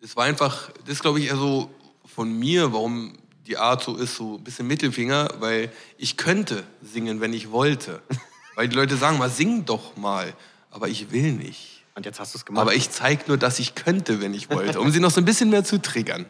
es 0.00 0.16
war 0.16 0.24
einfach, 0.24 0.70
das 0.86 1.00
glaube 1.00 1.20
ich 1.20 1.28
eher 1.28 1.36
so 1.36 1.70
von 2.04 2.36
mir, 2.38 2.72
warum 2.72 3.14
die 3.46 3.56
Art 3.56 3.82
so 3.82 3.96
ist, 3.96 4.16
so 4.16 4.36
ein 4.36 4.44
bisschen 4.44 4.66
Mittelfinger, 4.66 5.28
weil 5.38 5.72
ich 5.96 6.16
könnte 6.16 6.64
singen, 6.82 7.20
wenn 7.20 7.32
ich 7.32 7.50
wollte. 7.50 8.02
weil 8.54 8.68
die 8.68 8.76
Leute 8.76 8.96
sagen 8.96 9.18
mal, 9.18 9.30
sing 9.30 9.64
doch 9.64 9.96
mal. 9.96 10.34
Aber 10.70 10.88
ich 10.88 11.10
will 11.12 11.32
nicht. 11.32 11.84
Und 11.94 12.06
jetzt 12.06 12.20
hast 12.20 12.34
du 12.34 12.38
es 12.38 12.44
gemacht. 12.44 12.62
Aber 12.62 12.74
ich 12.74 12.90
zeige 12.90 13.24
nur, 13.26 13.38
dass 13.38 13.58
ich 13.58 13.74
könnte, 13.74 14.20
wenn 14.20 14.34
ich 14.34 14.50
wollte, 14.50 14.80
um 14.80 14.90
sie 14.90 15.00
noch 15.00 15.10
so 15.10 15.20
ein 15.20 15.24
bisschen 15.24 15.50
mehr 15.50 15.64
zu 15.64 15.80
triggern. 15.80 16.26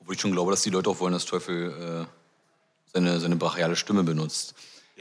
Obwohl 0.00 0.14
ich 0.14 0.20
schon 0.20 0.32
glaube, 0.32 0.50
dass 0.50 0.62
die 0.62 0.70
Leute 0.70 0.90
auch 0.90 1.00
wollen, 1.00 1.12
dass 1.12 1.24
Teufel 1.24 2.06
äh, 2.06 2.92
seine, 2.92 3.18
seine 3.18 3.36
brachiale 3.36 3.76
Stimme 3.76 4.04
benutzt. 4.04 4.54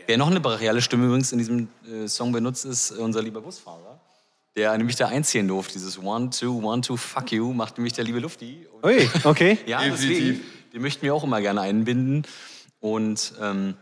Wer 0.07 0.17
noch 0.17 0.27
eine 0.27 0.39
brachiale 0.39 0.81
Stimme 0.81 1.05
übrigens 1.05 1.31
in 1.31 1.37
diesem 1.37 1.67
äh, 1.89 2.07
Song 2.07 2.31
benutzt, 2.31 2.65
ist 2.65 2.91
unser 2.91 3.21
lieber 3.21 3.41
Busfahrer. 3.41 3.99
Der 4.55 4.77
nämlich 4.77 4.95
da 4.95 5.07
einzählen 5.07 5.47
durfte. 5.47 5.73
Dieses 5.73 6.01
One, 6.01 6.29
Two, 6.29 6.61
One, 6.63 6.81
Two, 6.81 6.95
Fuck 6.95 7.31
You 7.31 7.53
macht 7.53 7.77
nämlich 7.77 7.93
der 7.93 8.05
liebe 8.05 8.19
Lufti. 8.19 8.67
Und 8.71 8.85
Ui, 8.85 9.09
okay. 9.23 9.57
Ja, 9.65 9.83
deswegen. 9.83 10.41
Den 10.73 10.81
möchten 10.81 11.01
wir 11.01 11.13
auch 11.13 11.23
immer 11.23 11.41
gerne 11.41 11.61
einbinden. 11.61 12.23
Und 12.79 13.33
ähm, 13.41 13.75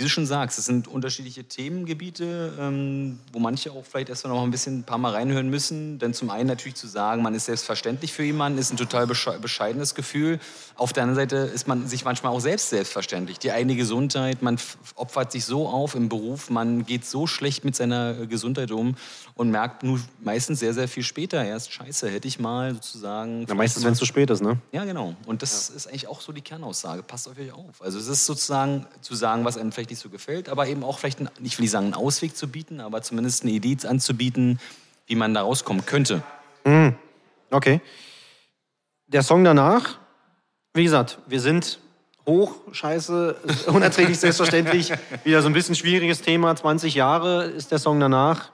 wie 0.00 0.04
du 0.04 0.08
schon 0.08 0.24
sagst, 0.24 0.58
es 0.58 0.64
sind 0.64 0.88
unterschiedliche 0.88 1.44
Themengebiete, 1.44 2.54
ähm, 2.58 3.18
wo 3.34 3.38
manche 3.38 3.70
auch 3.70 3.84
vielleicht 3.84 4.08
erst 4.08 4.24
noch 4.24 4.42
ein 4.42 4.50
bisschen 4.50 4.78
ein 4.78 4.84
paar 4.84 4.96
Mal 4.96 5.12
reinhören 5.12 5.50
müssen. 5.50 5.98
Denn 5.98 6.14
zum 6.14 6.30
einen 6.30 6.48
natürlich 6.48 6.76
zu 6.76 6.86
sagen, 6.86 7.22
man 7.22 7.34
ist 7.34 7.44
selbstverständlich 7.44 8.14
für 8.14 8.22
jemanden, 8.22 8.58
ist 8.58 8.72
ein 8.72 8.78
total 8.78 9.06
besche 9.06 9.38
bescheidenes 9.38 9.94
Gefühl. 9.94 10.40
Auf 10.76 10.94
der 10.94 11.02
anderen 11.02 11.16
Seite 11.16 11.36
ist 11.52 11.68
man 11.68 11.86
sich 11.86 12.06
manchmal 12.06 12.32
auch 12.32 12.40
selbst 12.40 12.70
selbstverständlich. 12.70 13.40
Die 13.40 13.52
eigene 13.52 13.76
Gesundheit, 13.76 14.40
man 14.40 14.58
opfert 14.94 15.32
sich 15.32 15.44
so 15.44 15.68
auf 15.68 15.94
im 15.94 16.08
Beruf, 16.08 16.48
man 16.48 16.86
geht 16.86 17.04
so 17.04 17.26
schlecht 17.26 17.66
mit 17.66 17.76
seiner 17.76 18.20
äh, 18.20 18.26
Gesundheit 18.26 18.70
um 18.70 18.96
und 19.34 19.50
merkt 19.50 19.82
nur 19.82 20.00
meistens 20.24 20.60
sehr, 20.60 20.72
sehr 20.72 20.88
viel 20.88 21.02
später 21.02 21.44
erst, 21.44 21.74
scheiße, 21.74 22.08
hätte 22.08 22.26
ich 22.26 22.38
mal 22.38 22.72
sozusagen... 22.72 23.44
Na, 23.46 23.54
meistens, 23.54 23.84
wenn 23.84 23.92
es 23.92 23.98
zu 23.98 24.06
spät 24.06 24.30
ist, 24.30 24.40
ne? 24.40 24.56
Ja, 24.72 24.86
genau. 24.86 25.14
Und 25.26 25.42
das 25.42 25.68
ist 25.68 25.88
eigentlich 25.88 26.08
auch 26.08 26.22
so 26.22 26.32
die 26.32 26.40
Kernaussage. 26.40 27.02
Passt 27.02 27.28
auf 27.28 27.38
euch 27.38 27.52
auf. 27.52 27.82
Also 27.82 27.98
es 27.98 28.08
ist 28.08 28.24
sozusagen 28.24 28.86
zu 29.02 29.14
sagen, 29.14 29.44
was 29.44 29.58
einem 29.58 29.72
vielleicht 29.72 29.89
nicht 29.90 30.00
so 30.00 30.08
gefällt, 30.08 30.48
aber 30.48 30.66
eben 30.66 30.84
auch 30.84 30.98
vielleicht, 30.98 31.20
ein, 31.20 31.28
ich 31.42 31.58
will 31.58 31.64
nicht 31.64 31.72
sagen, 31.72 31.86
einen 31.86 31.94
Ausweg 31.94 32.36
zu 32.36 32.48
bieten, 32.48 32.80
aber 32.80 33.02
zumindest 33.02 33.42
eine 33.42 33.52
Idee 33.52 33.76
anzubieten, 33.86 34.58
wie 35.06 35.16
man 35.16 35.34
da 35.34 35.42
rauskommen 35.42 35.84
könnte. 35.84 36.22
Okay. 37.50 37.80
Der 39.08 39.22
Song 39.22 39.44
danach, 39.44 39.98
wie 40.72 40.84
gesagt, 40.84 41.18
wir 41.26 41.40
sind 41.40 41.80
hoch, 42.26 42.54
scheiße, 42.72 43.36
unerträglich 43.66 44.18
selbstverständlich. 44.18 44.92
Wieder 45.24 45.42
so 45.42 45.48
ein 45.48 45.52
bisschen 45.52 45.74
schwieriges 45.74 46.22
Thema. 46.22 46.54
20 46.54 46.94
Jahre 46.94 47.44
ist 47.44 47.72
der 47.72 47.78
Song 47.78 47.98
danach. 47.98 48.50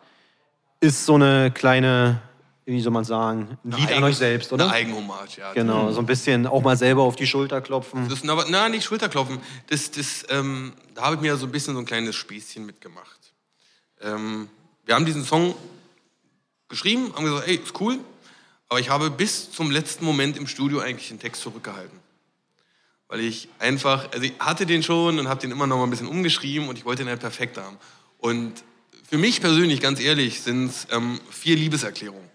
Ist 0.80 1.04
so 1.06 1.14
eine 1.14 1.50
kleine, 1.50 2.20
wie 2.66 2.80
soll 2.80 2.92
man 2.92 3.04
sagen, 3.04 3.56
ein 3.64 3.70
Lied 3.70 3.80
an 3.88 3.94
Eigen- 3.94 4.04
euch 4.04 4.16
selbst, 4.16 4.52
oder? 4.52 4.64
Eine 4.64 4.72
Eigenhommage, 4.74 5.38
ja. 5.38 5.52
Genau, 5.52 5.92
so 5.92 6.00
ein 6.00 6.06
bisschen 6.06 6.46
auch 6.48 6.62
mal 6.62 6.76
selber 6.76 7.02
auf 7.04 7.14
die 7.14 7.26
Schulter 7.26 7.60
klopfen. 7.60 8.08
Das 8.08 8.28
aber, 8.28 8.46
na, 8.48 8.68
nicht 8.68 8.84
Schulterklopfen. 8.84 9.38
Das, 9.68 9.90
das, 9.92 10.24
ähm, 10.30 10.72
da 10.94 11.02
habe 11.02 11.14
ich 11.14 11.20
mir 11.22 11.36
so 11.36 11.46
ein 11.46 11.52
bisschen 11.52 11.74
so 11.74 11.80
ein 11.80 11.86
kleines 11.86 12.16
Späßchen 12.16 12.66
mitgemacht. 12.66 13.32
Ähm, 14.02 14.48
wir 14.84 14.96
haben 14.96 15.06
diesen 15.06 15.24
Song 15.24 15.54
geschrieben, 16.68 17.12
haben 17.14 17.24
gesagt, 17.24 17.46
ey, 17.46 17.54
ist 17.56 17.80
cool, 17.80 17.98
aber 18.68 18.80
ich 18.80 18.90
habe 18.90 19.10
bis 19.10 19.52
zum 19.52 19.70
letzten 19.70 20.04
Moment 20.04 20.36
im 20.36 20.48
Studio 20.48 20.80
eigentlich 20.80 21.08
den 21.08 21.20
Text 21.20 21.42
zurückgehalten. 21.42 22.00
Weil 23.06 23.20
ich 23.20 23.48
einfach, 23.60 24.10
also 24.10 24.24
ich 24.24 24.32
hatte 24.40 24.66
den 24.66 24.82
schon 24.82 25.20
und 25.20 25.28
habe 25.28 25.40
den 25.40 25.52
immer 25.52 25.68
noch 25.68 25.76
mal 25.76 25.84
ein 25.84 25.90
bisschen 25.90 26.08
umgeschrieben 26.08 26.68
und 26.68 26.76
ich 26.76 26.84
wollte 26.84 27.04
den 27.04 27.10
halt 27.10 27.20
perfekt 27.20 27.56
haben. 27.58 27.76
Und 28.18 28.54
für 29.08 29.18
mich 29.18 29.40
persönlich, 29.40 29.80
ganz 29.80 30.00
ehrlich, 30.00 30.40
sind 30.42 30.66
es 30.66 30.88
ähm, 30.90 31.20
vier 31.30 31.54
Liebeserklärungen. 31.54 32.28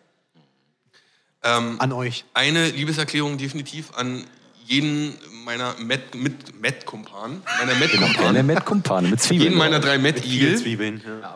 Ähm, 1.43 1.75
an 1.79 1.91
euch. 1.91 2.25
Eine 2.33 2.69
Liebeserklärung 2.69 3.37
definitiv 3.37 3.91
an 3.95 4.23
jeden 4.65 5.15
meiner 5.43 5.75
Met, 5.79 6.13
mit 6.15 6.59
Met-Kumpanen, 6.61 7.41
meiner 7.59 7.75
Met-Kumpanen. 7.79 8.45
Met-Kumpane 8.45 9.07
mit 9.09 9.21
Zwiebeln. 9.21 9.43
Jeden 9.49 9.57
meiner 9.57 9.79
drei 9.79 9.97
Met-Igel. 9.97 10.57
Zwiebeln, 10.57 11.01
ja. 11.05 11.35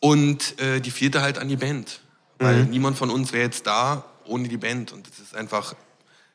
Und 0.00 0.58
äh, 0.60 0.80
die 0.80 0.90
vierte 0.90 1.20
halt 1.20 1.38
an 1.38 1.48
die 1.48 1.56
Band. 1.56 2.00
Weil 2.38 2.64
Mhm. 2.64 2.70
niemand 2.70 2.96
von 2.96 3.10
uns 3.10 3.32
wäre 3.32 3.42
jetzt 3.44 3.66
da 3.66 4.04
ohne 4.24 4.48
die 4.48 4.56
Band. 4.56 4.92
Und 4.92 5.06
das 5.06 5.18
ist 5.18 5.34
einfach... 5.36 5.74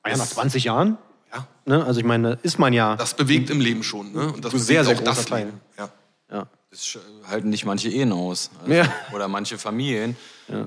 Ah 0.04 0.10
ja, 0.10 0.18
nach 0.18 0.26
das- 0.26 0.34
20 0.36 0.66
Jahren? 0.66 0.98
Ja, 1.34 1.48
Ne? 1.66 1.84
Also 1.84 2.00
ich 2.00 2.06
meine, 2.06 2.38
ist 2.44 2.60
man 2.60 2.74
ja. 2.74 2.96
das 2.96 3.16
bewegt 3.16 3.50
im 3.50 3.60
Leben 3.60 3.82
schon. 3.82 4.12
Ne? 4.12 4.32
Und 4.34 4.46
das 4.46 4.52
bewegt 4.52 4.68
Sehr, 4.68 4.86
sehr 4.86 4.98
auch 4.98 5.02
das 5.04 5.26
Teil. 5.26 5.46
Leben. 5.46 5.62
Ja. 5.80 5.90
ja. 6.32 6.48
Das 6.76 7.00
halten 7.30 7.50
nicht 7.50 7.64
manche 7.64 7.88
Ehen 7.90 8.12
aus. 8.12 8.50
Also, 8.62 8.74
Ja. 8.74 8.94
Oder 9.14 9.30
manche 9.30 9.58
Familien. 9.58 10.18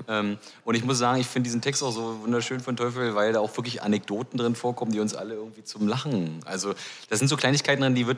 Ähm, 0.07 0.37
und 0.65 0.75
ich 0.75 0.83
muss 0.83 0.97
sagen, 0.97 1.21
ich 1.21 1.27
finde 1.27 1.47
diesen 1.47 1.61
Text 1.61 1.83
auch 1.83 1.91
so 1.91 2.19
wunderschön 2.21 2.59
von 2.59 2.75
Teufel, 2.75 3.15
weil 3.15 3.31
da 3.31 3.39
auch 3.39 3.55
wirklich 3.55 3.81
Anekdoten 3.81 4.37
drin 4.37 4.55
vorkommen, 4.55 4.91
die 4.91 4.99
uns 4.99 5.13
alle 5.13 5.35
irgendwie 5.35 5.63
zum 5.63 5.87
Lachen. 5.87 6.41
Also, 6.45 6.73
das 7.09 7.19
sind 7.19 7.27
so 7.27 7.37
Kleinigkeiten 7.37 7.81
drin, 7.81 7.95
die 7.95 8.07
wird 8.07 8.17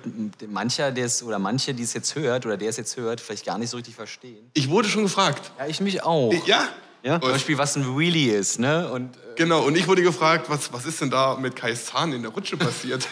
mancher, 0.50 0.92
der 0.92 1.06
es 1.06 1.22
oder 1.22 1.38
manche, 1.38 1.74
die 1.74 1.84
es 1.84 1.94
jetzt 1.94 2.16
hört 2.16 2.46
oder 2.46 2.58
der 2.58 2.70
es 2.70 2.78
jetzt 2.78 2.96
hört, 2.98 3.20
vielleicht 3.22 3.46
gar 3.46 3.58
nicht 3.58 3.70
so 3.70 3.78
richtig 3.78 3.94
verstehen. 3.94 4.50
Ich 4.54 4.70
wurde 4.70 4.88
schon 4.88 5.04
gefragt. 5.04 5.52
Ja, 5.60 5.68
ich 5.68 5.82
mich 5.82 6.02
auch. 6.02 6.34
Ja? 6.48 6.70
Ja? 7.04 7.20
Zum 7.20 7.32
Beispiel, 7.32 7.58
was 7.58 7.76
ein 7.76 7.98
Wheelie 7.98 8.36
ist, 8.36 8.60
ne? 8.60 8.92
Und 8.92 9.16
äh, 9.16 9.20
Genau, 9.36 9.64
und 9.64 9.76
ich 9.76 9.88
wurde 9.88 10.04
gefragt, 10.04 10.50
was, 10.50 10.72
was 10.72 10.86
ist 10.86 11.02
denn 11.02 11.10
da 11.10 11.36
mit 11.36 11.56
Kais 11.56 11.86
Zahn 11.86 12.14
in 12.14 12.22
der 12.22 12.32
Rutsche 12.32 12.58
passiert? 12.58 13.08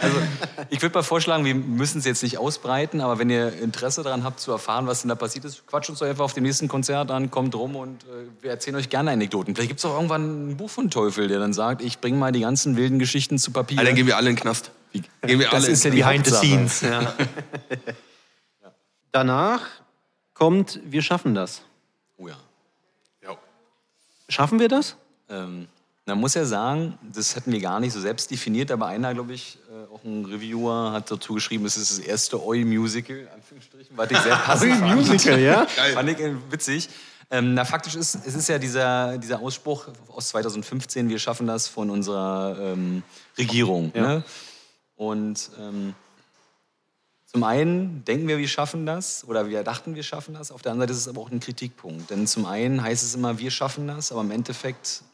ich 0.70 0.80
würde 0.80 0.94
mal 0.94 1.02
vorschlagen, 1.02 1.44
wir 1.44 1.54
müssen 1.54 1.98
es 1.98 2.04
jetzt 2.04 2.22
nicht 2.22 2.38
ausbreiten, 2.38 3.00
aber 3.00 3.18
wenn 3.18 3.28
ihr 3.28 3.52
Interesse 3.60 4.02
daran 4.02 4.24
habt 4.24 4.40
zu 4.40 4.52
erfahren, 4.52 4.86
was 4.86 5.02
denn 5.02 5.08
da 5.08 5.16
passiert 5.16 5.44
ist, 5.44 5.66
quatscht 5.66 5.90
uns 5.90 5.98
doch 5.98 6.06
einfach 6.06 6.24
auf 6.24 6.32
dem 6.32 6.44
nächsten 6.44 6.68
Konzert 6.68 7.10
an, 7.10 7.30
kommt 7.30 7.54
rum 7.54 7.76
und 7.76 8.04
äh, 8.04 8.06
wir 8.40 8.50
erzählen 8.50 8.76
euch 8.76 8.88
gerne 8.88 9.10
Anekdoten. 9.10 9.54
Vielleicht 9.54 9.68
gibt 9.68 9.80
es 9.80 9.84
auch 9.84 9.94
irgendwann 9.94 10.50
ein 10.50 10.56
Buch 10.56 10.70
von 10.70 10.90
Teufel, 10.90 11.28
der 11.28 11.40
dann 11.40 11.52
sagt, 11.52 11.82
ich 11.82 11.98
bringe 11.98 12.16
mal 12.16 12.32
die 12.32 12.40
ganzen 12.40 12.76
wilden 12.76 12.98
Geschichten 12.98 13.38
zu 13.38 13.50
Papier. 13.50 13.78
Alter, 13.78 13.90
dann 13.90 13.96
gehen 13.96 14.06
wir 14.06 14.16
alle 14.16 14.30
in 14.30 14.36
den 14.36 14.42
Knast. 14.42 14.70
Gehen 14.92 15.04
wir 15.22 15.46
Das 15.46 15.64
alle 15.64 15.68
ist 15.68 15.84
ja 15.84 15.90
die 15.90 16.02
Behind 16.02 16.26
the 16.26 16.32
scenes. 16.32 16.80
Ja. 16.80 17.14
Danach 19.12 19.62
kommt, 20.32 20.80
wir 20.84 21.02
schaffen 21.02 21.34
das. 21.34 21.62
Oh 22.16 22.28
ja. 22.28 22.36
Schaffen 24.30 24.60
wir 24.60 24.68
das? 24.68 24.96
Ähm, 25.28 25.66
man 26.06 26.18
muss 26.18 26.34
ja 26.34 26.44
sagen, 26.44 26.98
das 27.12 27.36
hätten 27.36 27.52
wir 27.52 27.60
gar 27.60 27.80
nicht 27.80 27.92
so 27.92 28.00
selbst 28.00 28.30
definiert, 28.30 28.70
aber 28.70 28.86
einer, 28.86 29.12
glaube 29.12 29.32
ich, 29.32 29.58
äh, 29.68 29.94
auch 29.94 30.02
ein 30.04 30.24
Reviewer 30.24 30.92
hat 30.92 31.10
dazu 31.10 31.34
geschrieben, 31.34 31.66
es 31.66 31.76
ist 31.76 31.90
das 31.90 31.98
erste 31.98 32.42
Oi-Musical, 32.42 33.28
Anführungsstrichen, 33.34 33.96
was 33.96 34.10
ich 34.10 34.18
sehr 34.18 34.36
passend 34.46 34.76
fand. 34.76 34.96
Musical, 34.96 35.38
ja? 35.38 35.66
Geil. 35.76 35.92
Fand 35.92 36.08
ich 36.08 36.18
äh, 36.20 36.34
witzig. 36.50 36.88
Ähm, 37.32 37.54
na, 37.54 37.64
faktisch 37.64 37.96
ist, 37.96 38.14
es 38.26 38.34
ist 38.34 38.48
ja 38.48 38.58
dieser, 38.58 39.18
dieser 39.18 39.40
Ausspruch 39.40 39.88
aus 40.08 40.28
2015, 40.28 41.08
wir 41.08 41.18
schaffen 41.18 41.46
das 41.46 41.68
von 41.68 41.90
unserer 41.90 42.56
ähm, 42.58 43.02
Regierung. 43.36 43.92
Ja. 43.94 44.02
Ne? 44.02 44.24
Und 44.96 45.50
ähm, 45.58 45.94
zum 47.32 47.44
einen 47.44 48.04
denken 48.04 48.26
wir, 48.26 48.38
wir 48.38 48.48
schaffen 48.48 48.86
das 48.86 49.24
oder 49.24 49.48
wir 49.48 49.62
dachten, 49.62 49.94
wir 49.94 50.02
schaffen 50.02 50.34
das. 50.34 50.50
Auf 50.50 50.62
der 50.62 50.72
anderen 50.72 50.88
Seite 50.88 50.96
ist 50.96 51.06
es 51.06 51.08
aber 51.08 51.20
auch 51.20 51.30
ein 51.30 51.38
Kritikpunkt. 51.38 52.10
Denn 52.10 52.26
zum 52.26 52.44
einen 52.44 52.82
heißt 52.82 53.04
es 53.04 53.14
immer, 53.14 53.38
wir 53.38 53.52
schaffen 53.52 53.86
das, 53.86 54.10
aber 54.10 54.22
im 54.22 54.32
Endeffekt 54.32 55.04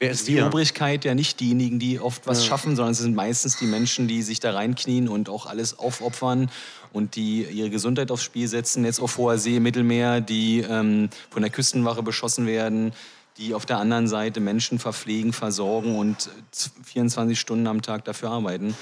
Wer 0.00 0.12
ist 0.12 0.28
die 0.28 0.40
Obrigkeit 0.40 1.04
ja 1.04 1.14
nicht 1.14 1.40
diejenigen, 1.40 1.80
die 1.80 1.98
oft 1.98 2.28
was 2.28 2.46
schaffen, 2.46 2.76
sondern 2.76 2.92
es 2.92 2.98
sind 2.98 3.16
meistens 3.16 3.56
die 3.56 3.66
Menschen, 3.66 4.06
die 4.06 4.22
sich 4.22 4.38
da 4.38 4.52
reinknien 4.52 5.08
und 5.08 5.28
auch 5.28 5.46
alles 5.46 5.76
aufopfern 5.76 6.52
und 6.92 7.16
die 7.16 7.42
ihre 7.42 7.68
Gesundheit 7.68 8.12
aufs 8.12 8.22
Spiel 8.22 8.46
setzen. 8.46 8.84
Jetzt 8.84 9.00
auf 9.00 9.18
hoher 9.18 9.38
See, 9.38 9.58
Mittelmeer, 9.58 10.20
die 10.20 10.60
ähm, 10.60 11.10
von 11.30 11.42
der 11.42 11.50
Küstenwache 11.50 12.04
beschossen 12.04 12.46
werden, 12.46 12.92
die 13.38 13.54
auf 13.54 13.66
der 13.66 13.78
anderen 13.78 14.06
Seite 14.06 14.38
Menschen 14.38 14.78
verpflegen, 14.78 15.32
versorgen 15.32 15.96
und 15.98 16.28
äh, 16.28 16.84
24 16.84 17.38
Stunden 17.38 17.66
am 17.66 17.82
Tag 17.82 18.04
dafür 18.04 18.30
arbeiten. 18.30 18.76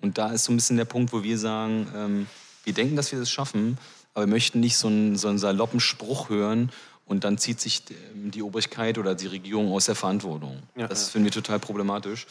Und 0.00 0.18
da 0.18 0.30
ist 0.32 0.44
so 0.44 0.52
ein 0.52 0.56
bisschen 0.56 0.76
der 0.76 0.84
Punkt, 0.84 1.12
wo 1.12 1.22
wir 1.22 1.38
sagen, 1.38 1.88
ähm, 1.94 2.26
wir 2.64 2.72
denken, 2.72 2.96
dass 2.96 3.12
wir 3.12 3.18
das 3.18 3.30
schaffen, 3.30 3.78
aber 4.14 4.26
wir 4.26 4.30
möchten 4.30 4.60
nicht 4.60 4.76
so 4.76 4.88
einen, 4.88 5.16
so 5.16 5.28
einen 5.28 5.38
saloppen 5.38 5.80
Spruch 5.80 6.28
hören 6.28 6.70
und 7.06 7.24
dann 7.24 7.38
zieht 7.38 7.60
sich 7.60 7.82
ähm, 7.90 8.30
die 8.30 8.42
Obrigkeit 8.42 8.98
oder 8.98 9.14
die 9.14 9.26
Regierung 9.26 9.72
aus 9.72 9.86
der 9.86 9.94
Verantwortung. 9.94 10.62
das 10.76 11.08
finden 11.10 11.24
wir 11.24 11.32
total 11.32 11.58
problematisch. 11.58 12.26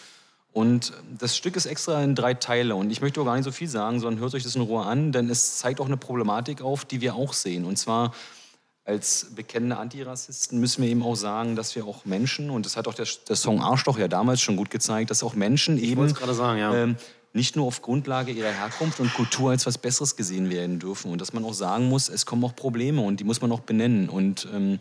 Und 0.53 0.93
das 1.19 1.37
Stück 1.37 1.55
ist 1.55 1.67
extra 1.67 2.03
in 2.03 2.15
drei 2.15 2.33
Teile. 2.33 2.75
Und 2.75 2.89
ich 2.89 3.01
möchte 3.01 3.21
auch 3.21 3.25
gar 3.25 3.35
nicht 3.35 3.43
so 3.43 3.51
viel 3.51 3.67
sagen, 3.67 3.99
sondern 3.99 4.21
hört 4.21 4.33
euch 4.33 4.43
das 4.43 4.55
in 4.55 4.61
Ruhe 4.61 4.83
an, 4.83 5.11
denn 5.11 5.29
es 5.29 5.57
zeigt 5.57 5.79
auch 5.79 5.85
eine 5.85 5.97
Problematik 5.97 6.61
auf, 6.61 6.83
die 6.83 6.99
wir 7.01 7.13
auch 7.13 7.33
sehen. 7.33 7.63
Und 7.63 7.77
zwar 7.77 8.13
als 8.83 9.27
bekennende 9.35 9.77
Antirassisten 9.77 10.59
müssen 10.59 10.81
wir 10.81 10.89
eben 10.89 11.03
auch 11.03 11.15
sagen, 11.15 11.55
dass 11.55 11.75
wir 11.75 11.85
auch 11.85 12.05
Menschen, 12.05 12.49
und 12.49 12.65
das 12.65 12.77
hat 12.77 12.87
auch 12.87 12.93
der, 12.93 13.05
der 13.27 13.35
Song 13.35 13.61
Arschloch 13.61 13.99
ja 13.99 14.07
damals 14.07 14.41
schon 14.41 14.55
gut 14.55 14.71
gezeigt, 14.71 15.11
dass 15.11 15.23
auch 15.23 15.35
Menschen 15.35 15.77
eben 15.77 15.97
wollte 15.97 16.13
es 16.13 16.19
gerade 16.19 16.33
sagen, 16.33 16.59
ja. 16.59 16.73
ähm, 16.73 16.95
nicht 17.37 17.55
nur 17.55 17.67
auf 17.67 17.81
Grundlage 17.81 18.31
ihrer 18.31 18.51
Herkunft 18.51 18.99
und 18.99 19.13
Kultur 19.13 19.51
als 19.51 19.65
was 19.65 19.77
Besseres 19.77 20.15
gesehen 20.15 20.49
werden 20.49 20.79
dürfen. 20.79 21.11
Und 21.11 21.21
dass 21.21 21.31
man 21.31 21.45
auch 21.45 21.53
sagen 21.53 21.87
muss, 21.87 22.09
es 22.09 22.25
kommen 22.25 22.43
auch 22.43 22.55
Probleme 22.55 23.01
und 23.01 23.19
die 23.19 23.23
muss 23.23 23.41
man 23.41 23.51
auch 23.51 23.61
benennen. 23.61 24.09
Und 24.09 24.47
ähm, 24.53 24.79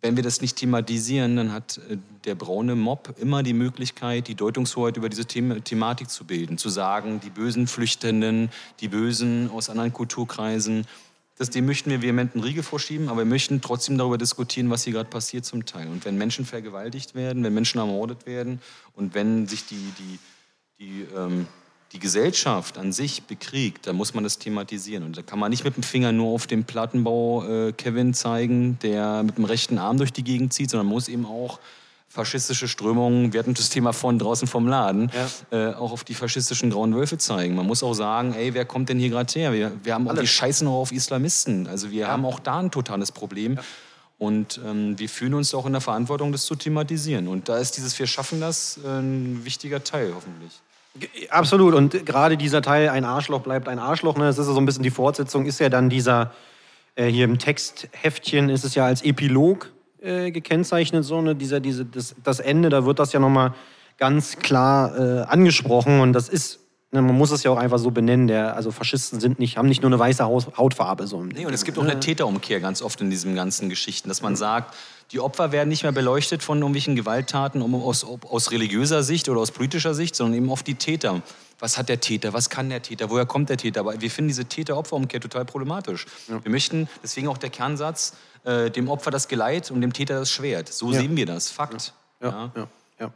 wenn 0.00 0.16
wir 0.16 0.22
das 0.22 0.40
nicht 0.40 0.56
thematisieren, 0.56 1.36
dann 1.36 1.52
hat 1.52 1.78
äh, 1.88 1.98
der 2.24 2.34
braune 2.34 2.74
Mob 2.74 3.14
immer 3.20 3.42
die 3.42 3.52
Möglichkeit, 3.52 4.26
die 4.26 4.34
Deutungshoheit 4.34 4.96
über 4.96 5.08
diese 5.08 5.26
Thema 5.26 5.62
Thematik 5.62 6.10
zu 6.10 6.24
bilden. 6.24 6.58
Zu 6.58 6.70
sagen, 6.70 7.20
die 7.20 7.30
bösen 7.30 7.66
Flüchtenden, 7.66 8.50
die 8.80 8.88
Bösen 8.88 9.50
aus 9.50 9.68
anderen 9.68 9.92
Kulturkreisen, 9.92 10.86
das, 11.38 11.50
dem 11.50 11.66
möchten 11.66 11.90
wir 11.90 12.00
vehement 12.00 12.34
einen 12.34 12.44
Riegel 12.44 12.62
vorschieben, 12.62 13.10
aber 13.10 13.18
wir 13.18 13.26
möchten 13.26 13.60
trotzdem 13.60 13.98
darüber 13.98 14.16
diskutieren, 14.16 14.70
was 14.70 14.84
hier 14.84 14.94
gerade 14.94 15.10
passiert 15.10 15.44
zum 15.44 15.66
Teil. 15.66 15.88
Und 15.88 16.06
wenn 16.06 16.16
Menschen 16.16 16.46
vergewaltigt 16.46 17.14
werden, 17.14 17.44
wenn 17.44 17.52
Menschen 17.52 17.78
ermordet 17.78 18.24
werden 18.24 18.62
und 18.94 19.12
wenn 19.12 19.46
sich 19.46 19.66
die, 19.66 19.92
die, 19.98 20.18
die, 20.78 21.06
ähm, 21.16 21.46
die 21.92 21.98
Gesellschaft 21.98 22.78
an 22.78 22.92
sich 22.92 23.22
bekriegt, 23.22 23.86
dann 23.86 23.96
muss 23.96 24.14
man 24.14 24.24
das 24.24 24.38
thematisieren. 24.38 25.04
Und 25.04 25.16
da 25.16 25.22
kann 25.22 25.38
man 25.38 25.50
nicht 25.50 25.64
mit 25.64 25.76
dem 25.76 25.82
Finger 25.82 26.12
nur 26.12 26.34
auf 26.34 26.46
den 26.46 26.64
Plattenbau 26.64 27.44
äh, 27.44 27.72
Kevin 27.72 28.14
zeigen, 28.14 28.78
der 28.82 29.22
mit 29.22 29.38
dem 29.38 29.44
rechten 29.44 29.78
Arm 29.78 29.98
durch 29.98 30.12
die 30.12 30.24
Gegend 30.24 30.52
zieht, 30.52 30.70
sondern 30.70 30.86
muss 30.86 31.08
eben 31.08 31.26
auch 31.26 31.58
faschistische 32.08 32.66
Strömungen, 32.66 33.32
wir 33.32 33.40
hatten 33.40 33.54
das 33.54 33.68
Thema 33.68 33.92
von 33.92 34.18
draußen 34.18 34.48
vom 34.48 34.66
Laden, 34.66 35.10
äh, 35.50 35.74
auch 35.74 35.92
auf 35.92 36.02
die 36.02 36.14
faschistischen 36.14 36.70
grauen 36.70 36.94
Wölfe 36.94 37.18
zeigen. 37.18 37.54
Man 37.54 37.66
muss 37.66 37.82
auch 37.82 37.94
sagen, 37.94 38.32
ey, 38.34 38.54
wer 38.54 38.64
kommt 38.64 38.88
denn 38.88 38.98
hier 38.98 39.10
gerade 39.10 39.32
her? 39.34 39.52
Wir, 39.52 39.72
wir 39.82 39.94
haben 39.94 40.08
auch 40.08 40.16
die 40.16 40.26
Scheißen 40.26 40.66
auch 40.66 40.80
auf 40.80 40.92
Islamisten. 40.92 41.66
Also 41.66 41.90
wir 41.90 42.08
haben 42.08 42.24
auch 42.24 42.40
da 42.40 42.58
ein 42.58 42.70
totales 42.70 43.12
Problem. 43.12 43.58
Und 44.18 44.60
ähm, 44.64 44.98
wir 44.98 45.10
fühlen 45.10 45.34
uns 45.34 45.54
auch 45.54 45.66
in 45.66 45.72
der 45.72 45.82
Verantwortung, 45.82 46.32
das 46.32 46.46
zu 46.46 46.54
thematisieren. 46.54 47.28
Und 47.28 47.50
da 47.50 47.58
ist 47.58 47.76
dieses 47.76 47.98
Wir 47.98 48.06
schaffen 48.06 48.40
das 48.40 48.80
äh, 48.82 48.88
ein 48.88 49.44
wichtiger 49.44 49.84
Teil, 49.84 50.12
hoffentlich. 50.14 50.62
Absolut. 51.30 51.74
Und 51.74 52.06
gerade 52.06 52.36
dieser 52.36 52.62
Teil, 52.62 52.88
ein 52.88 53.04
Arschloch 53.04 53.42
bleibt 53.42 53.68
ein 53.68 53.78
Arschloch, 53.78 54.16
ne? 54.16 54.24
das 54.24 54.38
ist 54.38 54.46
ja 54.46 54.52
so 54.52 54.60
ein 54.60 54.66
bisschen 54.66 54.82
die 54.82 54.90
Fortsetzung, 54.90 55.46
ist 55.46 55.60
ja 55.60 55.68
dann 55.68 55.88
dieser, 55.88 56.32
äh, 56.94 57.06
hier 57.06 57.24
im 57.24 57.38
Textheftchen 57.38 58.48
ist 58.48 58.64
es 58.64 58.74
ja 58.74 58.86
als 58.86 59.02
Epilog 59.02 59.72
äh, 60.00 60.30
gekennzeichnet, 60.30 61.04
so, 61.04 61.20
ne? 61.20 61.34
dieser, 61.34 61.60
diese, 61.60 61.84
das, 61.84 62.14
das 62.22 62.40
Ende, 62.40 62.68
da 62.68 62.84
wird 62.84 62.98
das 62.98 63.12
ja 63.12 63.20
nochmal 63.20 63.54
ganz 63.98 64.38
klar 64.38 64.96
äh, 64.98 65.22
angesprochen 65.22 66.00
und 66.00 66.12
das 66.12 66.28
ist, 66.28 66.60
man 67.04 67.16
muss 67.16 67.30
es 67.30 67.42
ja 67.42 67.50
auch 67.50 67.56
einfach 67.56 67.78
so 67.78 67.90
benennen, 67.90 68.26
der, 68.26 68.56
also 68.56 68.70
Faschisten 68.70 69.20
sind 69.20 69.38
nicht, 69.38 69.56
haben 69.56 69.68
nicht 69.68 69.82
nur 69.82 69.90
eine 69.90 69.98
weiße 69.98 70.24
Hautfarbe. 70.24 71.06
So. 71.06 71.22
Nee, 71.22 71.46
und 71.46 71.52
es 71.52 71.64
gibt 71.64 71.78
auch 71.78 71.82
eine 71.82 72.00
Täterumkehr 72.00 72.60
ganz 72.60 72.82
oft 72.82 73.00
in 73.00 73.10
diesen 73.10 73.34
ganzen 73.34 73.68
Geschichten, 73.68 74.08
dass 74.08 74.22
man 74.22 74.36
sagt, 74.36 74.74
die 75.12 75.20
Opfer 75.20 75.52
werden 75.52 75.68
nicht 75.68 75.82
mehr 75.84 75.92
beleuchtet 75.92 76.42
von 76.42 76.58
irgendwelchen 76.58 76.96
Gewalttaten 76.96 77.62
um, 77.62 77.74
aus, 77.74 78.04
aus 78.04 78.50
religiöser 78.50 79.02
Sicht 79.02 79.28
oder 79.28 79.40
aus 79.40 79.52
politischer 79.52 79.94
Sicht, 79.94 80.16
sondern 80.16 80.36
eben 80.38 80.50
oft 80.50 80.66
die 80.66 80.74
Täter. 80.74 81.22
Was 81.58 81.78
hat 81.78 81.88
der 81.88 82.00
Täter? 82.00 82.32
Was 82.32 82.50
kann 82.50 82.68
der 82.68 82.82
Täter? 82.82 83.08
Woher 83.08 83.24
kommt 83.24 83.48
der 83.48 83.56
Täter? 83.56 83.80
Aber 83.80 84.00
wir 84.00 84.10
finden 84.10 84.28
diese 84.28 84.44
Täter-Opfer-Umkehr 84.44 85.20
total 85.20 85.44
problematisch. 85.44 86.06
Wir 86.26 86.50
möchten, 86.50 86.88
deswegen 87.02 87.28
auch 87.28 87.38
der 87.38 87.50
Kernsatz, 87.50 88.14
äh, 88.44 88.70
dem 88.70 88.88
Opfer 88.88 89.10
das 89.10 89.28
Geleit 89.28 89.70
und 89.70 89.80
dem 89.80 89.92
Täter 89.92 90.18
das 90.18 90.30
Schwert. 90.30 90.68
So 90.72 90.92
Ja. 90.92 91.00
sehen 91.00 91.16
wir 91.16 91.24
das. 91.26 91.50
Fakt. 91.50 91.94
Ja, 92.20 92.50
ja, 92.54 92.66
ja. 93.00 93.10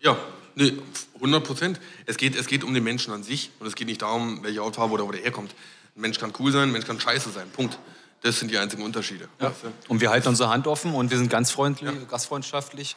Ja, 0.00 0.16
nee, 0.56 0.74
100 1.14 1.44
Prozent. 1.44 1.80
Es 2.06 2.16
geht, 2.16 2.34
es 2.34 2.46
geht 2.46 2.64
um 2.64 2.74
den 2.74 2.82
Menschen 2.82 3.12
an 3.12 3.22
sich 3.22 3.50
und 3.60 3.66
es 3.66 3.76
geht 3.76 3.86
nicht 3.86 4.02
darum, 4.02 4.42
welche 4.42 4.60
Hautfarbe 4.60 4.94
oder 4.94 5.06
wo 5.06 5.12
der 5.12 5.22
herkommt. 5.22 5.54
Ein 5.94 6.00
Mensch 6.00 6.18
kann 6.18 6.32
cool 6.38 6.50
sein, 6.50 6.64
ein 6.64 6.72
Mensch 6.72 6.86
kann 6.86 6.98
scheiße 6.98 7.30
sein. 7.30 7.48
Punkt. 7.50 7.78
Das 8.22 8.40
sind 8.40 8.50
die 8.50 8.58
einzigen 8.58 8.82
Unterschiede. 8.82 9.28
Du? 9.38 9.52
Und 9.88 10.00
wir 10.00 10.10
halten 10.10 10.28
unsere 10.28 10.48
Hand 10.48 10.66
offen 10.66 10.94
und 10.94 11.10
wir 11.10 11.18
sind 11.18 11.30
ganz 11.30 11.50
freundlich, 11.50 11.90
gastfreundschaftlich. 12.08 12.96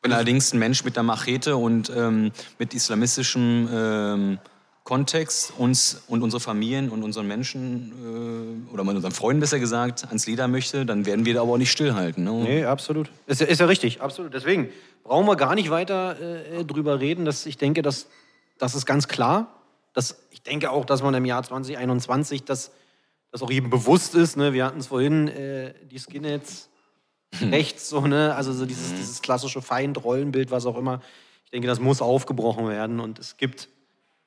Wenn 0.00 0.12
allerdings 0.12 0.52
ein 0.52 0.58
Mensch 0.58 0.84
mit 0.84 0.96
einer 0.96 1.02
Machete 1.02 1.56
und 1.56 1.90
ähm, 1.94 2.30
mit 2.58 2.72
islamistischem 2.72 3.68
ähm, 3.70 4.38
Kontext 4.88 5.52
uns 5.58 6.00
und 6.08 6.22
unsere 6.22 6.40
Familien 6.40 6.88
und 6.88 7.02
unseren 7.02 7.28
Menschen 7.28 8.64
äh, 8.70 8.72
oder 8.72 8.84
mit 8.84 8.96
unseren 8.96 9.12
Freunden 9.12 9.40
besser 9.40 9.58
gesagt 9.58 10.06
ans 10.06 10.26
Leder 10.26 10.48
möchte, 10.48 10.86
dann 10.86 11.04
werden 11.04 11.26
wir 11.26 11.34
da 11.34 11.42
aber 11.42 11.52
auch 11.52 11.58
nicht 11.58 11.70
stillhalten. 11.70 12.24
Ne? 12.24 12.32
Nee, 12.32 12.64
absolut. 12.64 13.10
Ist, 13.26 13.42
ist 13.42 13.60
ja 13.60 13.66
richtig, 13.66 14.00
absolut. 14.00 14.32
Deswegen 14.32 14.70
brauchen 15.04 15.26
wir 15.26 15.36
gar 15.36 15.54
nicht 15.54 15.68
weiter 15.68 16.18
äh, 16.18 16.64
drüber 16.64 17.00
reden. 17.00 17.26
Dass 17.26 17.44
ich 17.44 17.58
denke, 17.58 17.82
dass, 17.82 18.06
das 18.56 18.74
ist 18.74 18.86
ganz 18.86 19.08
klar. 19.08 19.60
Dass, 19.92 20.26
ich 20.30 20.40
denke 20.40 20.70
auch, 20.70 20.86
dass 20.86 21.02
man 21.02 21.12
im 21.12 21.26
Jahr 21.26 21.42
2021 21.42 22.44
das, 22.44 22.70
das 23.30 23.42
auch 23.42 23.50
jedem 23.50 23.68
bewusst 23.68 24.14
ist. 24.14 24.38
Ne? 24.38 24.54
Wir 24.54 24.64
hatten 24.64 24.78
es 24.80 24.86
vorhin, 24.86 25.28
äh, 25.28 25.74
die 25.90 25.98
Skinheads 25.98 26.70
rechts, 27.42 27.90
so, 27.90 28.00
ne? 28.00 28.34
Also 28.34 28.54
so 28.54 28.64
dieses, 28.64 28.94
dieses 28.94 29.20
klassische 29.20 29.60
Feind-Rollenbild, 29.60 30.50
was 30.50 30.64
auch 30.64 30.78
immer. 30.78 31.02
Ich 31.44 31.50
denke, 31.50 31.68
das 31.68 31.78
muss 31.78 32.00
aufgebrochen 32.00 32.66
werden 32.68 33.00
und 33.00 33.18
es 33.18 33.36
gibt 33.36 33.68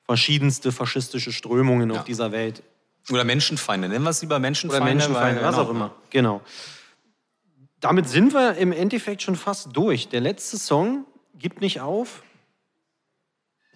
verschiedenste 0.04 0.72
faschistische 0.72 1.32
Strömungen 1.32 1.90
Ja. 1.90 2.00
auf 2.00 2.04
dieser 2.04 2.32
Welt. 2.32 2.62
Oder 3.10 3.24
Menschenfeinde. 3.24 3.88
Nennen 3.88 4.04
wir 4.04 4.10
es 4.10 4.20
lieber 4.22 4.38
Menschenfeinde. 4.38 4.84
Oder 4.84 4.94
Menschenfeinde, 4.94 5.40
weil- 5.40 5.46
was 5.48 5.54
genau. 5.56 5.66
auch 5.66 5.70
immer. 5.70 5.94
Genau. 6.10 6.40
Damit 7.80 8.08
sind 8.08 8.32
wir 8.32 8.54
im 8.56 8.70
Endeffekt 8.72 9.22
schon 9.22 9.34
fast 9.36 9.76
durch. 9.76 10.08
Der 10.08 10.20
letzte 10.20 10.56
Song 10.56 11.04
gibt 11.34 11.60
nicht 11.60 11.80
auf. 11.80 12.22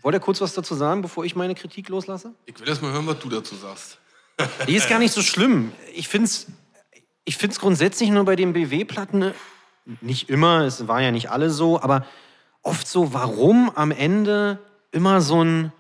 Wollt 0.03 0.15
ihr 0.15 0.21
kurz 0.21 0.41
was 0.41 0.55
dazu 0.55 0.75
sagen, 0.77 1.03
bevor 1.03 1.25
ich 1.25 1.35
meine 1.35 1.57
Kritik 1.57 1.89
loslasse? 1.89 2.33
Ich 2.45 2.59
will 2.61 2.69
erst 2.69 2.83
mal 2.83 2.93
hören, 2.93 3.07
was 3.07 3.19
du 3.19 3.29
dazu 3.29 3.57
sagst. 3.57 3.99
Die 4.69 4.77
ist 4.77 4.89
gar 4.89 5.01
nicht 5.01 5.13
so 5.13 5.23
schlimm. 5.23 5.73
Ich 5.95 6.09
finde 6.09 6.27
es 6.27 6.47
ich 7.29 7.37
find's 7.39 7.59
grundsätzlich 7.59 8.11
nur 8.11 8.25
bei 8.25 8.37
den 8.37 8.53
BW-Platten, 8.53 9.33
nicht 10.01 10.29
immer, 10.29 10.61
es 10.61 10.87
waren 10.87 11.03
ja 11.03 11.11
nicht 11.11 11.29
alle 11.33 11.51
so, 11.51 11.81
aber 11.81 12.07
oft 12.63 12.87
so, 12.87 13.13
warum 13.13 13.69
am 13.75 13.91
Ende 13.91 14.61
immer 14.93 15.21
so 15.21 15.43
ein, 15.43 15.73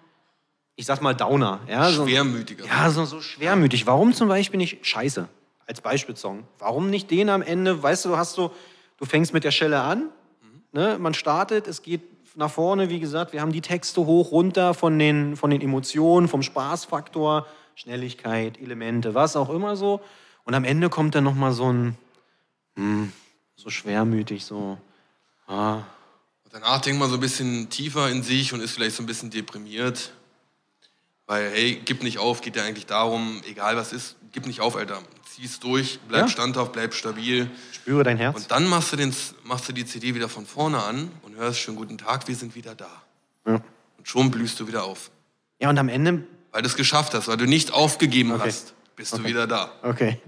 ich 0.76 0.86
sag 0.86 1.00
mal, 1.00 1.14
Downer. 1.14 1.60
Ja, 1.68 1.90
so, 1.90 2.06
Schwermütiger. 2.06 2.66
ja, 2.66 2.90
so, 2.90 3.04
so 3.04 3.20
schwermütig. 3.20 3.86
Warum 3.86 4.12
zum 4.12 4.28
Beispiel 4.28 4.58
nicht 4.58 4.86
Scheiße 4.86 5.28
als 5.66 5.80
Beispielsong? 5.80 6.44
Warum 6.58 6.90
nicht 6.90 7.10
den 7.10 7.30
am 7.30 7.42
Ende, 7.42 7.82
weißt 7.82 8.04
du, 8.04 8.10
du 8.10 8.16
hast 8.16 8.34
so, 8.34 8.52
du 8.98 9.06
fängst 9.06 9.32
mit 9.32 9.44
der 9.44 9.50
Schelle 9.50 9.80
an, 9.80 10.10
ne, 10.72 10.98
man 11.00 11.14
startet, 11.14 11.66
es 11.66 11.82
geht 11.82 12.02
nach 12.36 12.50
vorne, 12.50 12.90
wie 12.90 13.00
gesagt, 13.00 13.32
wir 13.32 13.40
haben 13.40 13.52
die 13.52 13.62
Texte 13.62 14.04
hoch, 14.04 14.30
runter 14.30 14.74
von 14.74 14.98
den, 14.98 15.36
von 15.36 15.50
den 15.50 15.62
Emotionen, 15.62 16.28
vom 16.28 16.42
Spaßfaktor, 16.42 17.46
Schnelligkeit, 17.74 18.60
Elemente, 18.60 19.14
was 19.14 19.36
auch 19.36 19.48
immer 19.48 19.76
so. 19.76 20.00
Und 20.44 20.54
am 20.54 20.64
Ende 20.64 20.90
kommt 20.90 21.14
dann 21.14 21.24
nochmal 21.24 21.52
so 21.52 21.72
ein, 21.72 21.96
hm, 22.76 23.10
so 23.56 23.70
schwermütig, 23.70 24.44
so, 24.44 24.76
ah, 25.48 25.80
Danach 26.52 26.80
denkt 26.80 26.98
man 26.98 27.10
so 27.10 27.16
ein 27.16 27.20
bisschen 27.20 27.68
tiefer 27.68 28.08
in 28.08 28.22
sich 28.22 28.54
und 28.54 28.60
ist 28.60 28.70
vielleicht 28.70 28.96
so 28.96 29.02
ein 29.02 29.06
bisschen 29.06 29.28
deprimiert. 29.28 30.12
Weil, 31.26 31.50
hey, 31.50 31.82
gib 31.84 32.02
nicht 32.02 32.18
auf, 32.18 32.40
geht 32.40 32.56
ja 32.56 32.64
eigentlich 32.64 32.86
darum, 32.86 33.40
egal 33.48 33.76
was 33.76 33.92
ist, 33.92 34.16
gib 34.32 34.46
nicht 34.46 34.60
auf, 34.60 34.76
Alter. 34.76 35.02
Zieh's 35.28 35.58
durch, 35.58 35.98
bleib 36.08 36.22
Ja. 36.22 36.28
standhaft, 36.28 36.72
bleib 36.72 36.94
stabil. 36.94 37.50
spüre 37.72 38.04
dein 38.04 38.16
Herz. 38.16 38.36
Und 38.36 38.50
dann 38.50 38.66
machst 38.68 38.92
du, 38.92 38.96
den, 38.96 39.14
machst 39.44 39.68
du 39.68 39.72
die 39.72 39.84
CD 39.84 40.14
wieder 40.14 40.28
von 40.28 40.46
vorne 40.46 40.82
an 40.82 41.10
und 41.22 41.34
hörst 41.36 41.58
schönen 41.58 41.76
guten 41.76 41.98
Tag, 41.98 42.26
wir 42.28 42.36
sind 42.36 42.54
wieder 42.54 42.74
da. 42.74 42.88
Ja. 43.46 43.54
Und 43.98 44.08
schon 44.08 44.30
blühst 44.30 44.58
du 44.60 44.68
wieder 44.68 44.84
auf. 44.84 45.10
Ja, 45.60 45.68
und 45.70 45.78
am 45.78 45.88
Ende, 45.88 46.24
Weil 46.52 46.62
du 46.62 46.68
es 46.68 46.76
geschafft 46.76 47.12
hast, 47.14 47.28
weil 47.28 47.36
du 47.36 47.46
nicht 47.46 47.72
aufgegeben 47.72 48.32
Okay. 48.32 48.44
hast, 48.48 48.74
bist 48.94 49.16
du 49.18 49.24
wieder 49.24 49.46
da. 49.46 49.72
okay. 49.82 50.20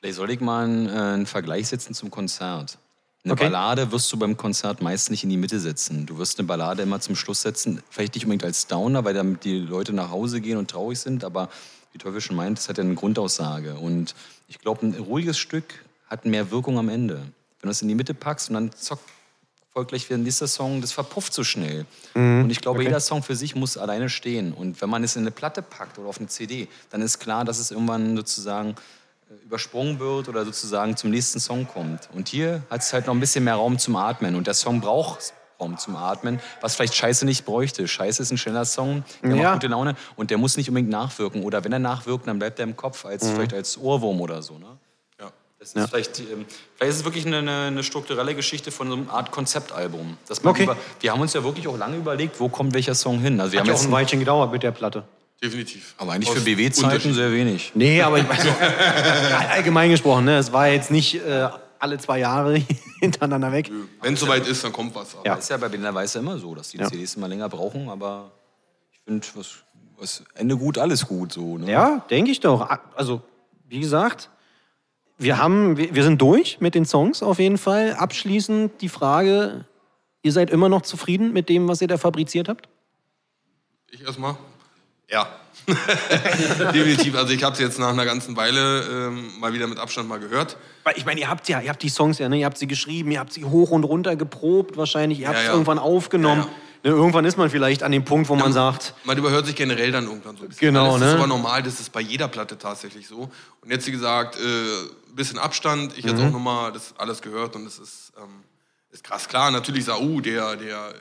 Vielleicht 0.00 0.16
soll 0.16 0.30
ich 0.30 0.40
mal 0.40 0.64
einen, 0.64 0.86
äh, 0.88 0.92
einen 0.92 1.26
Vergleich 1.26 1.68
setzen 1.68 1.94
zum 1.94 2.10
Konzert. 2.10 2.78
Eine 3.26 3.32
Okay. 3.32 3.46
Ballade 3.46 3.90
wirst 3.90 4.12
du 4.12 4.16
beim 4.16 4.36
Konzert 4.36 4.80
meist 4.80 5.10
nicht 5.10 5.24
in 5.24 5.30
die 5.30 5.36
Mitte 5.36 5.58
setzen. 5.58 6.06
Du 6.06 6.16
wirst 6.16 6.38
eine 6.38 6.46
Ballade 6.46 6.82
immer 6.82 7.00
zum 7.00 7.16
Schluss 7.16 7.42
setzen, 7.42 7.82
vielleicht 7.90 8.14
nicht 8.14 8.24
unbedingt 8.24 8.44
als 8.44 8.68
Downer, 8.68 9.04
weil 9.04 9.14
damit 9.14 9.42
die 9.42 9.58
Leute 9.58 9.92
nach 9.92 10.10
Hause 10.10 10.40
gehen 10.40 10.58
und 10.58 10.70
traurig 10.70 11.00
sind, 11.00 11.24
aber 11.24 11.48
wie 11.90 11.98
Teufel 11.98 12.20
schon 12.20 12.36
meint, 12.36 12.56
es 12.60 12.68
hat 12.68 12.78
ja 12.78 12.84
eine 12.84 12.94
Grundaussage. 12.94 13.74
Und 13.74 14.14
ich 14.46 14.60
glaube, 14.60 14.86
ein 14.86 14.94
ruhiges 14.94 15.38
Stück 15.38 15.64
hat 16.08 16.24
mehr 16.24 16.52
Wirkung 16.52 16.78
am 16.78 16.88
Ende. 16.88 17.16
Wenn 17.16 17.68
du 17.68 17.70
es 17.70 17.82
in 17.82 17.88
die 17.88 17.96
Mitte 17.96 18.14
packst 18.14 18.48
und 18.48 18.54
dann 18.54 18.70
zock, 18.72 19.00
folgt 19.72 19.88
gleich 19.88 20.08
wieder 20.08 20.18
ein 20.18 20.22
nächster 20.22 20.46
Song, 20.46 20.80
das 20.80 20.92
verpufft 20.92 21.34
so 21.34 21.42
schnell. 21.42 21.84
und 22.14 22.50
ich 22.50 22.60
glaube, 22.60 22.84
jeder 22.84 23.00
Song 23.00 23.24
für 23.24 23.34
sich 23.34 23.56
muss 23.56 23.76
alleine 23.76 24.08
stehen. 24.08 24.52
Und 24.52 24.80
wenn 24.80 24.88
man 24.88 25.02
es 25.02 25.16
in 25.16 25.22
eine 25.22 25.32
Platte 25.32 25.62
packt 25.62 25.98
oder 25.98 26.08
auf 26.08 26.18
eine 26.18 26.28
CD, 26.28 26.68
dann 26.90 27.02
ist 27.02 27.18
klar, 27.18 27.44
dass 27.44 27.58
es 27.58 27.72
irgendwann 27.72 28.16
sozusagen 28.16 28.76
übersprungen 29.44 29.98
wird 29.98 30.28
oder 30.28 30.44
sozusagen 30.44 30.96
zum 30.96 31.10
nächsten 31.10 31.40
Song 31.40 31.66
kommt. 31.66 32.08
Und 32.14 32.28
hier 32.28 32.62
hat 32.70 32.80
es 32.82 32.92
halt 32.92 33.06
noch 33.06 33.14
ein 33.14 33.20
bisschen 33.20 33.44
mehr 33.44 33.56
Raum 33.56 33.78
zum 33.78 33.96
Atmen. 33.96 34.34
Und 34.36 34.46
der 34.46 34.54
Song 34.54 34.80
braucht 34.80 35.34
Raum 35.60 35.78
zum 35.78 35.96
Atmen, 35.96 36.38
was 36.60 36.76
vielleicht 36.76 36.94
Scheiße 36.94 37.24
nicht 37.24 37.44
bräuchte. 37.44 37.88
Scheiße 37.88 38.22
ist 38.22 38.30
ein 38.30 38.38
schneller 38.38 38.64
Song, 38.64 39.04
der 39.22 39.30
Ja. 39.30 39.36
macht 39.36 39.52
gute 39.54 39.68
Laune 39.68 39.96
und 40.16 40.30
der 40.30 40.38
muss 40.38 40.56
nicht 40.56 40.68
unbedingt 40.68 40.90
nachwirken. 40.90 41.42
Oder 41.44 41.64
wenn 41.64 41.72
er 41.72 41.78
nachwirkt, 41.78 42.26
dann 42.28 42.38
bleibt 42.38 42.58
er 42.58 42.64
im 42.64 42.76
Kopf, 42.76 43.04
als, 43.06 43.28
vielleicht 43.30 43.54
als 43.54 43.78
Ohrwurm 43.78 44.20
oder 44.20 44.42
so. 44.42 44.58
Ne? 44.58 44.66
Ja. 45.18 45.32
Das 45.58 45.72
ist 45.72 45.88
vielleicht, 45.88 46.20
ähm, 46.20 46.44
vielleicht 46.76 46.90
ist 46.92 46.98
es 46.98 47.04
wirklich 47.04 47.26
eine, 47.26 47.38
eine, 47.38 47.82
strukturelle 47.82 48.34
Geschichte 48.34 48.70
von 48.70 48.88
so 48.88 48.94
einer 48.96 49.10
Art 49.10 49.30
Konzeptalbum. 49.30 50.18
Dass 50.28 50.44
Okay. 50.44 50.64
über, 50.64 50.76
wir 51.00 51.10
haben 51.12 51.20
uns 51.22 51.32
ja 51.32 51.42
wirklich 51.42 51.66
auch 51.68 51.78
lange 51.78 51.96
überlegt, 51.96 52.38
wo 52.38 52.48
kommt 52.50 52.74
welcher 52.74 52.94
Song 52.94 53.18
hin. 53.20 53.40
Also 53.40 53.52
wir 53.52 53.60
Hat 53.60 53.62
haben 53.64 53.68
ja 53.68 53.74
auch 53.74 53.78
jetzt 53.78 53.88
ein 53.88 53.92
Weilchen 53.92 54.20
gedauert 54.20 54.52
mit 54.52 54.62
der 54.62 54.72
Platte. 54.72 55.04
Definitiv. 55.42 55.94
aber 55.98 56.12
eigentlich 56.12 56.30
Aus 56.30 56.36
für 56.36 56.40
BW-Zeiten 56.44 57.12
sehr 57.12 57.30
wenig. 57.32 57.72
Nee, 57.74 58.00
aber 58.02 58.18
ich 58.18 58.26
meine, 58.26 59.50
allgemein 59.50 59.90
gesprochen, 59.90 60.24
ne? 60.24 60.38
es 60.38 60.52
war 60.52 60.68
jetzt 60.68 60.90
nicht 60.90 61.14
äh, 61.16 61.48
alle 61.78 61.98
zwei 61.98 62.18
Jahre 62.20 62.54
hintereinander 63.00 63.52
weg. 63.52 63.70
Wenn 64.00 64.14
es 64.14 64.20
soweit 64.20 64.46
ist, 64.46 64.64
dann 64.64 64.72
kommt 64.72 64.94
was. 64.94 65.14
Aber 65.14 65.26
Ja. 65.26 65.34
Ist 65.34 65.50
ja 65.50 65.56
bei 65.58 65.68
Berliner 65.68 65.94
Weiß 65.94 66.14
ja 66.14 66.20
immer 66.20 66.38
so, 66.38 66.54
dass 66.54 66.70
die 66.70 66.78
Ja. 66.78 66.88
CDs 66.88 67.14
immer 67.16 67.28
länger 67.28 67.48
brauchen, 67.50 67.88
aber 67.90 68.32
ich 68.92 69.00
finde, 69.04 69.26
was, 69.34 69.56
was 69.98 70.24
Ende 70.34 70.56
gut, 70.56 70.78
alles 70.78 71.06
gut. 71.06 71.32
So, 71.34 71.58
ne? 71.58 71.70
Ja, 71.70 72.04
denke 72.10 72.30
ich 72.30 72.40
doch. 72.40 72.66
Also, 72.94 73.20
wie 73.68 73.80
gesagt, 73.80 74.30
wir, 75.18 75.36
haben, 75.38 75.76
wir, 75.76 75.94
wir 75.94 76.02
sind 76.02 76.20
durch 76.22 76.60
mit 76.60 76.74
den 76.74 76.86
Songs 76.86 77.22
auf 77.22 77.38
jeden 77.38 77.58
Fall. 77.58 77.92
Abschließend 77.94 78.80
die 78.80 78.88
Frage, 78.88 79.66
ihr 80.22 80.32
seid 80.32 80.48
immer 80.50 80.70
noch 80.70 80.82
zufrieden 80.82 81.34
mit 81.34 81.50
dem, 81.50 81.68
was 81.68 81.82
ihr 81.82 81.88
da 81.88 81.98
fabriziert 81.98 82.48
habt? 82.48 82.68
Ich 83.90 84.02
erstmal? 84.02 84.36
Ja. 85.10 85.28
Definitiv. 86.72 87.16
Also 87.16 87.32
ich 87.32 87.42
habe 87.42 87.54
es 87.54 87.60
jetzt 87.60 87.78
nach 87.78 87.88
einer 87.90 88.04
ganzen 88.04 88.36
Weile 88.36 89.08
ähm, 89.08 89.30
mal 89.40 89.52
wieder 89.52 89.66
mit 89.66 89.78
Abstand 89.78 90.08
mal 90.08 90.18
gehört. 90.20 90.56
Weil 90.84 90.96
ich 90.96 91.04
meine, 91.04 91.20
ihr 91.20 91.28
habt 91.28 91.48
ja, 91.48 91.60
ihr 91.60 91.70
habt 91.70 91.82
die 91.82 91.88
Songs 91.88 92.18
ja, 92.18 92.28
ne? 92.28 92.38
ihr 92.38 92.46
habt 92.46 92.58
sie 92.58 92.66
geschrieben, 92.66 93.10
ihr 93.10 93.18
habt 93.20 93.32
sie 93.32 93.44
hoch 93.44 93.70
und 93.70 93.84
runter 93.84 94.14
geprobt 94.16 94.76
wahrscheinlich, 94.76 95.20
ihr 95.20 95.28
habt 95.28 95.36
Ja, 95.36 95.42
es 95.42 95.46
ja. 95.48 95.52
irgendwann 95.52 95.78
aufgenommen. 95.78 96.42
Ja, 96.42 96.50
Ne, 96.84 96.92
irgendwann 96.92 97.24
ist 97.24 97.36
man 97.36 97.50
vielleicht 97.50 97.82
an 97.82 97.90
dem 97.90 98.04
Punkt, 98.04 98.28
wo 98.28 98.36
man 98.36 98.52
sagt, 98.52 98.94
Man 99.02 99.18
überhört 99.18 99.46
sich 99.46 99.56
generell 99.56 99.90
dann 99.90 100.04
irgendwann 100.04 100.36
so 100.36 100.44
ein 100.44 100.48
bisschen. 100.50 100.68
Genau, 100.68 100.92
das 100.92 101.00
ne? 101.00 101.06
ist 101.08 101.14
aber 101.14 101.26
normal, 101.26 101.60
das 101.64 101.80
ist 101.80 101.90
bei 101.90 102.00
jeder 102.02 102.28
Platte 102.28 102.58
tatsächlich 102.58 103.08
so. 103.08 103.28
Und 103.62 103.70
jetzt, 103.72 103.88
wie 103.88 103.90
gesagt, 103.92 104.36
äh, 104.36 104.38
ein 104.38 105.16
bisschen 105.16 105.38
Abstand. 105.38 105.96
Ich 105.98 106.04
Mhm. 106.04 106.10
jetzt 106.10 106.20
auch 106.22 106.30
nochmal 106.30 106.70
das 106.72 106.94
alles 106.96 107.22
gehört 107.22 107.56
und 107.56 107.66
es 107.66 107.80
ist, 107.80 108.12
ähm, 108.18 108.44
ist 108.92 109.02
krass. 109.02 109.26
Klar, 109.26 109.50
natürlich 109.50 109.86
Sau, 109.86 110.20
der, 110.20 110.54
der, 110.54 110.94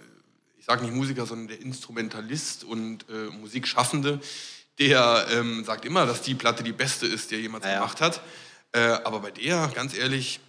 ich 0.66 0.68
sage 0.68 0.84
nicht 0.84 0.95
Musiker, 0.95 1.28
sondern 1.28 1.47
der 1.49 1.61
Instrumentalist 1.61 2.63
und 2.63 3.05
äh, 3.07 3.30
Musikschaffende, 3.39 4.20
der 4.80 5.28
ähm, 5.32 5.63
sagt 5.63 5.86
immer, 5.86 6.07
dass 6.07 6.24
die 6.24 6.34
Platte 6.34 6.63
die 6.63 6.72
beste 6.72 7.05
ist, 7.05 7.30
die 7.30 7.36
er 7.36 7.41
jemals 7.41 7.66
Ja. 7.66 7.76
gemacht 7.76 8.01
hat. 8.01 8.20
Äh, 8.72 8.80
aber 8.80 9.20
bei 9.20 9.30
der, 9.30 9.72
ganz 9.76 9.95
ehrlich, 9.95 10.39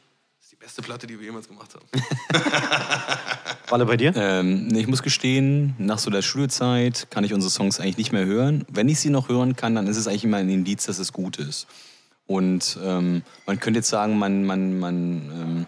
ist 0.41 0.53
die 0.53 0.57
beste 0.57 0.81
Platte, 0.81 1.07
die 1.07 1.19
wir 1.19 1.27
jemals 1.27 1.49
gemacht 1.49 1.75
haben. 1.75 1.85
Walle 3.69 3.85
bei 3.85 3.99
dir? 3.99 4.15
Ähm, 4.17 4.75
ich 4.75 4.87
muss 4.87 5.03
gestehen, 5.03 5.75
nach 5.77 5.99
so 5.99 6.09
der 6.09 6.23
Schulzeit 6.23 7.09
kann 7.11 7.23
ich 7.23 7.35
unsere 7.35 7.51
Songs 7.51 7.79
eigentlich 7.79 7.99
nicht 7.99 8.13
mehr 8.13 8.25
hören. 8.25 8.65
Wenn 8.71 8.89
ich 8.89 8.99
sie 9.01 9.11
noch 9.11 9.29
hören 9.29 9.55
kann, 9.55 9.75
dann 9.75 9.87
ist 9.87 9.99
es 9.99 10.09
eigentlich 10.09 10.25
immer 10.25 10.39
ein 10.39 10.49
Indiz, 10.49 10.87
dass 10.87 10.99
es 10.99 11.13
gut 11.13 11.37
ist. 11.37 11.67
Und 12.27 12.79
ähm, 12.83 13.21
man 13.45 13.61
könnte 13.61 13.81
jetzt 13.81 13.91
sagen, 13.91 14.19
man, 14.19 14.47
man, 14.47 14.79
man 14.79 14.97
ähm, 14.97 15.67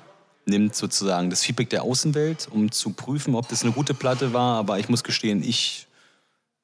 nimmt 0.49 0.75
sozusagen 0.75 1.31
das 1.31 1.43
Feedback 1.43 1.71
der 1.71 1.83
Außenwelt, 1.83 2.49
um 2.51 2.71
zu 2.73 2.91
prüfen, 2.91 3.35
ob 3.35 3.49
das 3.49 3.63
eine 3.63 3.73
gute 3.73 3.95
Platte 3.95 4.33
war. 4.33 4.57
Aber 4.59 4.79
ich 4.79 4.89
muss 4.89 5.05
gestehen, 5.05 5.43
ich 5.43 5.87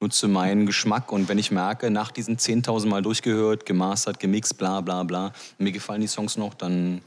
nutze 0.01 0.27
meinen 0.27 0.65
Geschmack 0.65 1.11
und 1.11 1.29
wenn 1.29 1.37
ich 1.37 1.51
merke, 1.51 1.89
nach 1.89 2.11
diesen 2.11 2.37
10.000 2.37 2.87
Mal 2.87 3.01
durchgehört, 3.01 3.65
gemastert, 3.65 4.19
gemixt, 4.19 4.57
bla 4.57 4.81
bla 4.81 5.03
bla, 5.03 5.31
mir 5.57 5.71
gefallen 5.71 6.01
die 6.01 6.07
Songs 6.07 6.35
noch, 6.37 6.53
dann 6.53 7.01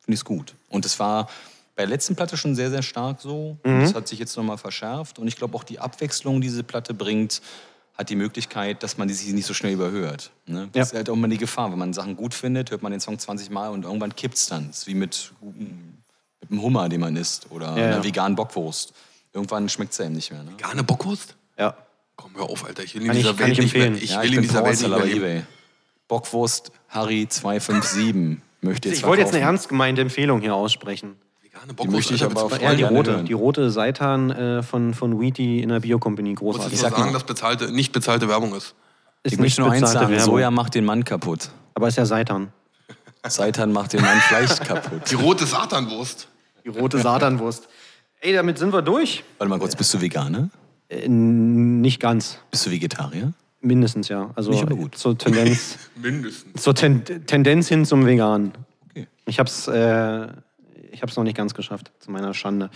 finde 0.00 0.14
ich 0.14 0.20
es 0.20 0.24
gut. 0.24 0.54
Und 0.70 0.84
es 0.86 0.98
war 0.98 1.26
bei 1.76 1.82
der 1.82 1.88
letzten 1.88 2.16
Platte 2.16 2.36
schon 2.36 2.54
sehr, 2.54 2.70
sehr 2.70 2.82
stark 2.82 3.20
so. 3.20 3.56
Und 3.62 3.80
Das 3.80 3.94
hat 3.94 4.08
sich 4.08 4.18
jetzt 4.18 4.36
nochmal 4.36 4.58
verschärft. 4.58 5.18
Und 5.18 5.28
ich 5.28 5.36
glaube 5.36 5.56
auch 5.56 5.64
die 5.64 5.78
Abwechslung, 5.78 6.40
die 6.40 6.48
diese 6.48 6.62
Platte 6.64 6.94
bringt, 6.94 7.40
hat 7.96 8.08
die 8.10 8.16
Möglichkeit, 8.16 8.82
dass 8.82 8.96
man 8.98 9.06
die 9.08 9.14
sich 9.14 9.32
nicht 9.32 9.46
so 9.46 9.54
schnell 9.54 9.74
überhört. 9.74 10.30
Ne? 10.46 10.68
Das 10.72 10.74
Ja. 10.74 10.82
ist 10.82 10.94
halt 10.94 11.10
auch 11.10 11.14
immer 11.14 11.28
die 11.28 11.36
Gefahr. 11.38 11.70
Wenn 11.70 11.78
man 11.78 11.92
Sachen 11.92 12.16
gut 12.16 12.32
findet, 12.34 12.70
hört 12.70 12.82
man 12.82 12.90
den 12.92 13.00
Song 13.00 13.18
20 13.18 13.50
Mal 13.50 13.68
und 13.68 13.84
irgendwann 13.84 14.16
kippt 14.16 14.36
es 14.36 14.46
dann. 14.46 14.68
Das 14.68 14.78
ist 14.78 14.86
wie 14.86 14.94
mit, 14.94 15.32
mit 16.42 16.50
einem 16.50 16.62
Hummer, 16.62 16.88
den 16.88 17.00
man 17.00 17.16
isst. 17.16 17.46
Oder 17.50 17.66
Ja, 17.68 17.72
einer 17.74 17.96
ja. 17.98 18.04
veganen 18.04 18.36
Bockwurst. 18.36 18.92
Irgendwann 19.32 19.68
schmeckt 19.68 19.92
es 19.92 20.00
einem 20.00 20.14
nicht 20.14 20.30
mehr. 20.30 20.42
Ne? 20.42 20.50
Garne 20.58 20.82
Bockwurst? 20.84 21.34
Ja. 21.58 21.74
Komm, 22.16 22.32
hör 22.36 22.44
auf, 22.50 22.64
Alter. 22.66 22.82
Ich 22.84 22.94
will 22.94 23.02
in 23.02 23.08
Kann 23.08 23.16
ich- 23.16 23.22
dieser 23.22 23.34
kann 23.34 23.46
Welt 23.48 23.52
ich 23.58 23.64
nicht 23.64 23.74
mehr, 23.74 23.92
ich 23.92 24.10
Ja, 24.10 24.22
will 24.22 24.34
in 24.34 24.42
dieser 24.42 24.64
Welt 24.64 24.78
nicht 24.80 24.88
mehr 24.88 25.04
leben. 25.04 25.16
eBay. 25.24 25.42
Bockwurst 26.08 26.72
Harry 26.88 27.26
257 27.28 28.38
möchte 28.60 28.88
jetzt 28.90 28.98
Ich 28.98 29.04
wollte 29.06 29.22
jetzt 29.22 29.32
eine 29.34 29.42
ernst 29.42 29.68
gemeinte 29.68 30.02
Empfehlung 30.02 30.40
hier 30.40 30.54
aussprechen. 30.54 31.16
Vegane 31.42 31.68
Die 31.68 31.72
Bockwurst, 31.74 31.92
möchte 32.10 32.14
ich 32.14 32.24
aber 32.24 32.48
mich 32.50 32.60
Ja, 32.60 32.74
die 32.74 32.82
rote, 32.82 33.12
hören. 33.12 33.26
die 33.26 33.32
rote 33.32 33.70
Seitan 33.70 34.30
äh, 34.30 34.62
von, 34.62 34.92
von 34.94 35.18
Wheaty 35.20 35.60
in 35.62 35.70
der 35.70 35.80
Biocompany, 35.80 36.30
Muss 36.30 36.38
großartig. 36.40 36.74
ich 36.74 36.80
sag 36.80 36.90
sagen, 36.92 37.04
mal- 37.06 37.12
dass 37.12 37.24
bezahlte, 37.24 37.72
nicht 37.72 37.92
bezahlte 37.92 38.28
Werbung 38.28 38.54
ist. 38.54 38.74
Ist 39.22 39.32
Ich 39.34 39.38
möchte 39.38 39.62
nur 39.62 39.70
eins 39.70 39.80
bezahlte 39.80 40.00
sagen, 40.00 40.12
Werbung, 40.12 40.34
Soja 40.34 40.50
macht 40.50 40.74
den 40.74 40.84
Mann 40.84 41.04
kaputt. 41.04 41.48
aber 41.74 41.88
ist 41.88 41.96
ja 41.96 42.04
Seitan. 42.04 42.52
Seitan 43.26 43.72
macht 43.72 43.92
den 43.94 44.02
Mann 44.02 44.18
Fleisch 44.20 44.58
kaputt. 44.66 45.10
Die 45.10 45.14
rote 45.14 45.46
Satanwurst. 45.46 46.28
Die 46.64 46.68
rote 46.68 46.98
Satanwurst. 46.98 47.68
Ey, 48.20 48.32
damit 48.32 48.58
sind 48.58 48.72
wir 48.72 48.82
durch. 48.82 49.24
Warte 49.38 49.48
mal 49.50 49.58
kurz, 49.58 49.74
bist 49.74 49.92
du 49.94 50.00
Veganer? 50.00 50.48
Äh, 50.88 51.08
nicht 51.08 52.00
ganz. 52.00 52.38
Bist 52.50 52.66
du 52.66 52.70
Vegetarier? 52.70 53.32
Mindestens, 53.60 54.08
ja. 54.08 54.30
Also 54.34 54.50
Nicht 54.50 54.62
immer 54.62 54.74
gut. 54.76 54.96
zur 54.96 55.16
Tendenz, 55.16 55.78
Mindestens. 55.96 56.62
zur 56.62 56.74
Ten 56.74 57.04
Tendenz 57.26 57.68
hin 57.68 57.84
zum 57.84 58.04
Vegan. 58.06 58.52
Okay. 58.90 59.06
Ich 59.26 59.38
hab's, 59.38 59.68
äh, 59.68 60.26
ich 60.90 61.00
habe 61.02 61.10
es 61.10 61.16
noch 61.16 61.22
nicht 61.24 61.36
ganz 61.36 61.54
geschafft, 61.54 61.92
zu 62.00 62.10
meiner 62.10 62.34
Schande. 62.34 62.70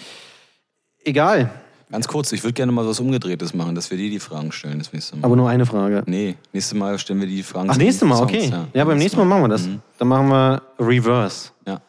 Egal, 1.04 1.50
Ganz 1.88 2.08
kurz, 2.08 2.32
ich 2.32 2.42
würde 2.42 2.54
gerne 2.54 2.72
mal 2.72 2.84
was 2.84 2.98
Umgedrehtes 2.98 3.54
machen, 3.54 3.76
dass 3.76 3.92
wir 3.92 3.96
dir 3.96 4.10
die 4.10 4.18
Fragen 4.18 4.50
stellen 4.50 4.80
das 4.80 4.92
nächste 4.92 5.14
Mal. 5.16 5.24
aber 5.24 5.36
nur 5.36 5.48
eine 5.48 5.64
Frage. 5.66 6.02
nee, 6.06 6.34
nächstes 6.52 6.76
Mal 6.76 6.98
stellen 6.98 7.20
wir 7.20 7.28
die 7.28 7.44
Fragen. 7.44 7.70
Ach, 7.70 7.76
nächstes 7.76 8.08
Mal, 8.08 8.16
Songs, 8.16 8.32
okay. 8.32 8.52
Ja, 8.74 8.84
beim 8.84 8.98
nächsten 8.98 9.18
Mal 9.18 9.24
machen 9.24 9.42
wir 9.42 9.48
das. 9.50 9.68
Dann 9.98 10.08
machen 10.08 10.26
wir 10.28 10.62
Reverse. 10.80 11.50
Ja. 11.64 11.80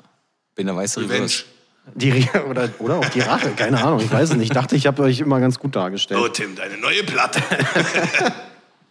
Bin 0.54 0.68
der 0.68 0.76
weiße 0.76 1.00
Revenge. 1.02 1.16
Reverse. 1.24 1.45
Die 1.96 2.28
oder, 2.50 2.70
oder 2.80 2.98
auch 2.98 3.10
die 3.10 3.22
Rache, 3.22 3.52
keine 3.52 3.84
Ahnung, 3.84 4.00
ich 4.00 4.12
weiß 4.12 4.32
es 4.32 4.36
nicht. 4.36 4.48
Ich 4.48 4.54
dachte, 4.54 4.76
ich 4.76 4.88
habe 4.88 5.04
euch 5.04 5.20
immer 5.20 5.40
ganz 5.40 5.60
gut 5.60 5.76
dargestellt. 5.76 6.20
Oh, 6.24 6.28
Tim, 6.28 6.56
deine 6.56 6.78
neue 6.78 7.04
Platte. 7.04 7.42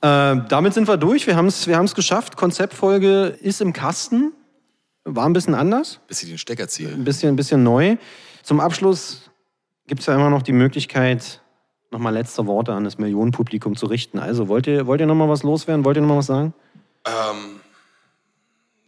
Äh, 0.02 0.36
damit 0.50 0.74
sind 0.74 0.86
wir 0.88 0.98
durch. 0.98 1.26
Wir 1.26 1.36
haben 1.36 1.46
es 1.46 1.66
wir 1.66 1.78
haben's 1.78 1.94
geschafft. 1.94 2.36
Konzeptfolge 2.36 3.28
ist 3.40 3.62
im 3.62 3.72
Kasten. 3.72 4.34
War 5.04 5.24
ein 5.24 5.32
bisschen 5.32 5.54
anders, 5.54 6.00
Bis 6.06 6.18
sie 6.18 6.26
den 6.26 6.36
Stecker 6.36 6.64
ein 6.64 6.68
ziehen. 6.68 7.02
bisschen, 7.02 7.30
ein 7.30 7.36
bisschen 7.36 7.62
neu. 7.62 7.96
Zum 8.42 8.60
Abschluss 8.60 9.30
gibt 9.86 10.00
es 10.00 10.06
ja 10.06 10.14
immer 10.14 10.28
noch 10.28 10.42
die 10.42 10.52
Möglichkeit, 10.52 11.40
nochmal 11.90 12.12
letzte 12.12 12.46
Worte 12.46 12.74
an 12.74 12.84
das 12.84 12.98
Millionenpublikum 12.98 13.74
zu 13.74 13.86
richten. 13.86 14.18
Also, 14.18 14.48
wollt 14.48 14.66
ihr, 14.66 14.86
wollt 14.86 15.00
ihr 15.00 15.06
nochmal 15.06 15.30
was 15.30 15.42
loswerden? 15.42 15.84
Wollt 15.84 15.96
ihr 15.96 16.02
nochmal 16.02 16.18
was 16.18 16.26
sagen? 16.26 16.52
Ähm, 17.06 17.60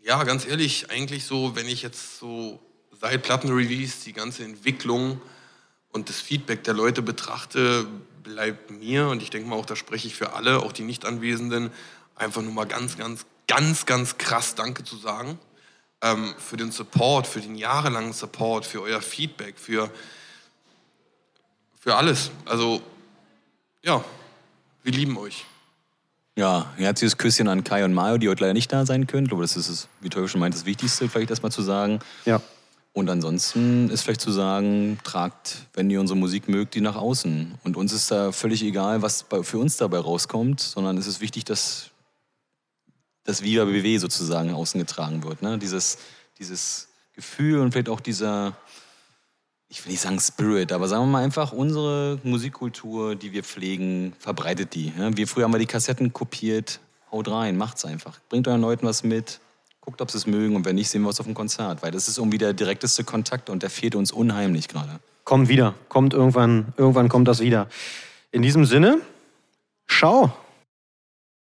ja, 0.03 0.23
ganz 0.25 0.47
ehrlich, 0.47 0.91
eigentlich 0.91 1.25
so, 1.25 1.57
wenn 1.57 1.67
ich 1.67 1.83
jetzt 1.83 2.19
so 2.19 2.61
seit 3.01 3.23
Plattenrelease 3.23 4.05
die 4.05 4.13
ganze 4.13 4.45
Entwicklung 4.45 5.21
und 5.91 6.09
das 6.09 6.21
Feedback 6.21 6.65
der 6.65 6.75
Leute 6.75 7.03
betrachte, 7.03 7.87
bleibt 8.23 8.71
mir, 8.71 9.09
und 9.09 9.23
ich 9.23 9.31
denke 9.31 9.49
mal 9.49 9.57
auch, 9.57 9.67
da 9.67 9.77
spreche 9.77 10.07
ich 10.07 10.15
für 10.15 10.35
alle, 10.35 10.59
auch 10.61 10.73
die 10.73 10.83
Nicht-Anwesenden, 10.83 11.71
einfach 12.15 12.43
nur 12.43 12.53
mal 12.53 12.67
ganz, 12.67 12.99
ganz, 12.99 13.25
ganz, 13.47 13.87
ganz 13.87 14.19
krass 14.19 14.55
Danke 14.55 14.85
zu 14.85 14.97
sagen. 14.97 15.39
Ähm, 16.01 16.35
für 16.39 16.57
den 16.57 16.71
Support, 16.71 17.27
für 17.27 17.41
den 17.41 17.57
jahrelangen 17.57 18.13
Support, 18.13 18.67
für 18.67 18.83
euer 18.83 19.01
Feedback, 19.01 19.59
für, 19.59 19.91
für 21.81 21.97
alles. 21.97 22.31
Also, 22.45 22.83
ja, 23.83 24.05
wir 24.83 24.93
lieben 24.93 25.17
euch. 25.17 25.45
Ja, 26.37 26.73
ein 26.77 26.85
herzliches 26.85 27.19
Küsschen 27.19 27.49
an 27.49 27.65
Kai 27.65 27.85
und 27.85 27.95
Mario, 27.95 28.19
die 28.19 28.29
heute 28.29 28.43
leider 28.43 28.55
nicht 28.55 28.73
da 28.73 28.87
sein 28.87 29.09
können. 29.09 29.25
Ich 29.25 29.31
glaube, 29.31 29.43
das 29.43 29.57
ist, 29.57 29.69
es, 29.69 29.89
wie 30.01 30.09
Teufel 30.09 30.29
schon 30.29 30.41
meint, 30.41 30.55
das 30.55 30.67
Wichtigste, 30.67 31.09
vielleicht 31.09 31.31
erstmal 31.31 31.51
zu 31.51 31.63
sagen. 31.63 31.99
Ja. 32.27 32.41
Und 32.93 33.09
ansonsten 33.11 33.91
ist 33.91 34.03
vielleicht 34.03 34.21
zu 34.21 34.33
sagen, 34.33 34.99
tragt, 35.05 35.69
wenn 35.75 35.89
ihr 35.89 36.01
unsere 36.01 36.19
Musik 36.19 36.49
mögt, 36.49 36.75
die 36.75 36.81
nach 36.81 36.97
außen. 36.97 37.55
Und 37.63 37.77
uns 37.77 37.93
ist 37.93 38.11
da 38.11 38.33
völlig 38.33 38.63
egal, 38.63 39.03
was 39.03 39.27
für 39.43 39.59
uns 39.59 39.77
dabei 39.77 39.99
rauskommt, 39.99 40.61
sondern 40.61 40.97
es 40.99 41.07
ist 41.07 41.21
wichtig, 41.21 41.45
dass 41.45 41.91
das 43.29 43.43
Viva 43.43 43.67
BW 43.67 43.99
sozusagen 43.99 44.53
außen 44.53 44.81
getragen 44.81 45.23
wird. 45.23 45.43
Ne? 45.43 45.59
Dieses, 45.59 45.99
dieses 46.39 46.89
Gefühl 47.13 47.61
und 47.61 47.73
vielleicht 47.73 47.91
auch 47.91 48.01
dieser, 48.01 48.57
ich 49.69 49.85
will 49.85 49.93
nicht 49.93 50.01
sagen 50.01 50.19
Spirit, 50.19 50.73
aber 50.73 50.89
sagen 50.89 51.03
wir 51.03 51.09
mal 51.09 51.25
einfach, 51.25 51.53
unsere 51.53 52.19
Musikkultur, 52.23 53.17
die 53.17 53.33
wir 53.33 53.45
pflegen, 53.45 54.15
verbreitet 54.19 54.75
die. 54.75 54.93
Ja? 54.99 55.15
Wir 55.17 55.29
früher 55.29 55.45
haben 55.45 55.53
wir 55.53 55.59
die 55.59 55.67
Kassetten 55.67 56.13
kopiert, 56.13 56.81
haut 57.13 57.29
rein, 57.29 57.57
macht's 57.59 57.85
einfach. 57.85 58.19
Bringt 58.29 58.49
euren 58.49 58.63
Leuten 58.63 58.87
was 58.87 59.05
mit, 59.05 59.41
guckt, 59.89 60.03
ob 60.03 60.11
sie 60.11 60.19
es 60.19 60.27
mögen 60.27 60.55
und 60.55 60.67
wenn 60.67 60.75
nicht, 60.75 60.91
sehen 60.91 61.01
wir 61.01 61.09
uns 61.09 61.19
auf 61.19 61.25
dem 61.25 61.35
Konzert, 61.35 61.83
weil 61.83 61.91
das 61.91 62.09
ist 62.09 62.19
irgendwie 62.19 62.37
der 62.37 62.53
direkteste 62.53 63.05
Kontakt 63.05 63.49
und 63.49 63.63
der 63.63 63.71
fehlt 63.71 63.95
uns 63.95 64.13
unheimlich 64.13 64.69
gerade. 64.69 65.01
Kommt 65.25 65.49
wieder. 65.49 65.75
Kommt 65.89 66.13
irgendwann, 66.13 66.75
irgendwann 66.77 67.09
kommt 67.09 67.27
das 67.27 67.41
wieder. 67.41 67.69
In 68.31 68.43
diesem 68.43 68.67
Sinne, 68.67 68.99
schau. 69.87 70.31